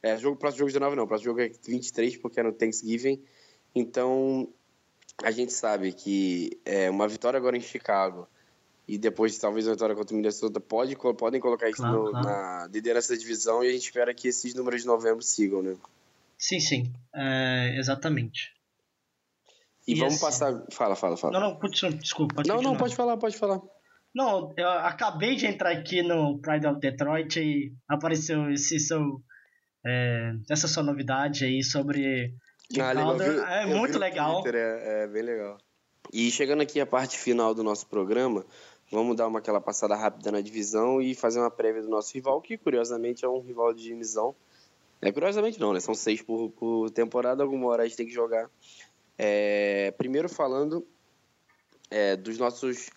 É, 0.00 0.16
jogo, 0.16 0.36
próximo 0.36 0.60
jogo 0.60 0.70
é 0.70 0.72
19 0.74 0.94
não. 0.96 1.02
O 1.02 1.06
próximo 1.08 1.30
jogo 1.30 1.40
é 1.40 1.50
23, 1.66 2.16
porque 2.18 2.38
é 2.38 2.44
no 2.44 2.52
Thanksgiving. 2.52 3.20
Então, 3.74 4.46
a 5.24 5.32
gente 5.32 5.52
sabe 5.52 5.92
que 5.92 6.56
é, 6.64 6.88
uma 6.88 7.08
vitória 7.08 7.36
agora 7.36 7.56
em 7.56 7.60
Chicago 7.60 8.28
e 8.86 8.96
depois 8.96 9.36
talvez 9.38 9.66
uma 9.66 9.72
vitória 9.74 9.96
contra 9.96 10.14
o 10.14 10.16
Minnesota 10.16 10.60
pode, 10.60 10.94
podem 11.18 11.40
colocar 11.40 11.68
isso 11.68 11.82
Claro, 11.82 12.04
no- 12.04 12.10
claro. 12.12 12.24
na 12.26 12.68
liderança 12.72 13.12
da 13.14 13.18
divisão 13.18 13.64
e 13.64 13.68
a 13.70 13.72
gente 13.72 13.86
espera 13.86 14.14
que 14.14 14.28
esses 14.28 14.54
números 14.54 14.82
de 14.82 14.86
novembro 14.86 15.22
sigam, 15.22 15.62
né? 15.62 15.76
Sim, 16.38 16.60
sim. 16.60 16.92
É, 17.12 17.74
exatamente. 17.76 18.52
E, 19.84 19.92
E 19.92 19.94
vamos 19.96 20.14
assim- 20.14 20.24
passar. 20.24 20.64
Fala, 20.70 20.94
fala, 20.94 21.16
fala. 21.16 21.32
Não, 21.40 21.58
não, 21.60 21.96
desculpa. 21.98 22.36
Não, 22.46 22.54
não, 22.54 22.56
continuar. 22.56 22.78
pode 22.78 22.94
falar, 22.96 23.16
pode 23.16 23.36
falar. 23.36 23.60
Não, 24.14 24.52
eu 24.56 24.68
acabei 24.68 25.36
de 25.36 25.46
entrar 25.46 25.70
aqui 25.70 26.02
no 26.02 26.38
Pride 26.38 26.66
of 26.66 26.80
Detroit 26.80 27.40
e 27.40 27.72
apareceu 27.88 28.50
esse 28.50 28.78
seu, 28.78 29.22
é, 29.84 30.34
essa 30.50 30.68
sua 30.68 30.82
novidade 30.82 31.44
aí 31.44 31.62
sobre 31.62 32.34
Jim 32.70 32.80
Ah, 32.80 32.92
legal. 32.92 33.48
É 33.48 33.64
Eu 33.64 33.68
muito 33.68 33.98
legal. 33.98 34.42
Twitter, 34.42 34.54
é, 34.60 35.04
é 35.04 35.06
bem 35.06 35.22
legal. 35.22 35.58
E 36.12 36.30
chegando 36.30 36.62
aqui 36.62 36.80
à 36.80 36.86
parte 36.86 37.18
final 37.18 37.54
do 37.54 37.62
nosso 37.62 37.86
programa, 37.86 38.44
vamos 38.90 39.16
dar 39.16 39.26
uma 39.26 39.38
aquela 39.38 39.60
passada 39.60 39.94
rápida 39.94 40.30
na 40.30 40.40
divisão 40.40 41.00
e 41.00 41.14
fazer 41.14 41.40
uma 41.40 41.50
prévia 41.50 41.82
do 41.82 41.88
nosso 41.88 42.12
rival, 42.12 42.40
que 42.40 42.58
curiosamente 42.58 43.24
é 43.24 43.28
um 43.28 43.40
rival 43.40 43.72
de 43.72 43.82
divisão. 43.82 44.34
É, 45.00 45.10
curiosamente 45.10 45.58
não, 45.58 45.72
né? 45.72 45.80
São 45.80 45.94
seis 45.94 46.22
por, 46.22 46.50
por 46.50 46.90
temporada, 46.90 47.42
alguma 47.42 47.68
hora 47.68 47.82
a 47.82 47.86
gente 47.86 47.96
tem 47.96 48.06
que 48.06 48.12
jogar. 48.12 48.50
É, 49.18 49.92
primeiro 49.96 50.28
falando 50.28 50.86
é, 51.90 52.16
dos 52.16 52.38
nossos 52.38 52.90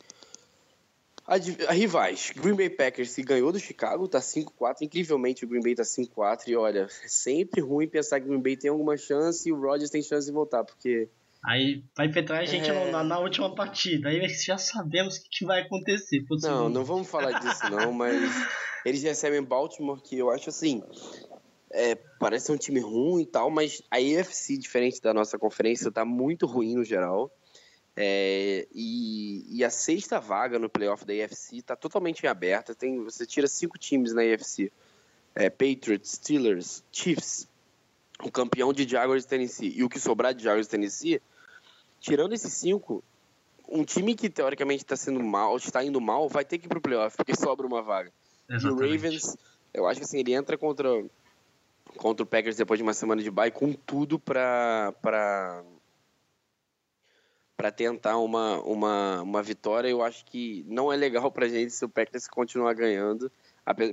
adv- 1.28 1.66
rivais. 1.72 2.32
Green 2.36 2.56
Bay 2.56 2.70
Packers 2.70 3.14
que 3.16 3.24
ganhou 3.24 3.52
do 3.52 3.60
Chicago, 3.60 4.08
tá 4.08 4.20
5-4. 4.20 4.78
Incrivelmente 4.82 5.46
o 5.46 5.48
Green 5.48 5.62
Bay 5.62 5.76
tá 5.76 5.84
5-4. 5.84 6.48
E 6.48 6.56
olha, 6.56 6.88
é 7.04 7.08
sempre 7.08 7.62
ruim 7.62 7.88
pensar 7.88 8.20
que 8.20 8.26
o 8.26 8.30
Green 8.30 8.42
Bay 8.42 8.56
tem 8.58 8.70
alguma 8.70 8.96
chance 8.98 9.48
e 9.48 9.52
o 9.52 9.60
Rodgers 9.60 9.90
tem 9.90 10.02
chance 10.02 10.26
de 10.28 10.34
voltar, 10.34 10.64
porque 10.64 11.10
Aí 11.48 11.84
vai 11.96 12.08
enfrentar 12.08 12.40
a 12.40 12.46
gente 12.46 12.68
É. 12.70 12.92
na, 12.92 13.04
na 13.04 13.20
última 13.20 13.54
partida. 13.54 14.10
Aí 14.10 14.28
já 14.30 14.58
sabemos 14.58 15.18
o 15.18 15.22
que, 15.24 15.30
que 15.40 15.46
vai 15.46 15.62
acontecer. 15.62 16.24
Não, 16.28 16.40
segundo. 16.40 16.70
não 16.70 16.84
vamos 16.84 17.08
falar 17.08 17.40
disso 17.40 17.70
não, 17.70 17.92
mas 17.94 18.20
eles 18.84 19.04
recebem 19.04 19.44
Baltimore, 19.44 20.02
que 20.02 20.18
eu 20.18 20.32
acho 20.32 20.50
assim, 20.50 20.82
é, 21.72 21.94
parece 22.20 22.52
um 22.52 22.58
time 22.58 22.80
ruim 22.80 23.22
e 23.22 23.26
tal, 23.28 23.52
mas 23.52 23.82
a 23.92 23.98
AFC, 23.98 24.58
diferente 24.58 25.00
da 25.00 25.14
nossa 25.14 25.38
conferência, 25.38 25.92
tá 25.92 26.04
muito 26.04 26.48
ruim 26.48 26.74
no 26.74 26.84
geral. 26.84 27.30
É, 27.98 28.68
e, 28.74 29.46
e 29.58 29.64
a 29.64 29.70
sexta 29.70 30.20
vaga 30.20 30.60
no 30.60 30.70
playoff 30.70 31.06
da 31.06 31.14
AFC 31.14 31.62
tá 31.62 31.76
totalmente 31.76 32.24
em 32.24 32.28
aberta. 32.28 32.76
Tem, 32.76 33.02
você 33.04 33.26
tira 33.26 33.48
cinco 33.48 33.78
times 33.78 34.14
na 34.14 34.22
AFC. 34.22 34.72
É, 35.34 35.50
Patriots, 35.50 36.12
Steelers, 36.12 36.84
Chiefs, 36.92 37.48
o 38.24 38.32
campeão 38.32 38.72
de 38.74 38.88
Jaguars 38.88 39.24
e 39.24 39.28
Tennessee 39.28 39.74
e 39.76 39.84
o 39.84 39.90
que 39.90 40.00
sobrar 40.00 40.34
de 40.34 40.44
Jaguars 40.44 40.68
e 40.68 40.70
Tennessee, 40.70 41.22
tirando 42.00 42.34
esses 42.34 42.54
cinco, 42.54 43.04
um 43.68 43.84
time 43.84 44.16
que 44.16 44.30
teoricamente 44.30 44.84
está 44.84 44.96
sendo 44.96 45.22
mal, 45.22 45.58
está 45.58 45.84
indo 45.84 46.00
mal, 46.00 46.30
vai 46.30 46.46
ter 46.46 46.58
que 46.58 46.68
ir 46.68 46.70
pro 46.70 46.82
playoff, 46.82 47.18
porque 47.18 47.36
sobra 47.36 47.66
uma 47.66 47.82
vaga. 47.82 48.12
E 48.50 48.54
o 48.54 48.56
Exatamente. 48.56 48.96
Ravens, 48.96 49.38
eu 49.74 49.88
acho 49.88 50.00
que 50.00 50.06
assim, 50.06 50.20
ele 50.20 50.34
entra 50.34 50.58
contra, 50.58 50.90
contra 51.98 52.24
o 52.24 52.28
Packers 52.28 52.56
depois 52.56 52.78
de 52.78 52.84
uma 52.84 52.94
semana 52.94 53.22
de 53.22 53.32
bye 53.32 53.52
com 53.52 53.74
tudo 53.74 54.18
pra, 54.18 54.94
pra, 55.02 55.64
pra 57.56 57.72
tentar 57.72 58.18
uma, 58.18 58.62
uma, 58.62 59.22
uma 59.22 59.44
vitória. 59.44 59.90
Eu 59.90 60.04
acho 60.04 60.26
que 60.26 60.66
não 60.68 60.92
é 60.92 60.96
legal 60.96 61.32
pra 61.32 61.48
gente 61.48 61.72
se 61.72 61.84
o 61.86 61.90
Packers 61.90 62.28
continuar 62.28 62.74
ganhando. 62.74 63.32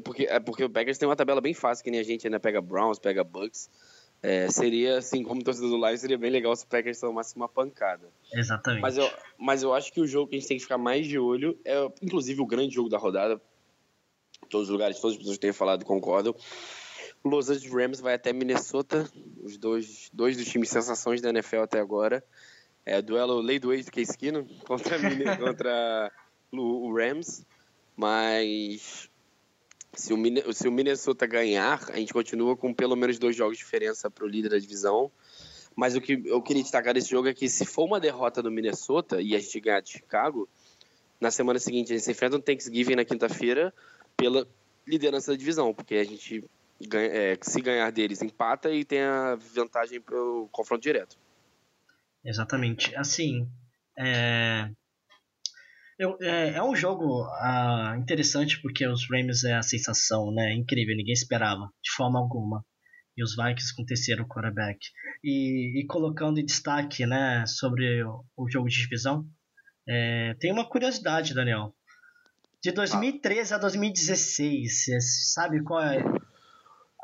Porque, 0.05 0.25
é 0.25 0.39
porque 0.39 0.65
o 0.65 0.71
Packers 0.71 0.99
tem 0.99 1.09
uma 1.09 1.17
tabela 1.17 1.41
bem 1.41 1.55
fácil, 1.55 1.83
que 1.83 1.91
nem 1.91 2.01
a 2.01 2.05
gente 2.05 2.27
ainda 2.27 2.39
pega 2.39 2.61
Browns, 2.61 2.99
pega 2.99 3.25
Bucks. 3.25 3.71
É, 4.23 4.49
seria, 4.49 4.99
assim, 4.99 5.25
como 5.25 5.43
torcedor 5.43 5.71
do 5.71 5.85
Lions, 5.85 6.01
seria 6.01 6.17
bem 6.17 6.31
legal 6.31 6.55
se 6.55 6.65
o 6.65 6.69
Packers 6.69 7.01
tomasse 7.01 7.35
uma 7.35 7.49
pancada. 7.49 8.09
Exatamente. 8.33 8.81
Mas 8.81 8.97
eu, 8.97 9.11
mas 9.37 9.63
eu 9.65 9.75
acho 9.75 9.93
que 9.93 10.01
o 10.01 10.07
jogo 10.07 10.29
que 10.29 10.37
a 10.37 10.39
gente 10.39 10.49
tem 10.49 10.57
que 10.59 10.63
ficar 10.63 10.79
mais 10.79 11.07
de 11.07 11.19
olho 11.19 11.59
é, 11.65 11.91
inclusive, 12.01 12.41
o 12.41 12.47
grande 12.47 12.75
jogo 12.75 12.89
da 12.89 12.99
rodada. 12.99 13.41
Todos 14.49 14.69
os 14.69 14.73
lugares, 14.73 15.01
todas 15.01 15.15
as 15.15 15.19
pessoas 15.19 15.37
que 15.37 15.41
têm 15.41 15.53
falado 15.53 15.85
concordam. 15.85 16.35
Los 17.25 17.49
Angeles 17.51 17.73
Rams 17.73 18.01
vai 18.01 18.15
até 18.15 18.33
Minnesota, 18.33 19.09
os 19.43 19.57
dois, 19.57 20.11
dois 20.13 20.37
dos 20.37 20.47
times 20.47 20.69
sensações 20.69 21.21
da 21.21 21.31
NFL 21.31 21.61
até 21.61 21.81
agora. 21.81 22.23
É 22.85 23.01
duelo 23.01 23.41
lei 23.41 23.59
do 23.59 23.73
ex 23.73 23.89
Case 23.89 24.17
Keenum 24.17 24.45
contra, 24.67 24.99
Mine- 24.99 25.25
contra 25.39 26.11
o, 26.53 26.89
o 26.89 26.95
Rams. 26.97 27.45
Mas 27.97 29.09
se 29.95 30.13
o, 30.13 30.53
se 30.53 30.67
o 30.69 30.73
Minnesota 30.73 31.27
ganhar, 31.27 31.85
a 31.91 31.97
gente 31.97 32.13
continua 32.13 32.57
com 32.57 32.73
pelo 32.75 32.97
menos 32.97 33.19
dois 33.19 33.37
jogos 33.37 33.57
de 33.59 33.65
diferença 33.65 34.11
para 34.11 34.25
o 34.25 34.29
líder 34.29 34.49
da 34.51 34.59
divisão. 34.59 35.11
Mas 35.77 35.95
o 35.95 36.01
que 36.01 36.21
eu 36.27 36.43
queria 36.43 36.63
destacar 36.63 36.93
desse 36.93 37.09
jogo 37.11 37.29
é 37.29 37.35
que 37.35 37.49
se 37.49 37.65
for 37.65 37.85
uma 37.85 38.01
derrota 38.01 38.43
do 38.43 38.51
Minnesota 38.51 39.21
e 39.23 39.35
a 39.35 39.39
gente 39.39 39.61
ganhar 39.61 39.81
de 39.81 39.91
Chicago, 39.93 40.49
na 41.21 41.31
semana 41.31 41.59
seguinte 41.59 41.93
a 41.93 41.97
gente 41.97 42.05
se 42.05 42.11
enfrenta 42.11 42.37
no 42.37 42.43
Thanksgiving 42.43 42.97
na 42.97 43.05
quinta-feira 43.05 43.73
pela 44.17 44.47
liderança 44.87 45.31
da 45.33 45.39
divisão, 45.39 45.73
porque 45.73 45.95
a 45.95 46.05
gente 46.05 46.45
ganha- 46.89 47.09
é, 47.11 47.39
se 47.41 47.61
ganhar 47.61 47.91
deles 47.91 48.21
empata 48.21 48.71
e 48.71 48.85
tem 48.85 49.01
a 49.01 49.35
vantagem 49.55 50.01
pro 50.01 50.49
confronto 50.53 50.83
direto. 50.83 51.17
Exatamente. 52.25 52.95
Assim, 52.97 53.49
é... 53.99 54.69
Eu, 55.99 56.17
é, 56.21 56.55
é 56.55 56.63
um 56.63 56.75
jogo 56.75 57.23
ah, 57.35 57.95
interessante 57.99 58.61
porque 58.61 58.87
os 58.87 59.09
Rams 59.09 59.45
é 59.45 59.55
a 59.55 59.63
sensação, 59.63 60.33
né? 60.33 60.53
Incrível, 60.55 60.97
ninguém 60.97 61.13
esperava, 61.13 61.69
de 61.83 61.93
forma 61.93 62.19
alguma. 62.19 62.65
E 63.17 63.23
os 63.23 63.37
Vikings 63.37 63.75
com 63.77 63.83
o 63.83 63.87
terceiro 63.87 64.27
quarterback. 64.27 64.79
E, 65.23 65.81
e 65.81 65.87
colocando 65.87 66.41
em 66.41 66.45
destaque, 66.45 67.07
né, 67.07 67.45
sobre 67.47 68.03
o, 68.03 68.25
o 68.37 68.51
jogo 68.51 68.69
de 68.69 68.77
divisão, 68.79 69.27
é, 69.87 70.35
tem 70.41 70.51
uma 70.51 70.69
curiosidade, 70.69 71.35
Daniel. 71.35 71.75
De 72.63 72.73
2013 72.73 73.55
a 73.55 73.59
2016, 73.59 74.85
você 74.85 75.01
sabe 75.01 75.63
qual 75.63 75.83
é 75.83 76.03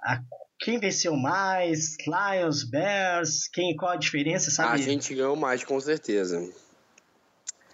a, 0.03 0.23
quem 0.59 0.79
venceu 0.79 1.17
mais? 1.17 1.97
Lions, 2.07 2.65
Bears? 2.65 3.49
Quem, 3.49 3.77
qual 3.77 3.93
a 3.93 3.97
diferença, 3.97 4.51
sabe? 4.51 4.75
A 4.75 4.77
gente 4.77 5.15
ganhou 5.15 5.37
mais, 5.37 5.65
com 5.65 5.79
certeza. 5.81 6.49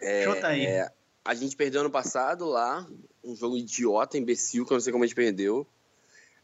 É, 0.01 0.24
Chuta 0.24 0.49
aí. 0.49 0.66
é, 0.66 0.91
a 1.24 1.35
gente 1.35 1.57
perdeu 1.57 1.80
ano 1.80 1.91
passado 1.91 2.45
lá, 2.47 2.87
um 3.24 3.35
jogo 3.35 3.57
idiota, 3.57 4.18
imbecil, 4.18 4.64
que 4.66 4.72
eu 4.72 4.76
não 4.76 4.80
sei 4.80 4.93
como 4.93 5.05
a 5.05 5.07
gente 5.07 5.16
perdeu. 5.16 5.66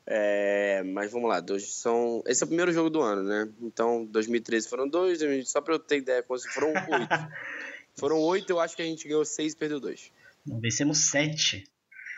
É, 0.06 0.82
mas 0.82 1.12
vamos 1.12 1.28
lá, 1.28 1.40
dois 1.40 1.72
são. 1.74 2.22
Esse 2.26 2.42
é 2.42 2.44
o 2.44 2.48
primeiro 2.48 2.72
jogo 2.72 2.90
do 2.90 3.00
ano, 3.00 3.22
né? 3.22 3.48
Então, 3.60 4.04
2013 4.06 4.68
foram 4.68 4.88
dois, 4.88 5.18
2000 5.18 5.44
só 5.46 5.60
pra 5.60 5.74
eu 5.74 5.78
ter 5.78 5.98
ideia, 5.98 6.24
foram 6.26 6.68
oito. 6.68 6.74
foram 7.94 8.18
oito, 8.18 8.50
eu 8.50 8.58
acho 8.58 8.74
que 8.74 8.82
a 8.82 8.86
gente 8.86 9.06
ganhou 9.06 9.24
seis 9.24 9.52
e 9.52 9.56
perdeu 9.56 9.78
dois. 9.78 10.10
Vencemos 10.46 10.98
sete. 11.10 11.64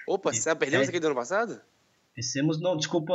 Opa, 0.06 0.32
você 0.32 0.54
perdemos 0.54 0.86
É. 0.86 0.88
aquele 0.88 1.00
do 1.00 1.06
ano 1.08 1.16
passado? 1.16 1.60
Vencemos, 2.16 2.60
não, 2.60 2.76
desculpa. 2.76 3.14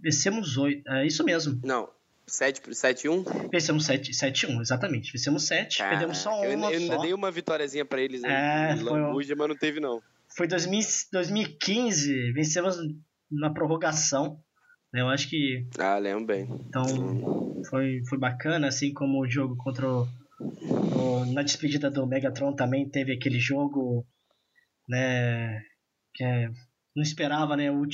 Vencemos 0.00 0.56
oito. 0.56 0.88
É 0.90 1.06
isso 1.06 1.24
mesmo. 1.24 1.60
Não, 1.64 1.88
sete, 2.26 2.74
sete 2.74 3.06
e 3.06 3.08
um. 3.10 3.22
Vencemos 3.50 3.84
sete, 3.86 4.14
sete 4.14 4.46
um, 4.46 4.60
exatamente. 4.60 5.10
Vencemos 5.12 5.46
sete, 5.46 5.78
perdemos 5.78 6.18
só 6.18 6.44
eu, 6.44 6.56
uma 6.56 6.70
eu 6.72 6.78
ainda 6.78 6.94
só. 6.96 7.02
dei 7.02 7.12
uma 7.14 7.30
vitóriazinha 7.30 7.84
pra 7.84 8.00
eles 8.00 8.22
aí, 8.24 8.30
É, 8.32 8.74
lambuja, 8.82 9.34
mas 9.36 9.48
não 9.48 9.56
teve 9.56 9.80
não. 9.80 10.00
Foi 10.36 10.46
2000, 10.46 10.80
2015, 11.12 12.32
vencemos 12.32 12.76
na 13.30 13.50
prorrogação. 13.50 14.40
né, 14.92 15.00
Eu 15.00 15.08
acho 15.08 15.28
que 15.28 15.66
Ah, 15.78 15.98
lembro 15.98 16.26
bem. 16.26 16.48
então 16.68 17.62
foi, 17.68 18.02
foi 18.08 18.18
bacana, 18.18 18.68
assim 18.68 18.92
como 18.92 19.20
o 19.22 19.28
jogo 19.28 19.56
contra 19.56 19.86
o, 19.88 20.06
o- 20.40 21.26
na 21.32 21.42
despedida 21.42 21.90
do 21.90 22.06
Megatron 22.06 22.54
também 22.54 22.88
teve 22.88 23.12
aquele 23.12 23.38
jogo, 23.40 24.06
né, 24.88 25.60
que 26.14 26.22
é- 26.24 26.48
não 26.94 27.02
esperava, 27.02 27.56
né, 27.56 27.70
o 27.70 27.84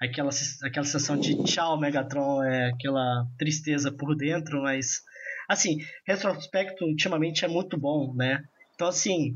aquela 0.00 0.30
aquela 0.62 0.84
sensação 0.84 1.18
de 1.18 1.42
tchau 1.44 1.78
Megatron, 1.78 2.42
é 2.44 2.70
aquela 2.70 3.26
tristeza 3.38 3.90
por 3.90 4.14
dentro, 4.14 4.62
mas 4.62 5.02
assim, 5.48 5.78
retrospecto 6.06 6.84
ultimamente 6.84 7.44
é 7.44 7.48
muito 7.48 7.76
bom, 7.76 8.14
né? 8.14 8.44
Então 8.74 8.88
assim, 8.88 9.34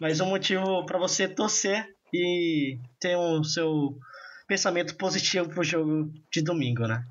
mais 0.00 0.20
um 0.20 0.26
motivo 0.26 0.84
para 0.86 0.98
você 0.98 1.28
torcer 1.28 1.94
e 2.12 2.78
ter 3.00 3.16
o 3.16 3.42
seu 3.42 3.98
pensamento 4.46 4.96
positivo 4.96 5.48
pro 5.48 5.64
jogo 5.64 6.12
de 6.30 6.42
domingo, 6.42 6.86
né? 6.86 7.04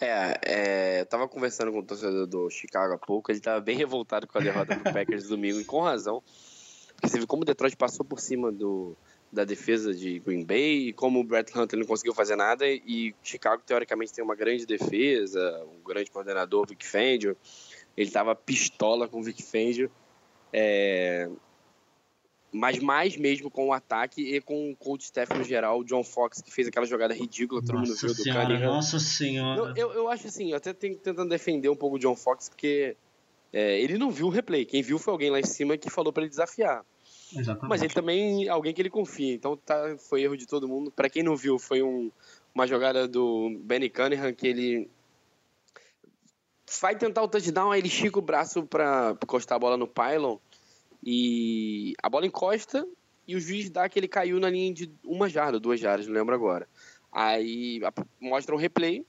É, 0.00 0.40
é, 0.44 1.00
eu 1.00 1.06
tava 1.06 1.28
conversando 1.28 1.72
com 1.72 1.80
o 1.80 1.84
torcedor 1.84 2.26
do 2.26 2.48
Chicago 2.50 2.94
há 2.94 2.98
pouco, 2.98 3.32
ele 3.32 3.40
tava 3.40 3.60
bem 3.60 3.76
revoltado 3.76 4.26
com 4.26 4.38
a 4.38 4.40
derrota 4.40 4.76
do 4.76 4.82
Packers 4.92 5.28
domingo, 5.28 5.60
e 5.60 5.64
com 5.64 5.80
razão. 5.80 6.22
Porque 6.94 7.08
você 7.08 7.18
viu 7.18 7.26
como 7.26 7.42
o 7.42 7.44
Detroit 7.44 7.76
passou 7.76 8.04
por 8.04 8.20
cima 8.20 8.50
do, 8.50 8.96
da 9.30 9.44
defesa 9.44 9.94
de 9.94 10.18
Green 10.20 10.44
Bay, 10.44 10.88
e 10.88 10.92
como 10.92 11.20
o 11.20 11.24
Brett 11.24 11.56
Hunter 11.56 11.78
não 11.78 11.86
conseguiu 11.86 12.14
fazer 12.14 12.36
nada, 12.36 12.66
e 12.66 13.14
Chicago, 13.22 13.62
teoricamente, 13.64 14.12
tem 14.12 14.24
uma 14.24 14.34
grande 14.34 14.64
defesa, 14.64 15.64
um 15.64 15.82
grande 15.82 16.10
coordenador, 16.10 16.66
Vic 16.66 16.86
Fangio. 16.86 17.36
Ele 17.96 18.10
tava 18.10 18.34
pistola 18.34 19.08
com 19.08 19.20
o 19.20 19.22
Vic 19.22 19.42
Fangio. 19.42 19.90
É, 20.52 21.28
mas 22.50 22.78
mais 22.78 23.16
mesmo 23.16 23.50
com 23.50 23.68
o 23.68 23.72
ataque 23.72 24.22
e 24.22 24.40
com 24.40 24.70
o 24.70 24.76
coach 24.76 25.02
staff 25.02 25.36
no 25.36 25.44
geral, 25.44 25.80
o 25.80 25.84
John 25.84 26.02
Fox, 26.02 26.40
que 26.40 26.50
fez 26.50 26.66
aquela 26.66 26.86
jogada 26.86 27.12
ridícula, 27.12 27.60
todo 27.62 27.76
mundo 27.78 27.88
Nossa 27.88 28.06
viu, 28.06 28.16
do 28.16 28.22
senhora, 28.22 28.46
Cunningham. 28.46 28.72
nossa 28.72 28.98
senhora. 28.98 29.60
Eu, 29.60 29.76
eu, 29.76 29.92
eu 29.92 30.08
acho 30.08 30.26
assim, 30.26 30.50
eu 30.50 30.56
até 30.56 30.72
tenho 30.72 30.96
tentando 30.96 31.28
defender 31.28 31.68
um 31.68 31.76
pouco 31.76 31.96
o 31.96 31.98
John 31.98 32.16
Fox, 32.16 32.48
porque 32.48 32.96
é, 33.52 33.80
ele 33.80 33.98
não 33.98 34.10
viu 34.10 34.26
o 34.26 34.30
replay. 34.30 34.64
Quem 34.64 34.82
viu 34.82 34.98
foi 34.98 35.12
alguém 35.12 35.30
lá 35.30 35.38
em 35.38 35.46
cima 35.46 35.76
que 35.76 35.90
falou 35.90 36.12
para 36.12 36.22
ele 36.22 36.30
desafiar. 36.30 36.84
Exatamente. 37.36 37.68
Mas 37.68 37.82
ele 37.82 37.92
também 37.92 38.48
alguém 38.48 38.72
que 38.72 38.80
ele 38.82 38.90
confia. 38.90 39.34
Então 39.34 39.56
tá, 39.56 39.96
foi 39.98 40.22
erro 40.22 40.36
de 40.36 40.46
todo 40.46 40.68
mundo. 40.68 40.90
Para 40.90 41.10
quem 41.10 41.22
não 41.22 41.36
viu, 41.36 41.58
foi 41.58 41.82
um, 41.82 42.10
uma 42.54 42.66
jogada 42.66 43.06
do 43.06 43.58
Benny 43.60 43.90
Cunningham 43.90 44.32
que 44.32 44.46
ele 44.46 44.90
vai 46.80 46.96
tentar 46.96 47.22
o 47.22 47.28
touchdown, 47.28 47.72
aí 47.72 47.80
ele 47.80 47.88
estica 47.88 48.18
o 48.18 48.22
braço 48.22 48.62
para 48.64 49.16
encostar 49.22 49.56
a 49.56 49.58
bola 49.58 49.76
no 49.76 49.86
pylon 49.86 50.36
e 51.02 51.94
a 52.02 52.10
bola 52.10 52.26
encosta 52.26 52.86
e 53.26 53.36
o 53.36 53.40
juiz 53.40 53.70
dá 53.70 53.88
que 53.88 53.98
ele 53.98 54.08
caiu 54.08 54.38
na 54.38 54.50
linha 54.50 54.72
de 54.72 54.92
uma 55.04 55.28
jarda, 55.28 55.58
duas 55.58 55.80
jardas, 55.80 56.06
não 56.06 56.14
lembro 56.14 56.34
agora. 56.34 56.68
Aí 57.10 57.80
mostra 58.20 58.54
um 58.54 58.58
replay, 58.58 59.04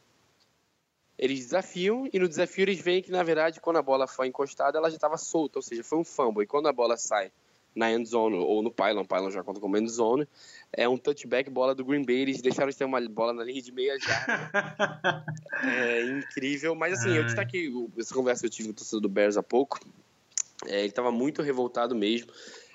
eles 1.18 1.40
desafiam 1.40 2.08
e 2.14 2.20
no 2.20 2.30
desafio 2.30 2.64
eles 2.64 2.80
veem 2.80 3.02
que 3.02 3.12
na 3.12 3.24
verdade 3.24 3.60
quando 3.60 3.78
a 3.78 3.82
bola 3.82 4.08
foi 4.08 4.28
encostada 4.28 4.78
ela 4.78 4.90
já 4.90 4.96
estava 4.96 5.18
solta, 5.18 5.60
ou 5.60 5.64
seja, 5.64 5.84
foi 5.84 5.98
um 6.00 6.04
fumble. 6.04 6.44
E 6.44 6.48
quando 6.48 6.68
a 6.68 6.74
bola 6.74 6.96
sai 6.96 7.32
na 7.80 7.92
end 7.92 8.08
zone 8.08 8.36
ou 8.36 8.62
no 8.62 8.70
pylon, 8.70 9.06
pylon 9.06 9.32
já 9.32 9.42
conta 9.42 9.62
como 9.62 9.78
end 9.78 9.90
zone, 9.90 10.28
é 10.74 10.88
um 10.88 10.98
touchback 10.98 11.50
bola 11.50 11.74
do 11.74 11.86
Green 11.86 12.04
Bay, 12.04 12.18
eles 12.18 12.42
deixaram 12.42 12.70
de 12.70 12.76
ter 12.76 12.84
uma 12.84 13.00
bola 13.08 13.34
na 13.34 13.44
linha 13.44 13.62
de 13.62 13.72
meia 13.72 13.98
jarda. 13.98 15.24
é 15.64 16.04
incrível, 16.04 16.76
mas 16.76 17.00
assim, 17.00 17.16
eu 17.16 17.24
destaquei 17.24 17.72
essa 17.98 18.14
conversa 18.14 18.42
que 18.42 18.48
eu 18.48 18.52
tive 18.52 18.68
com 18.68 18.74
o 18.74 18.76
torcedor 18.76 19.02
do 19.02 19.10
Bears 19.10 19.38
há 19.38 19.44
pouco, 19.44 19.80
é, 20.68 20.80
ele 20.80 20.90
estava 20.90 21.10
muito 21.10 21.42
revoltado 21.42 21.96
mesmo. 21.96 22.32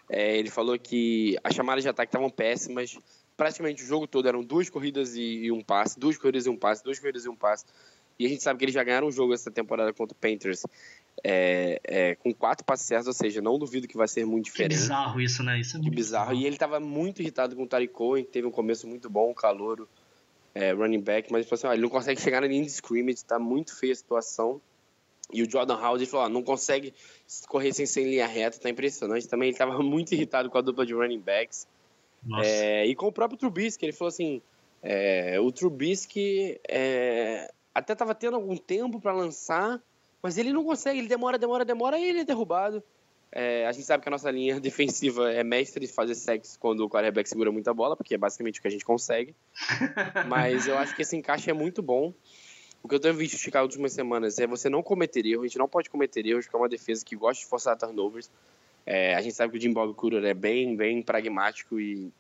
É, 0.09 0.39
ele 0.39 0.51
falou 0.51 0.79
que 0.79 1.37
as 1.45 1.55
chamadas 1.55 1.85
de 1.85 1.91
ataque 1.91 2.09
estavam 2.09 2.31
péssimas. 2.31 2.99
Praticamente 3.37 3.83
o 3.83 3.87
jogo 3.87 4.07
todo 4.07 4.27
eram 4.27 4.43
duas 4.43 4.71
corridas 4.71 5.17
e, 5.17 5.45
e, 5.45 5.53
um 5.53 5.61
passe, 5.61 5.99
duas 5.99 6.17
corridas 6.17 6.47
e 6.47 6.49
um 6.49 6.57
passe, 6.57 6.83
duas 6.83 6.99
corridas 6.99 7.27
e 7.27 7.29
um 7.29 7.37
passe. 7.37 7.67
E 8.19 8.25
a 8.25 8.29
gente 8.29 8.43
sabe 8.43 8.59
que 8.59 8.65
eles 8.65 8.75
já 8.75 8.83
ganharam 8.85 9.09
um 9.09 9.13
jogo 9.13 9.35
essa 9.35 9.51
temporada 9.51 9.93
contra 9.93 10.15
o 10.15 10.19
Panthers 10.19 10.63
é, 11.23 11.81
é, 11.85 12.15
com 12.17 12.33
quatro 12.35 12.65
passes 12.65 12.87
certos, 12.87 13.07
ou 13.07 13.13
seja, 13.13 13.41
não 13.41 13.59
duvido 13.59 13.87
que 13.87 13.97
vai 13.97 14.09
ser 14.09 14.25
muito 14.25 14.47
diferente. 14.47 14.75
Que 14.75 14.81
bizarro 14.81 15.21
isso, 15.21 15.43
né? 15.43 15.61
Isso 15.61 15.77
é 15.77 15.81
que 15.81 15.91
bizarro. 15.91 16.31
bizarro. 16.31 16.43
E 16.43 16.47
ele 16.47 16.57
estava 16.57 16.81
muito 16.81 17.23
irritado 17.23 17.55
com 17.55 17.63
o 17.63 17.67
Tariq 17.67 17.93
Cohen, 17.93 18.25
que 18.25 18.31
teve 18.31 18.47
um 18.47 18.51
começo 18.51 18.87
muito 18.87 19.09
bom, 19.09 19.33
calouro, 19.35 19.89
é, 20.55 20.73
running 20.73 21.01
back, 21.01 21.33
mas 21.33 21.51
assim, 21.53 21.67
ó, 21.67 21.73
ele 21.73 21.83
não 21.83 21.89
consegue 21.89 22.21
chegar 22.21 22.41
na 22.41 22.47
linha 22.47 22.63
de 22.63 22.71
scrimmage, 22.71 23.19
está 23.19 23.39
muito 23.39 23.77
feia 23.77 23.93
a 23.93 23.97
situação. 23.97 24.61
E 25.33 25.43
o 25.43 25.51
Jordan 25.51 25.77
Howard 25.77 26.05
falou, 26.07 26.27
ó, 26.27 26.29
não 26.29 26.43
consegue 26.43 26.95
correr 27.49 27.73
sem 27.73 27.87
ser 27.87 28.03
em 28.03 28.11
linha 28.11 28.27
reta, 28.27 28.59
tá 28.59 28.69
impressionante. 28.69 29.27
Também 29.27 29.49
ele 29.49 29.55
estava 29.55 29.77
muito 29.83 30.13
irritado 30.13 30.51
com 30.51 30.59
a 30.59 30.61
dupla 30.61 30.85
de 30.85 30.95
running 30.95 31.21
backs. 31.21 31.67
É, 32.43 32.87
e 32.87 32.95
com 32.95 33.07
o 33.07 33.13
próprio 33.13 33.39
Trubisky, 33.39 33.85
ele 33.85 33.93
falou 33.93 34.09
assim, 34.09 34.41
é, 34.83 35.39
o 35.41 35.53
Trubisky 35.53 36.59
é, 36.69 37.53
até 37.75 37.93
estava 37.93 38.15
tendo 38.15 38.37
algum 38.37 38.57
tempo 38.57 39.01
para 39.01 39.13
lançar, 39.13 39.81
mas 40.25 40.39
ele 40.39 40.55
não 40.55 40.65
consegue, 40.65 41.01
ele 41.01 41.07
demora, 41.07 41.37
demora, 41.37 41.67
demora 41.67 41.99
e 41.99 42.09
ele 42.09 42.21
é 42.21 42.25
derrubado. 42.25 42.83
É, 43.31 43.67
a 43.67 43.73
gente 43.73 43.85
sabe 43.85 44.03
que 44.03 44.09
a 44.09 44.11
nossa 44.11 44.31
linha 44.31 44.57
defensiva 44.59 45.31
é 45.31 45.45
mestre 45.45 45.87
de 45.87 45.93
fazer 45.93 46.15
sexo 46.15 46.59
quando 46.59 46.81
o 46.81 46.89
quarterback 46.89 47.29
segura 47.29 47.53
muita 47.53 47.75
bola, 47.75 47.95
porque 47.95 48.15
é 48.15 48.17
basicamente 48.17 48.59
o 48.59 48.63
que 48.63 48.69
a 48.69 48.71
gente 48.71 48.87
consegue. 48.87 49.35
Mas 50.27 50.67
eu 50.67 50.79
acho 50.79 50.97
que 50.97 51.03
esse 51.03 51.15
encaixe 51.15 51.51
é 51.51 51.53
muito 51.53 51.83
bom. 51.83 52.15
O 52.83 52.89
que 52.89 52.95
eu 52.95 53.01
tenho 53.01 53.13
visto 53.13 53.35
esticar 53.35 53.63
nas 53.63 53.73
últimas 53.73 53.93
semanas 53.93 54.39
é 54.39 54.47
você 54.47 54.71
não 54.71 54.83
cometer 54.83 55.27
erros, 55.27 55.45
a 55.45 55.47
gente 55.49 55.59
não 55.59 55.69
pode 55.69 55.91
cometer 55.91 56.25
erros, 56.25 56.47
porque 56.47 56.57
é 56.57 56.59
uma 56.59 56.71
defesa 56.71 57.05
que 57.05 57.15
gosta 57.15 57.43
de 57.43 57.47
forçar 57.47 57.77
turnovers. 57.77 58.31
É, 58.87 59.15
a 59.15 59.21
gente 59.21 59.35
sabe 59.35 59.53
que 59.53 59.59
o 59.59 59.61
Jim 59.61 59.75
Bob 59.75 59.93
Cooter 59.93 60.25
é 60.25 60.33
bem, 60.33 60.75
bem 60.75 61.03
pragmático 61.03 61.79
e 61.79 62.11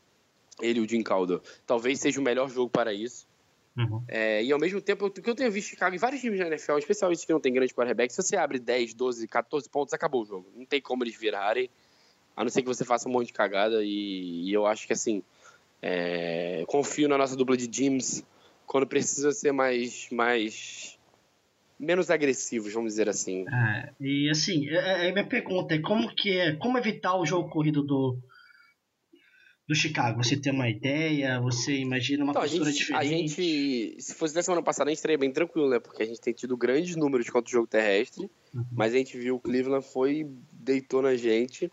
ele 0.60 0.78
e 0.78 0.82
o 0.82 0.88
Jim 0.88 1.02
Calder 1.02 1.40
talvez 1.66 2.00
seja 2.00 2.20
o 2.20 2.22
melhor 2.22 2.50
jogo 2.50 2.68
para 2.68 2.92
isso. 2.92 3.26
Uhum. 3.76 4.04
É, 4.06 4.42
e 4.42 4.52
ao 4.52 4.58
mesmo 4.58 4.80
tempo, 4.80 5.06
o 5.06 5.10
que 5.10 5.28
eu 5.28 5.34
tenho 5.34 5.50
visto 5.50 5.70
Chicago 5.70 5.94
em 5.94 5.98
vários 5.98 6.20
times 6.20 6.38
da 6.38 6.46
NFL, 6.46 6.78
especialmente 6.78 7.26
que 7.26 7.32
não 7.32 7.40
tem 7.40 7.52
grande 7.52 7.74
quarterback, 7.74 8.12
se 8.12 8.22
você 8.22 8.36
abre 8.36 8.58
10, 8.58 8.94
12, 8.94 9.26
14 9.26 9.68
pontos, 9.68 9.92
acabou 9.92 10.22
o 10.22 10.26
jogo. 10.26 10.48
Não 10.54 10.64
tem 10.64 10.80
como 10.80 11.02
eles 11.02 11.16
virarem, 11.16 11.68
a 12.36 12.44
não 12.44 12.50
ser 12.50 12.62
que 12.62 12.68
você 12.68 12.84
faça 12.84 13.08
um 13.08 13.12
monte 13.12 13.28
de 13.28 13.32
cagada. 13.32 13.82
E, 13.84 14.48
e 14.48 14.52
eu 14.52 14.64
acho 14.66 14.86
que 14.86 14.92
assim, 14.92 15.22
é, 15.82 16.64
confio 16.68 17.08
na 17.08 17.18
nossa 17.18 17.36
dupla 17.36 17.56
de 17.56 17.68
James 17.70 18.24
quando 18.66 18.86
precisa 18.86 19.32
ser 19.32 19.52
mais, 19.52 20.08
mais 20.10 20.98
menos 21.78 22.10
agressivos, 22.10 22.72
vamos 22.72 22.92
dizer 22.92 23.08
assim. 23.08 23.44
É, 23.48 23.92
e 24.00 24.30
assim, 24.30 24.68
é, 24.68 25.08
é, 25.08 25.12
minha 25.12 25.26
pergunta 25.26 25.74
é 25.74 25.80
como 25.80 26.14
que 26.14 26.38
é, 26.38 26.54
como 26.56 26.78
evitar 26.78 27.16
o 27.16 27.26
jogo 27.26 27.50
corrido 27.50 27.82
do 27.82 28.18
do 29.66 29.74
Chicago? 29.74 30.22
Você 30.22 30.36
tem 30.36 30.52
uma 30.52 30.68
ideia? 30.68 31.40
Você 31.40 31.74
imagina 31.76 32.24
uma 32.24 32.32
então, 32.32 32.42
postura 32.42 32.68
a 32.68 32.72
gente, 32.72 32.78
diferente? 32.78 33.04
A 33.04 33.16
gente, 33.16 34.02
se 34.02 34.14
fosse 34.14 34.34
da 34.34 34.42
semana 34.42 34.62
passada, 34.62 34.88
a 34.88 34.90
gente 34.90 34.98
estaria 34.98 35.16
bem 35.16 35.32
tranquilo, 35.32 35.70
né? 35.70 35.80
Porque 35.80 36.02
a 36.02 36.06
gente 36.06 36.20
tem 36.20 36.34
tido 36.34 36.56
grandes 36.56 36.96
números 36.96 37.28
contra 37.30 37.48
o 37.48 37.52
jogo 37.52 37.66
terrestre, 37.66 38.30
uhum. 38.54 38.64
mas 38.72 38.92
a 38.92 38.98
gente 38.98 39.16
viu 39.18 39.36
o 39.36 39.40
Cleveland 39.40 39.86
foi 39.86 40.28
deitou 40.52 41.02
na 41.02 41.14
gente. 41.16 41.70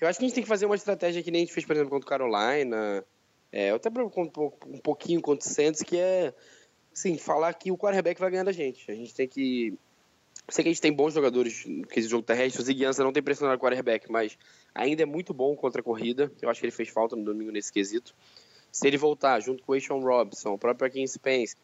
Eu 0.00 0.08
acho 0.08 0.18
que 0.18 0.24
a 0.24 0.28
gente 0.28 0.34
tem 0.34 0.42
que 0.42 0.48
fazer 0.48 0.66
uma 0.66 0.76
estratégia 0.76 1.22
que 1.22 1.30
nem 1.30 1.42
a 1.42 1.44
gente 1.44 1.54
fez, 1.54 1.64
por 1.64 1.74
exemplo, 1.74 1.90
contra 1.90 2.06
o 2.06 2.08
Carolina, 2.08 3.04
é, 3.52 3.70
até 3.70 3.88
um 3.88 4.78
pouquinho 4.82 5.20
contra 5.20 5.48
o 5.48 5.52
Santos, 5.52 5.82
que 5.82 5.96
é, 5.96 6.34
assim, 6.92 7.16
falar 7.16 7.52
que 7.54 7.70
o 7.70 7.78
quarterback 7.78 8.20
vai 8.20 8.30
ganhar 8.30 8.44
da 8.44 8.52
gente. 8.52 8.90
A 8.90 8.94
gente 8.94 9.14
tem 9.14 9.28
que 9.28 9.78
Sei 10.50 10.62
que 10.62 10.70
a 10.70 10.72
gente 10.72 10.80
tem 10.80 10.92
bons 10.92 11.12
jogadores 11.12 11.64
no 11.66 11.86
jogo 12.02 12.22
terrestre. 12.22 12.62
O 12.62 12.64
Zig 12.64 12.82
não 12.98 13.12
tem 13.12 13.22
pressionado 13.22 13.58
o 13.58 13.60
quarterback, 13.60 14.10
mas 14.10 14.38
ainda 14.74 15.02
é 15.02 15.06
muito 15.06 15.34
bom 15.34 15.54
contra 15.54 15.80
a 15.80 15.84
corrida. 15.84 16.32
Eu 16.40 16.48
acho 16.48 16.60
que 16.60 16.66
ele 16.66 16.72
fez 16.72 16.88
falta 16.88 17.14
no 17.14 17.24
domingo 17.24 17.50
nesse 17.50 17.72
quesito. 17.72 18.14
Se 18.72 18.86
ele 18.86 18.96
voltar 18.96 19.40
junto 19.40 19.62
com 19.62 19.72
o 19.72 19.74
Ashon 19.74 20.00
Robson, 20.00 20.54
o 20.54 20.58
próprio 20.58 20.86
Akin 20.86 21.06
Spence, 21.06 21.54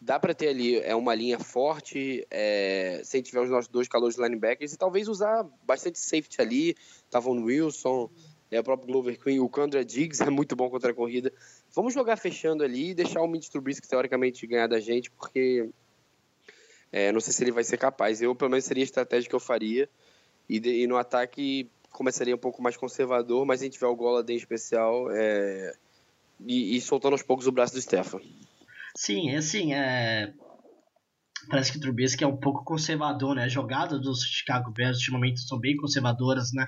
dá 0.00 0.18
para 0.18 0.34
ter 0.34 0.48
ali 0.48 0.76
é 0.80 0.94
uma 0.94 1.14
linha 1.14 1.38
forte, 1.38 2.26
é, 2.28 3.00
se 3.04 3.16
a 3.16 3.18
gente 3.18 3.26
tiver 3.26 3.42
os 3.42 3.50
nossos 3.50 3.68
dois 3.68 3.86
calores 3.86 4.16
linebackers, 4.16 4.72
e 4.72 4.76
talvez 4.76 5.06
usar 5.06 5.48
bastante 5.64 6.00
safety 6.00 6.40
ali, 6.40 6.76
Tavon 7.08 7.40
Wilson, 7.44 8.10
é, 8.50 8.58
o 8.58 8.64
próprio 8.64 8.88
Glover 8.88 9.18
Queen, 9.18 9.38
o 9.38 9.48
Kandra 9.48 9.84
Diggs 9.84 10.22
é 10.22 10.28
muito 10.28 10.56
bom 10.56 10.68
contra 10.68 10.90
a 10.90 10.94
corrida. 10.94 11.32
Vamos 11.72 11.94
jogar 11.94 12.16
fechando 12.16 12.64
ali 12.64 12.90
e 12.90 12.94
deixar 12.94 13.22
o 13.22 13.28
Mitch 13.28 13.48
Trubisky 13.48 13.88
teoricamente 13.88 14.46
ganhar 14.46 14.66
da 14.66 14.80
gente, 14.80 15.10
porque 15.10 15.70
é, 16.92 17.10
não 17.10 17.20
sei 17.20 17.32
se 17.32 17.42
ele 17.42 17.50
vai 17.50 17.64
ser 17.64 17.78
capaz. 17.78 18.20
Eu, 18.20 18.34
pelo 18.34 18.50
menos, 18.50 18.66
seria 18.66 18.82
a 18.82 18.84
estratégia 18.84 19.28
que 19.28 19.34
eu 19.34 19.40
faria. 19.40 19.88
E, 20.46 20.60
de, 20.60 20.82
e 20.82 20.86
no 20.86 20.98
ataque, 20.98 21.70
começaria 21.90 22.34
um 22.34 22.38
pouco 22.38 22.62
mais 22.62 22.76
conservador, 22.76 23.46
mas 23.46 23.60
a 23.60 23.64
gente 23.64 23.74
tiver 23.74 23.86
o 23.86 23.96
Goladen 23.96 24.36
especial 24.36 25.10
é, 25.10 25.72
e, 26.40 26.76
e, 26.76 26.80
soltando 26.80 27.14
aos 27.14 27.22
poucos 27.22 27.46
o 27.46 27.52
braço 27.52 27.74
do 27.74 27.80
Stefan. 27.80 28.20
Sim, 28.94 29.34
assim, 29.34 29.72
é... 29.72 30.34
parece 31.48 31.72
que 31.72 31.78
o 31.78 31.80
Trubisky 31.80 32.24
é 32.24 32.26
um 32.26 32.36
pouco 32.36 32.64
conservador, 32.64 33.34
né? 33.34 33.44
As 33.44 33.52
jogadas 33.52 34.00
dos 34.00 34.22
Chicago 34.22 34.70
Bears 34.70 34.98
ultimamente 34.98 35.40
são 35.40 35.58
bem 35.58 35.76
conservadoras, 35.76 36.52
né? 36.52 36.66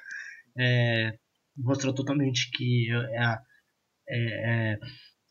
É... 0.59 1.19
Mostrou 1.57 1.95
totalmente 1.95 2.51
que 2.51 2.91
é 2.91 3.19
a, 3.19 3.43
é, 4.09 4.19
é, 4.19 4.79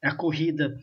é 0.04 0.08
a 0.08 0.16
corrida 0.16 0.74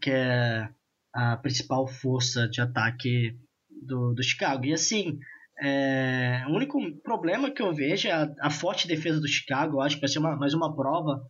que 0.00 0.10
é 0.10 0.68
a 1.14 1.36
principal 1.36 1.86
força 1.86 2.48
de 2.48 2.60
ataque 2.60 3.36
do, 3.68 4.14
do 4.14 4.22
Chicago. 4.22 4.64
E 4.64 4.72
assim, 4.72 5.18
é, 5.60 6.44
o 6.48 6.54
único 6.54 6.78
problema 7.02 7.50
que 7.50 7.62
eu 7.62 7.74
vejo 7.74 8.08
é 8.08 8.12
a, 8.12 8.34
a, 8.40 8.50
forte 8.50 8.88
defesa 8.88 9.20
do 9.20 9.28
Chicago. 9.28 9.76
Eu 9.76 9.80
acho 9.80 9.96
que 9.96 10.00
vai 10.00 10.08
ser 10.08 10.18
uma, 10.18 10.36
mais 10.36 10.54
uma 10.54 10.74
prova 10.74 11.22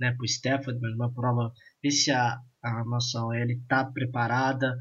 né, 0.00 0.12
para 0.12 0.22
o 0.22 0.26
Stafford, 0.26 0.80
mais 0.80 0.94
uma 0.94 1.12
prova 1.12 1.52
ver 1.82 1.90
se 1.90 2.10
a, 2.10 2.38
a 2.62 2.84
nossa 2.84 3.22
OL 3.24 3.34
está 3.34 3.84
preparada. 3.84 4.76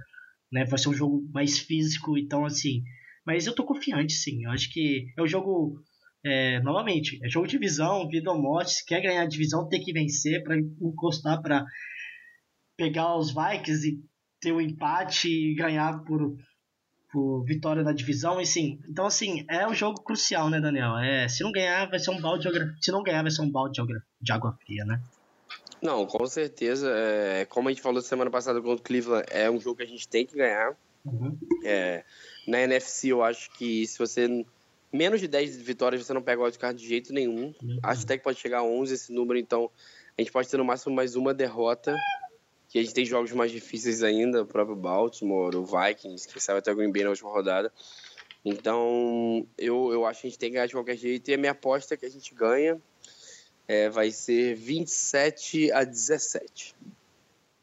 Né, 0.51 0.65
vai 0.65 0.79
ser 0.79 0.89
um 0.89 0.93
jogo 0.93 1.27
mais 1.33 1.59
físico, 1.59 2.17
então 2.17 2.45
assim. 2.45 2.81
Mas 3.25 3.45
eu 3.45 3.55
tô 3.55 3.65
confiante, 3.65 4.13
sim. 4.13 4.43
Eu 4.43 4.51
acho 4.51 4.71
que 4.71 5.07
é 5.17 5.21
o 5.21 5.25
um 5.25 5.27
jogo. 5.27 5.79
É, 6.23 6.59
novamente, 6.61 7.19
é 7.23 7.29
jogo 7.29 7.45
de 7.45 7.51
divisão, 7.51 8.07
vida 8.07 8.31
ou 8.31 8.41
morte. 8.41 8.71
Se 8.71 8.85
quer 8.85 9.01
ganhar 9.01 9.23
a 9.23 9.27
divisão, 9.27 9.67
tem 9.67 9.83
que 9.83 9.93
vencer 9.93 10.41
para 10.43 10.57
encostar 10.57 11.41
para 11.41 11.63
pegar 12.77 13.15
os 13.15 13.31
Vikings 13.31 13.87
e 13.87 13.99
ter 14.39 14.51
o 14.51 14.57
um 14.57 14.61
empate 14.61 15.29
e 15.29 15.55
ganhar 15.55 16.03
por, 16.03 16.37
por 17.11 17.43
vitória 17.43 17.83
na 17.83 17.93
divisão, 17.93 18.39
e 18.39 18.45
sim. 18.45 18.79
Então, 18.87 19.05
assim, 19.05 19.45
é 19.49 19.67
um 19.67 19.73
jogo 19.73 20.01
crucial, 20.01 20.49
né, 20.49 20.59
Daniel? 20.59 20.97
É, 20.97 21.27
se 21.27 21.43
não 21.43 21.51
ganhar, 21.51 21.89
vai 21.89 21.99
ser 21.99 22.11
um 22.11 22.19
balde 22.19 22.43
de 22.43 22.49
água, 22.49 22.75
se 22.81 22.91
não 22.91 23.03
ganhar, 23.03 23.21
vai 23.21 23.31
ser 23.31 23.41
um 23.41 23.49
balde 23.49 23.81
de 24.21 24.31
água 24.31 24.57
fria, 24.61 24.85
né? 24.85 25.01
Não, 25.81 26.05
com 26.05 26.25
certeza. 26.25 26.89
É, 26.89 27.45
como 27.45 27.69
a 27.69 27.71
gente 27.71 27.81
falou 27.81 28.01
semana 28.01 28.31
passada 28.31 28.61
contra 28.61 28.81
o 28.81 28.83
Cleveland, 28.83 29.25
é 29.29 29.49
um 29.49 29.59
jogo 29.59 29.77
que 29.77 29.83
a 29.83 29.87
gente 29.87 30.07
tem 30.07 30.25
que 30.25 30.35
ganhar. 30.35 30.75
Uhum. 31.05 31.37
É, 31.63 32.03
na 32.47 32.61
NFC, 32.61 33.09
eu 33.09 33.23
acho 33.23 33.51
que 33.51 33.85
se 33.85 33.97
você. 33.97 34.45
Menos 34.91 35.19
de 35.19 35.27
10 35.27 35.61
vitórias, 35.61 36.05
você 36.05 36.13
não 36.13 36.21
pega 36.21 36.41
o 36.41 36.45
wildcard 36.45 36.79
de 36.79 36.87
jeito 36.87 37.13
nenhum. 37.13 37.53
Uhum. 37.61 37.79
Acho 37.83 38.03
até 38.03 38.17
que 38.17 38.23
pode 38.23 38.39
chegar 38.39 38.59
a 38.59 38.63
11 38.63 38.93
esse 38.93 39.11
número, 39.11 39.37
então 39.37 39.69
a 40.17 40.21
gente 40.21 40.31
pode 40.31 40.47
ter 40.47 40.57
no 40.57 40.63
máximo 40.63 40.95
mais 40.95 41.15
uma 41.15 41.33
derrota 41.33 41.93
que 42.75 42.79
a 42.79 42.83
gente 42.83 42.93
tem 42.93 43.05
jogos 43.05 43.31
mais 43.31 43.53
difíceis 43.53 44.03
ainda, 44.03 44.41
o 44.41 44.45
próprio 44.45 44.75
Baltimore, 44.75 45.55
o 45.55 45.63
Vikings, 45.63 46.27
que 46.27 46.41
saiu 46.41 46.57
até 46.57 46.73
o 46.73 46.75
Green 46.75 46.91
Bay 46.91 47.05
na 47.05 47.11
última 47.11 47.29
rodada. 47.29 47.71
Então, 48.43 49.47
eu, 49.57 49.93
eu 49.93 50.05
acho 50.05 50.19
que 50.19 50.27
a 50.27 50.29
gente 50.29 50.39
tem 50.39 50.49
que 50.49 50.55
ganhar 50.55 50.65
de 50.65 50.73
qualquer 50.73 50.97
jeito. 50.97 51.25
E 51.31 51.33
a 51.33 51.37
minha 51.37 51.53
aposta 51.53 51.93
é 51.93 51.97
que 51.97 52.05
a 52.05 52.09
gente 52.09 52.35
ganha 52.35 52.77
é, 53.65 53.89
vai 53.89 54.11
ser 54.11 54.55
27 54.55 55.71
a 55.71 55.85
17. 55.85 56.75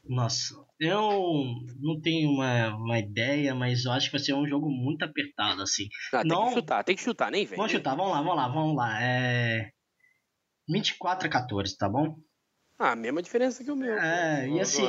Nossa, 0.09 0.59
eu 0.81 1.45
não 1.79 2.01
tenho 2.01 2.31
uma, 2.31 2.75
uma 2.75 2.99
ideia, 2.99 3.55
mas 3.55 3.85
eu 3.85 3.93
acho 3.93 4.07
que 4.07 4.17
vai 4.17 4.25
ser 4.25 4.33
um 4.33 4.49
jogo 4.49 4.71
muito 4.71 5.05
apertado, 5.05 5.61
assim. 5.61 5.91
Ah, 6.11 6.23
tem 6.23 6.31
Não. 6.31 6.49
que 6.49 6.55
chutar, 6.55 6.85
tem 6.85 6.97
que 6.97 7.03
chutar, 7.03 7.31
nem 7.31 7.45
vem. 7.45 7.59
Vamos 7.59 7.71
chutar, 7.71 7.95
vamos 7.95 8.13
lá, 8.13 8.23
vamos 8.23 8.37
lá, 8.37 8.49
vamos 8.49 8.77
lá. 8.77 9.03
É. 9.03 9.73
24 10.67 11.29
a 11.29 11.31
14, 11.31 11.77
tá 11.77 11.87
bom? 11.87 12.17
Ah, 12.79 12.97
mesma 12.97 13.23
diferença 13.23 13.63
que 13.63 13.71
o 13.71 13.77
meu. 13.77 13.97
É, 13.97 14.49
e 14.49 14.61
assim- 14.61 14.83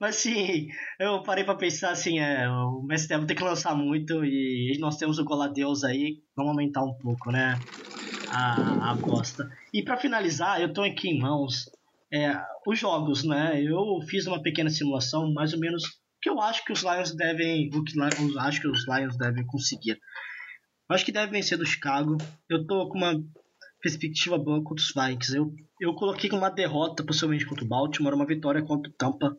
Mas 0.00 0.16
assim, 0.16 0.68
eu 1.00 1.22
parei 1.22 1.44
pra 1.44 1.54
pensar 1.54 1.90
assim, 1.90 2.18
é, 2.18 2.46
o 2.48 2.82
Messi 2.82 3.08
deve 3.08 3.26
ter 3.26 3.34
que 3.34 3.42
lançar 3.42 3.74
muito 3.74 4.24
e 4.24 4.76
nós 4.78 4.96
temos 4.98 5.18
o 5.18 5.24
Goladeus 5.24 5.82
aí, 5.84 6.18
vamos 6.36 6.50
aumentar 6.50 6.82
um 6.82 6.92
pouco, 6.98 7.30
né? 7.30 7.58
A, 8.28 8.88
a 8.88 8.92
aposta. 8.92 9.48
E 9.72 9.82
pra 9.82 9.96
finalizar, 9.96 10.60
eu 10.60 10.72
tô 10.72 10.82
aqui 10.82 11.08
em 11.08 11.18
mãos 11.18 11.70
é, 12.12 12.38
os 12.66 12.78
jogos, 12.78 13.24
né? 13.24 13.62
Eu 13.62 13.80
fiz 14.08 14.26
uma 14.26 14.42
pequena 14.42 14.68
simulação, 14.68 15.32
mais 15.32 15.52
ou 15.54 15.60
menos, 15.60 15.82
que 16.20 16.28
eu 16.28 16.40
acho 16.40 16.64
que 16.64 16.72
os 16.72 16.82
Lions 16.82 17.14
devem. 17.14 17.70
O 17.72 17.82
que 17.84 17.98
eu 17.98 18.40
acho 18.40 18.60
que 18.60 18.68
os 18.68 18.86
Lions 18.86 19.16
devem 19.16 19.46
conseguir. 19.46 19.98
Eu 20.88 20.94
acho 20.94 21.04
que 21.04 21.12
deve 21.12 21.32
vencer 21.32 21.56
do 21.56 21.64
Chicago. 21.66 22.16
Eu 22.50 22.66
tô 22.66 22.88
com 22.88 22.98
uma 22.98 23.14
perspectiva 23.86 24.36
boa 24.36 24.60
contra 24.64 24.82
os 24.82 24.92
Vikings. 24.92 25.36
Eu, 25.36 25.54
eu 25.80 25.94
coloquei 25.94 26.28
uma 26.30 26.50
derrota, 26.50 27.04
possivelmente 27.04 27.46
contra 27.46 27.64
o 27.64 27.68
Baltimore, 27.68 28.14
uma 28.14 28.26
vitória 28.26 28.60
contra 28.60 28.90
o 28.90 28.94
Tampa, 28.94 29.36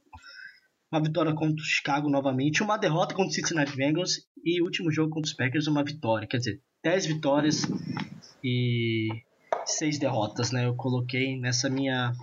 uma 0.90 1.04
vitória 1.04 1.34
contra 1.34 1.62
o 1.62 1.66
Chicago 1.66 2.10
novamente, 2.10 2.64
uma 2.64 2.78
derrota 2.78 3.14
contra 3.14 3.30
o 3.30 3.34
Cincinnati 3.34 3.76
Bengals 3.76 4.26
e 4.42 4.62
o 4.62 4.64
último 4.66 4.90
jogo 4.90 5.10
contra 5.10 5.28
os 5.28 5.36
Packers, 5.36 5.68
uma 5.68 5.84
vitória. 5.84 6.26
Quer 6.26 6.38
dizer, 6.38 6.62
10 6.82 7.06
vitórias 7.08 7.62
e 8.42 9.10
6 9.66 10.00
derrotas, 10.00 10.52
né? 10.54 10.66
Eu 10.66 10.76
coloquei 10.76 11.38
nessa 11.38 11.70
minha 11.70 12.14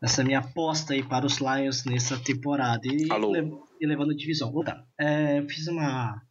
nessa 0.00 0.22
minha 0.22 0.38
aposta 0.38 0.94
aí 0.94 1.02
para 1.02 1.26
os 1.26 1.38
Lions 1.38 1.84
nessa 1.84 2.16
temporada 2.18 2.86
e, 2.86 3.10
Alô. 3.10 3.34
e 3.80 3.86
levando 3.86 4.12
a 4.12 4.16
divisão. 4.16 4.52
Vou 4.52 4.62
dar. 4.62 4.84
É, 4.96 5.40
eu 5.40 5.48
fiz 5.48 5.66
uma 5.66 6.22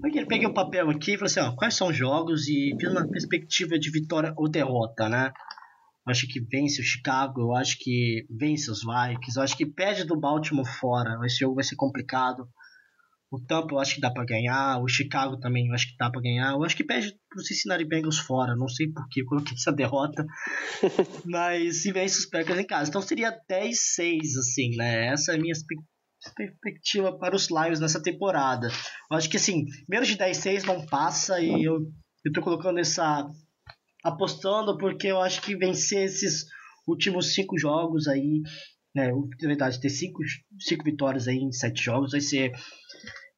Peguei, 0.00 0.26
peguei 0.26 0.46
o 0.46 0.54
papel 0.54 0.90
aqui 0.90 1.14
e 1.14 1.18
falei 1.18 1.30
assim, 1.30 1.40
ó, 1.40 1.56
quais 1.56 1.74
são 1.74 1.88
os 1.88 1.96
jogos 1.96 2.46
e 2.48 2.74
fiz 2.80 2.90
uma 2.90 3.08
perspectiva 3.08 3.78
de 3.78 3.90
vitória 3.90 4.32
ou 4.36 4.48
derrota, 4.48 5.08
né? 5.08 5.32
Eu 6.06 6.10
acho 6.10 6.26
que 6.26 6.40
vence 6.40 6.80
o 6.80 6.84
Chicago, 6.84 7.40
eu 7.40 7.54
acho 7.54 7.76
que 7.78 8.24
vence 8.30 8.70
os 8.70 8.80
Vikings, 8.80 9.36
eu 9.36 9.42
acho 9.42 9.56
que 9.56 9.66
perde 9.66 10.04
do 10.04 10.18
Baltimore 10.18 10.66
fora, 10.66 11.18
esse 11.24 11.40
jogo 11.40 11.56
vai 11.56 11.64
ser 11.64 11.76
complicado. 11.76 12.48
O 13.30 13.38
Tampa 13.38 13.74
eu 13.74 13.78
acho 13.78 13.96
que 13.96 14.00
dá 14.00 14.10
pra 14.10 14.24
ganhar, 14.24 14.80
o 14.82 14.88
Chicago 14.88 15.38
também 15.38 15.66
eu 15.66 15.74
acho 15.74 15.88
que 15.88 15.96
dá 15.98 16.10
pra 16.10 16.22
ganhar, 16.22 16.52
eu 16.52 16.64
acho 16.64 16.74
que 16.74 16.84
perde 16.84 17.14
pro 17.28 17.44
Cincinnati 17.44 17.84
Bengals 17.84 18.18
fora, 18.18 18.56
não 18.56 18.68
sei 18.68 18.90
por 18.90 19.06
que 19.08 19.20
eu 19.20 19.26
coloquei 19.26 19.52
essa 19.54 19.70
derrota, 19.70 20.24
mas 21.26 21.82
se 21.82 21.92
vence 21.92 22.18
os 22.18 22.26
Packers 22.26 22.58
em 22.58 22.66
casa. 22.66 22.88
Então 22.88 23.02
seria 23.02 23.38
10-6, 23.50 24.38
assim, 24.38 24.76
né? 24.76 25.08
Essa 25.08 25.32
é 25.32 25.34
a 25.34 25.38
minha 25.38 25.52
perspectiva 26.34 27.16
para 27.16 27.36
os 27.36 27.48
Lions 27.48 27.80
nessa 27.80 28.02
temporada. 28.02 28.68
Eu 29.10 29.16
acho 29.16 29.28
que 29.28 29.36
assim, 29.36 29.66
menos 29.88 30.08
de 30.08 30.16
10-6 30.16 30.64
não 30.64 30.84
passa 30.86 31.40
e 31.40 31.64
eu, 31.64 31.80
eu 32.24 32.32
tô 32.32 32.40
colocando 32.42 32.78
essa. 32.78 33.28
apostando 34.04 34.76
porque 34.78 35.08
eu 35.08 35.20
acho 35.20 35.40
que 35.42 35.56
vencer 35.56 36.04
esses 36.04 36.46
últimos 36.86 37.34
cinco 37.34 37.58
jogos 37.58 38.08
aí, 38.08 38.42
né? 38.94 39.10
Na 39.12 39.48
verdade, 39.48 39.80
ter 39.80 39.90
cinco, 39.90 40.20
cinco 40.58 40.84
vitórias 40.84 41.28
aí 41.28 41.36
em 41.38 41.52
sete 41.52 41.82
jogos 41.82 42.12
vai 42.12 42.20
ser 42.20 42.52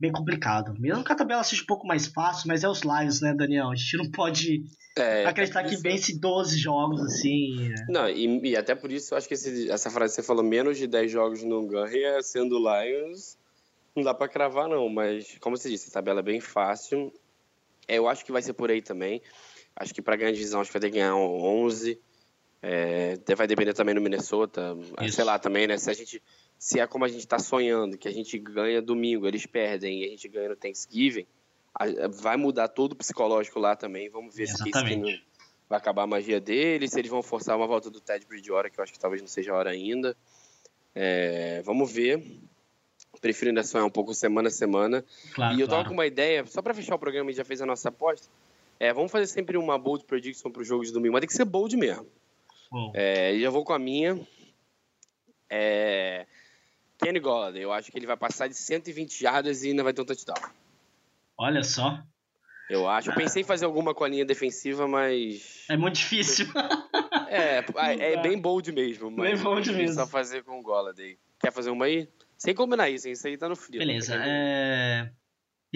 bem 0.00 0.10
complicado. 0.10 0.74
Mesmo 0.80 1.04
que 1.04 1.12
a 1.12 1.14
tabela 1.14 1.44
seja 1.44 1.62
um 1.62 1.66
pouco 1.66 1.86
mais 1.86 2.06
fácil, 2.06 2.48
mas 2.48 2.64
é 2.64 2.68
os 2.68 2.80
Lions, 2.80 3.20
né, 3.20 3.34
Daniel? 3.34 3.68
A 3.70 3.74
gente 3.76 3.96
não 3.98 4.10
pode 4.10 4.64
é, 4.96 5.26
acreditar 5.26 5.60
até 5.60 5.68
por 5.68 5.68
que 5.68 5.74
isso- 5.74 5.82
vence 5.82 6.18
12 6.18 6.58
jogos 6.58 7.00
assim. 7.02 7.68
né? 7.68 7.86
Não, 7.88 8.08
e, 8.08 8.48
e 8.50 8.56
até 8.56 8.74
por 8.74 8.90
isso 8.90 9.12
eu 9.14 9.18
acho 9.18 9.28
que 9.28 9.34
esse- 9.34 9.70
essa 9.70 9.90
frase 9.90 10.14
que 10.14 10.20
você 10.22 10.26
falou, 10.26 10.42
menos 10.42 10.78
de 10.78 10.86
10 10.86 11.10
jogos 11.10 11.44
não 11.44 11.66
ganha, 11.66 12.22
sendo 12.22 12.58
Lions, 12.58 13.36
não 13.94 14.02
dá 14.02 14.14
pra 14.14 14.26
cravar 14.28 14.68
não, 14.68 14.88
mas 14.88 15.36
como 15.40 15.56
você 15.56 15.68
disse, 15.68 15.90
a 15.90 15.92
tabela 15.92 16.20
é 16.20 16.22
bem 16.22 16.40
fácil. 16.40 17.12
É, 17.86 17.98
eu 17.98 18.08
acho 18.08 18.24
que 18.24 18.32
vai 18.32 18.40
ser 18.40 18.52
por 18.54 18.70
aí 18.70 18.80
também. 18.80 19.20
Acho 19.76 19.92
que 19.92 20.00
pra 20.00 20.16
ganhar 20.16 20.30
a 20.30 20.32
divisão, 20.34 20.60
acho 20.60 20.70
que 20.70 20.74
vai 20.78 20.80
ter 20.80 20.90
que 20.90 20.98
ganhar 20.98 21.14
um 21.14 21.42
11. 21.64 22.00
É, 22.62 23.14
até 23.14 23.34
vai 23.34 23.46
depender 23.46 23.72
também 23.72 23.94
no 23.94 24.00
Minnesota, 24.00 24.76
Isso. 25.02 25.16
sei 25.16 25.24
lá 25.24 25.38
também, 25.38 25.66
né? 25.66 25.76
Se 25.78 25.90
a 25.90 25.94
gente 25.94 26.22
se 26.60 26.78
é 26.78 26.86
como 26.86 27.06
a 27.06 27.08
gente 27.08 27.26
tá 27.26 27.38
sonhando, 27.38 27.96
que 27.96 28.06
a 28.06 28.12
gente 28.12 28.38
ganha 28.38 28.82
domingo, 28.82 29.26
eles 29.26 29.46
perdem 29.46 30.02
e 30.02 30.04
a 30.04 30.10
gente 30.10 30.28
ganha 30.28 30.50
no 30.50 30.56
Thanksgiving, 30.56 31.26
vai 32.20 32.36
mudar 32.36 32.68
todo 32.68 32.92
o 32.92 32.96
psicológico 32.96 33.58
lá 33.58 33.74
também. 33.74 34.10
Vamos 34.10 34.36
ver 34.36 34.46
se 34.46 34.68
Exatamente. 34.68 35.02
Keenum 35.02 35.18
vai 35.70 35.78
acabar 35.78 36.02
a 36.02 36.06
magia 36.06 36.38
dele, 36.38 36.86
se 36.86 36.98
eles 36.98 37.10
vão 37.10 37.22
forçar 37.22 37.56
uma 37.56 37.66
volta 37.66 37.88
do 37.88 37.98
Ted 37.98 38.26
Bridgewater, 38.26 38.70
que 38.70 38.78
eu 38.78 38.84
acho 38.84 38.92
que 38.92 38.98
talvez 38.98 39.22
não 39.22 39.28
seja 39.28 39.52
a 39.52 39.56
hora 39.56 39.70
ainda. 39.70 40.14
É, 40.94 41.62
vamos 41.62 41.90
ver. 41.90 42.22
Prefiro 43.22 43.48
ainda 43.48 43.62
sonhar 43.62 43.86
um 43.86 43.90
pouco 43.90 44.12
semana 44.12 44.48
a 44.48 44.50
semana. 44.50 45.02
Claro, 45.32 45.56
e 45.56 45.60
eu 45.62 45.66
tava 45.66 45.78
claro. 45.78 45.88
com 45.88 45.94
uma 45.94 46.06
ideia, 46.06 46.44
só 46.44 46.60
pra 46.60 46.74
fechar 46.74 46.94
o 46.94 46.98
programa, 46.98 47.30
a 47.30 47.32
gente 47.32 47.38
já 47.38 47.44
fez 47.44 47.62
a 47.62 47.66
nossa 47.66 47.88
aposta. 47.88 48.28
É, 48.78 48.92
vamos 48.92 49.10
fazer 49.10 49.26
sempre 49.28 49.56
uma 49.56 49.78
bold 49.78 50.04
prediction 50.04 50.50
pro 50.50 50.62
jogo 50.62 50.84
de 50.84 50.92
domingo, 50.92 51.14
mas 51.14 51.20
tem 51.20 51.28
que 51.28 51.34
ser 51.34 51.46
bold 51.46 51.74
mesmo. 51.74 52.06
Bom, 52.70 52.92
É, 52.94 53.34
e 53.34 53.42
eu 53.42 53.50
vou 53.50 53.64
com 53.64 53.72
a 53.72 53.78
minha. 53.78 54.20
É, 55.48 56.26
Kenny 57.02 57.18
Golladay, 57.20 57.62
eu 57.62 57.72
acho 57.72 57.90
que 57.90 57.98
ele 57.98 58.06
vai 58.06 58.16
passar 58.16 58.46
de 58.48 58.54
120 58.54 59.18
jardas 59.20 59.62
e 59.62 59.68
ainda 59.68 59.82
vai 59.82 59.92
ter 59.92 60.02
um 60.02 60.04
touchdown. 60.04 60.36
Olha 61.38 61.62
só, 61.62 61.98
Eu 62.68 62.88
acho. 62.88 63.10
Eu 63.10 63.14
pensei 63.14 63.42
em 63.42 63.44
fazer 63.44 63.64
alguma 63.64 63.94
com 63.94 64.04
a 64.04 64.08
linha 64.08 64.24
defensiva, 64.24 64.86
mas. 64.86 65.64
é 65.68 65.76
muito 65.76 65.96
difícil. 65.96 66.46
É, 67.32 67.64
é 68.00 68.16
dá. 68.16 68.22
bem 68.22 68.36
bold 68.36 68.72
mesmo. 68.72 69.08
Mas 69.08 69.34
Bem 69.34 69.42
bold 69.44 69.72
mesmo. 69.72 69.94
Só 69.94 70.04
fazer 70.04 70.42
com 70.42 70.58
o 70.58 70.62
Golladay. 70.62 71.16
Quer 71.38 71.52
fazer 71.52 71.70
uma 71.70 71.84
aí? 71.84 72.08
Sem 72.36 72.52
combinar 72.52 72.90
isso, 72.90 73.06
hein? 73.06 73.12
Isso 73.12 73.24
aí 73.24 73.38
tá 73.38 73.48
no 73.48 73.54
frio. 73.54 73.78
Beleza, 73.78 74.16
Tá 74.18 74.24
é. 74.26 75.12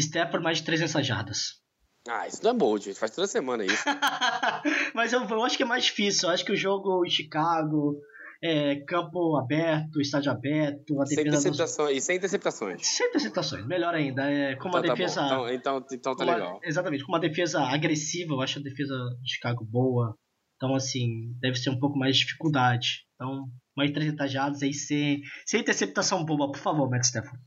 Stepper 0.00 0.40
mais 0.40 0.58
de 0.58 0.64
300 0.64 1.06
jardas. 1.06 1.62
Ah, 2.08 2.26
isso 2.26 2.42
não 2.42 2.50
é 2.50 2.54
bold, 2.54 2.84
gente. 2.84 2.98
Faz 2.98 3.12
toda 3.12 3.28
semana 3.28 3.64
isso. 3.64 3.84
Mas 4.94 5.12
eu, 5.12 5.22
eu 5.22 5.44
acho 5.44 5.56
que 5.56 5.62
é 5.62 5.66
mais 5.66 5.84
difícil. 5.84 6.28
Eu 6.28 6.34
acho 6.34 6.44
que 6.44 6.50
o 6.52 6.56
jogo 6.56 7.06
em 7.06 7.10
Chicago, 7.10 8.00
é, 8.46 8.76
campo 8.86 9.36
aberto, 9.38 10.00
estádio 10.00 10.30
aberto, 10.30 11.00
a 11.00 11.06
sem 11.06 11.16
defesa. 11.16 11.36
dos- 11.36 11.44
interceptações. 11.46 11.96
E 11.96 12.00
sem 12.02 12.16
interceptações. 12.16 12.86
Sem 12.86 13.08
interceptações, 13.08 13.66
melhor 13.66 13.94
ainda. 13.94 14.30
É, 14.30 14.54
com 14.56 14.68
uma 14.68 14.80
Então 14.80 14.82
tá 14.88 14.94
defesa. 14.94 15.20
bom. 15.22 15.48
Então, 15.48 15.78
então, 15.78 15.86
então 15.92 16.16
tá 16.16 16.24
uma- 16.24 16.34
legal. 16.34 16.60
Exatamente, 16.62 17.04
com 17.04 17.12
uma 17.12 17.20
defesa 17.20 17.60
agressiva, 17.62 18.34
eu 18.34 18.40
acho 18.42 18.58
a 18.58 18.62
defesa 18.62 18.94
de 19.22 19.32
Chicago 19.34 19.64
boa. 19.64 20.14
Então, 20.56 20.74
assim, 20.74 21.32
deve 21.40 21.56
ser 21.56 21.70
um 21.70 21.78
pouco 21.78 21.98
mais 21.98 22.16
de 22.16 22.24
dificuldade. 22.24 23.04
Então, 23.14 23.46
mais 23.76 23.90
300 23.92 24.30
jardas 24.30 24.62
aí 24.62 24.74
sem, 24.74 25.20
sem 25.46 25.60
interceptação 25.60 26.24
boba, 26.24 26.46
por 26.52 26.58
favor, 26.60 26.88
Matt 26.90 27.04
Stefan. 27.04 27.38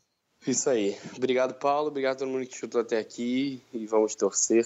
Isso 0.45 0.69
aí. 0.69 0.95
Obrigado, 1.15 1.53
Paulo. 1.55 1.89
Obrigado 1.89 2.15
a 2.15 2.19
todo 2.19 2.29
mundo 2.29 2.45
que 2.47 2.57
chutou 2.57 2.81
até 2.81 2.97
aqui. 2.99 3.61
E 3.73 3.85
vamos 3.85 4.15
torcer 4.15 4.65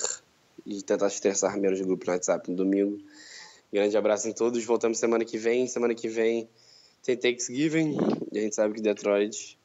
e 0.65 0.82
tentar 0.84 1.07
estressar 1.07 1.57
menos 1.59 1.79
o 1.79 1.86
grupo 1.86 2.05
no 2.05 2.11
WhatsApp 2.13 2.49
no 2.49 2.57
domingo. 2.57 2.97
Grande 3.72 3.95
abraço 3.95 4.28
em 4.28 4.34
todos. 4.34 4.63
Voltamos 4.65 4.97
semana 4.97 5.24
que 5.24 5.38
vem. 5.38 5.67
Semana 5.67 5.95
que 5.95 6.07
vem 6.07 6.49
tem 7.03 7.17
Thanksgiving. 7.17 7.95
E 8.32 8.38
a 8.38 8.41
gente 8.41 8.55
sabe 8.55 8.74
que 8.74 8.82
Detroit 8.82 9.57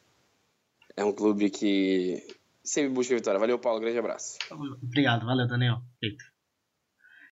é 0.96 1.04
um 1.04 1.12
clube 1.12 1.50
que 1.50 2.22
sempre 2.62 2.90
busca 2.90 3.14
vitória. 3.14 3.40
Valeu, 3.40 3.58
Paulo. 3.58 3.80
Grande 3.80 3.98
abraço. 3.98 4.38
Obrigado, 4.50 5.26
valeu, 5.26 5.46
Daniel. 5.46 5.80
Feito. 6.00 6.35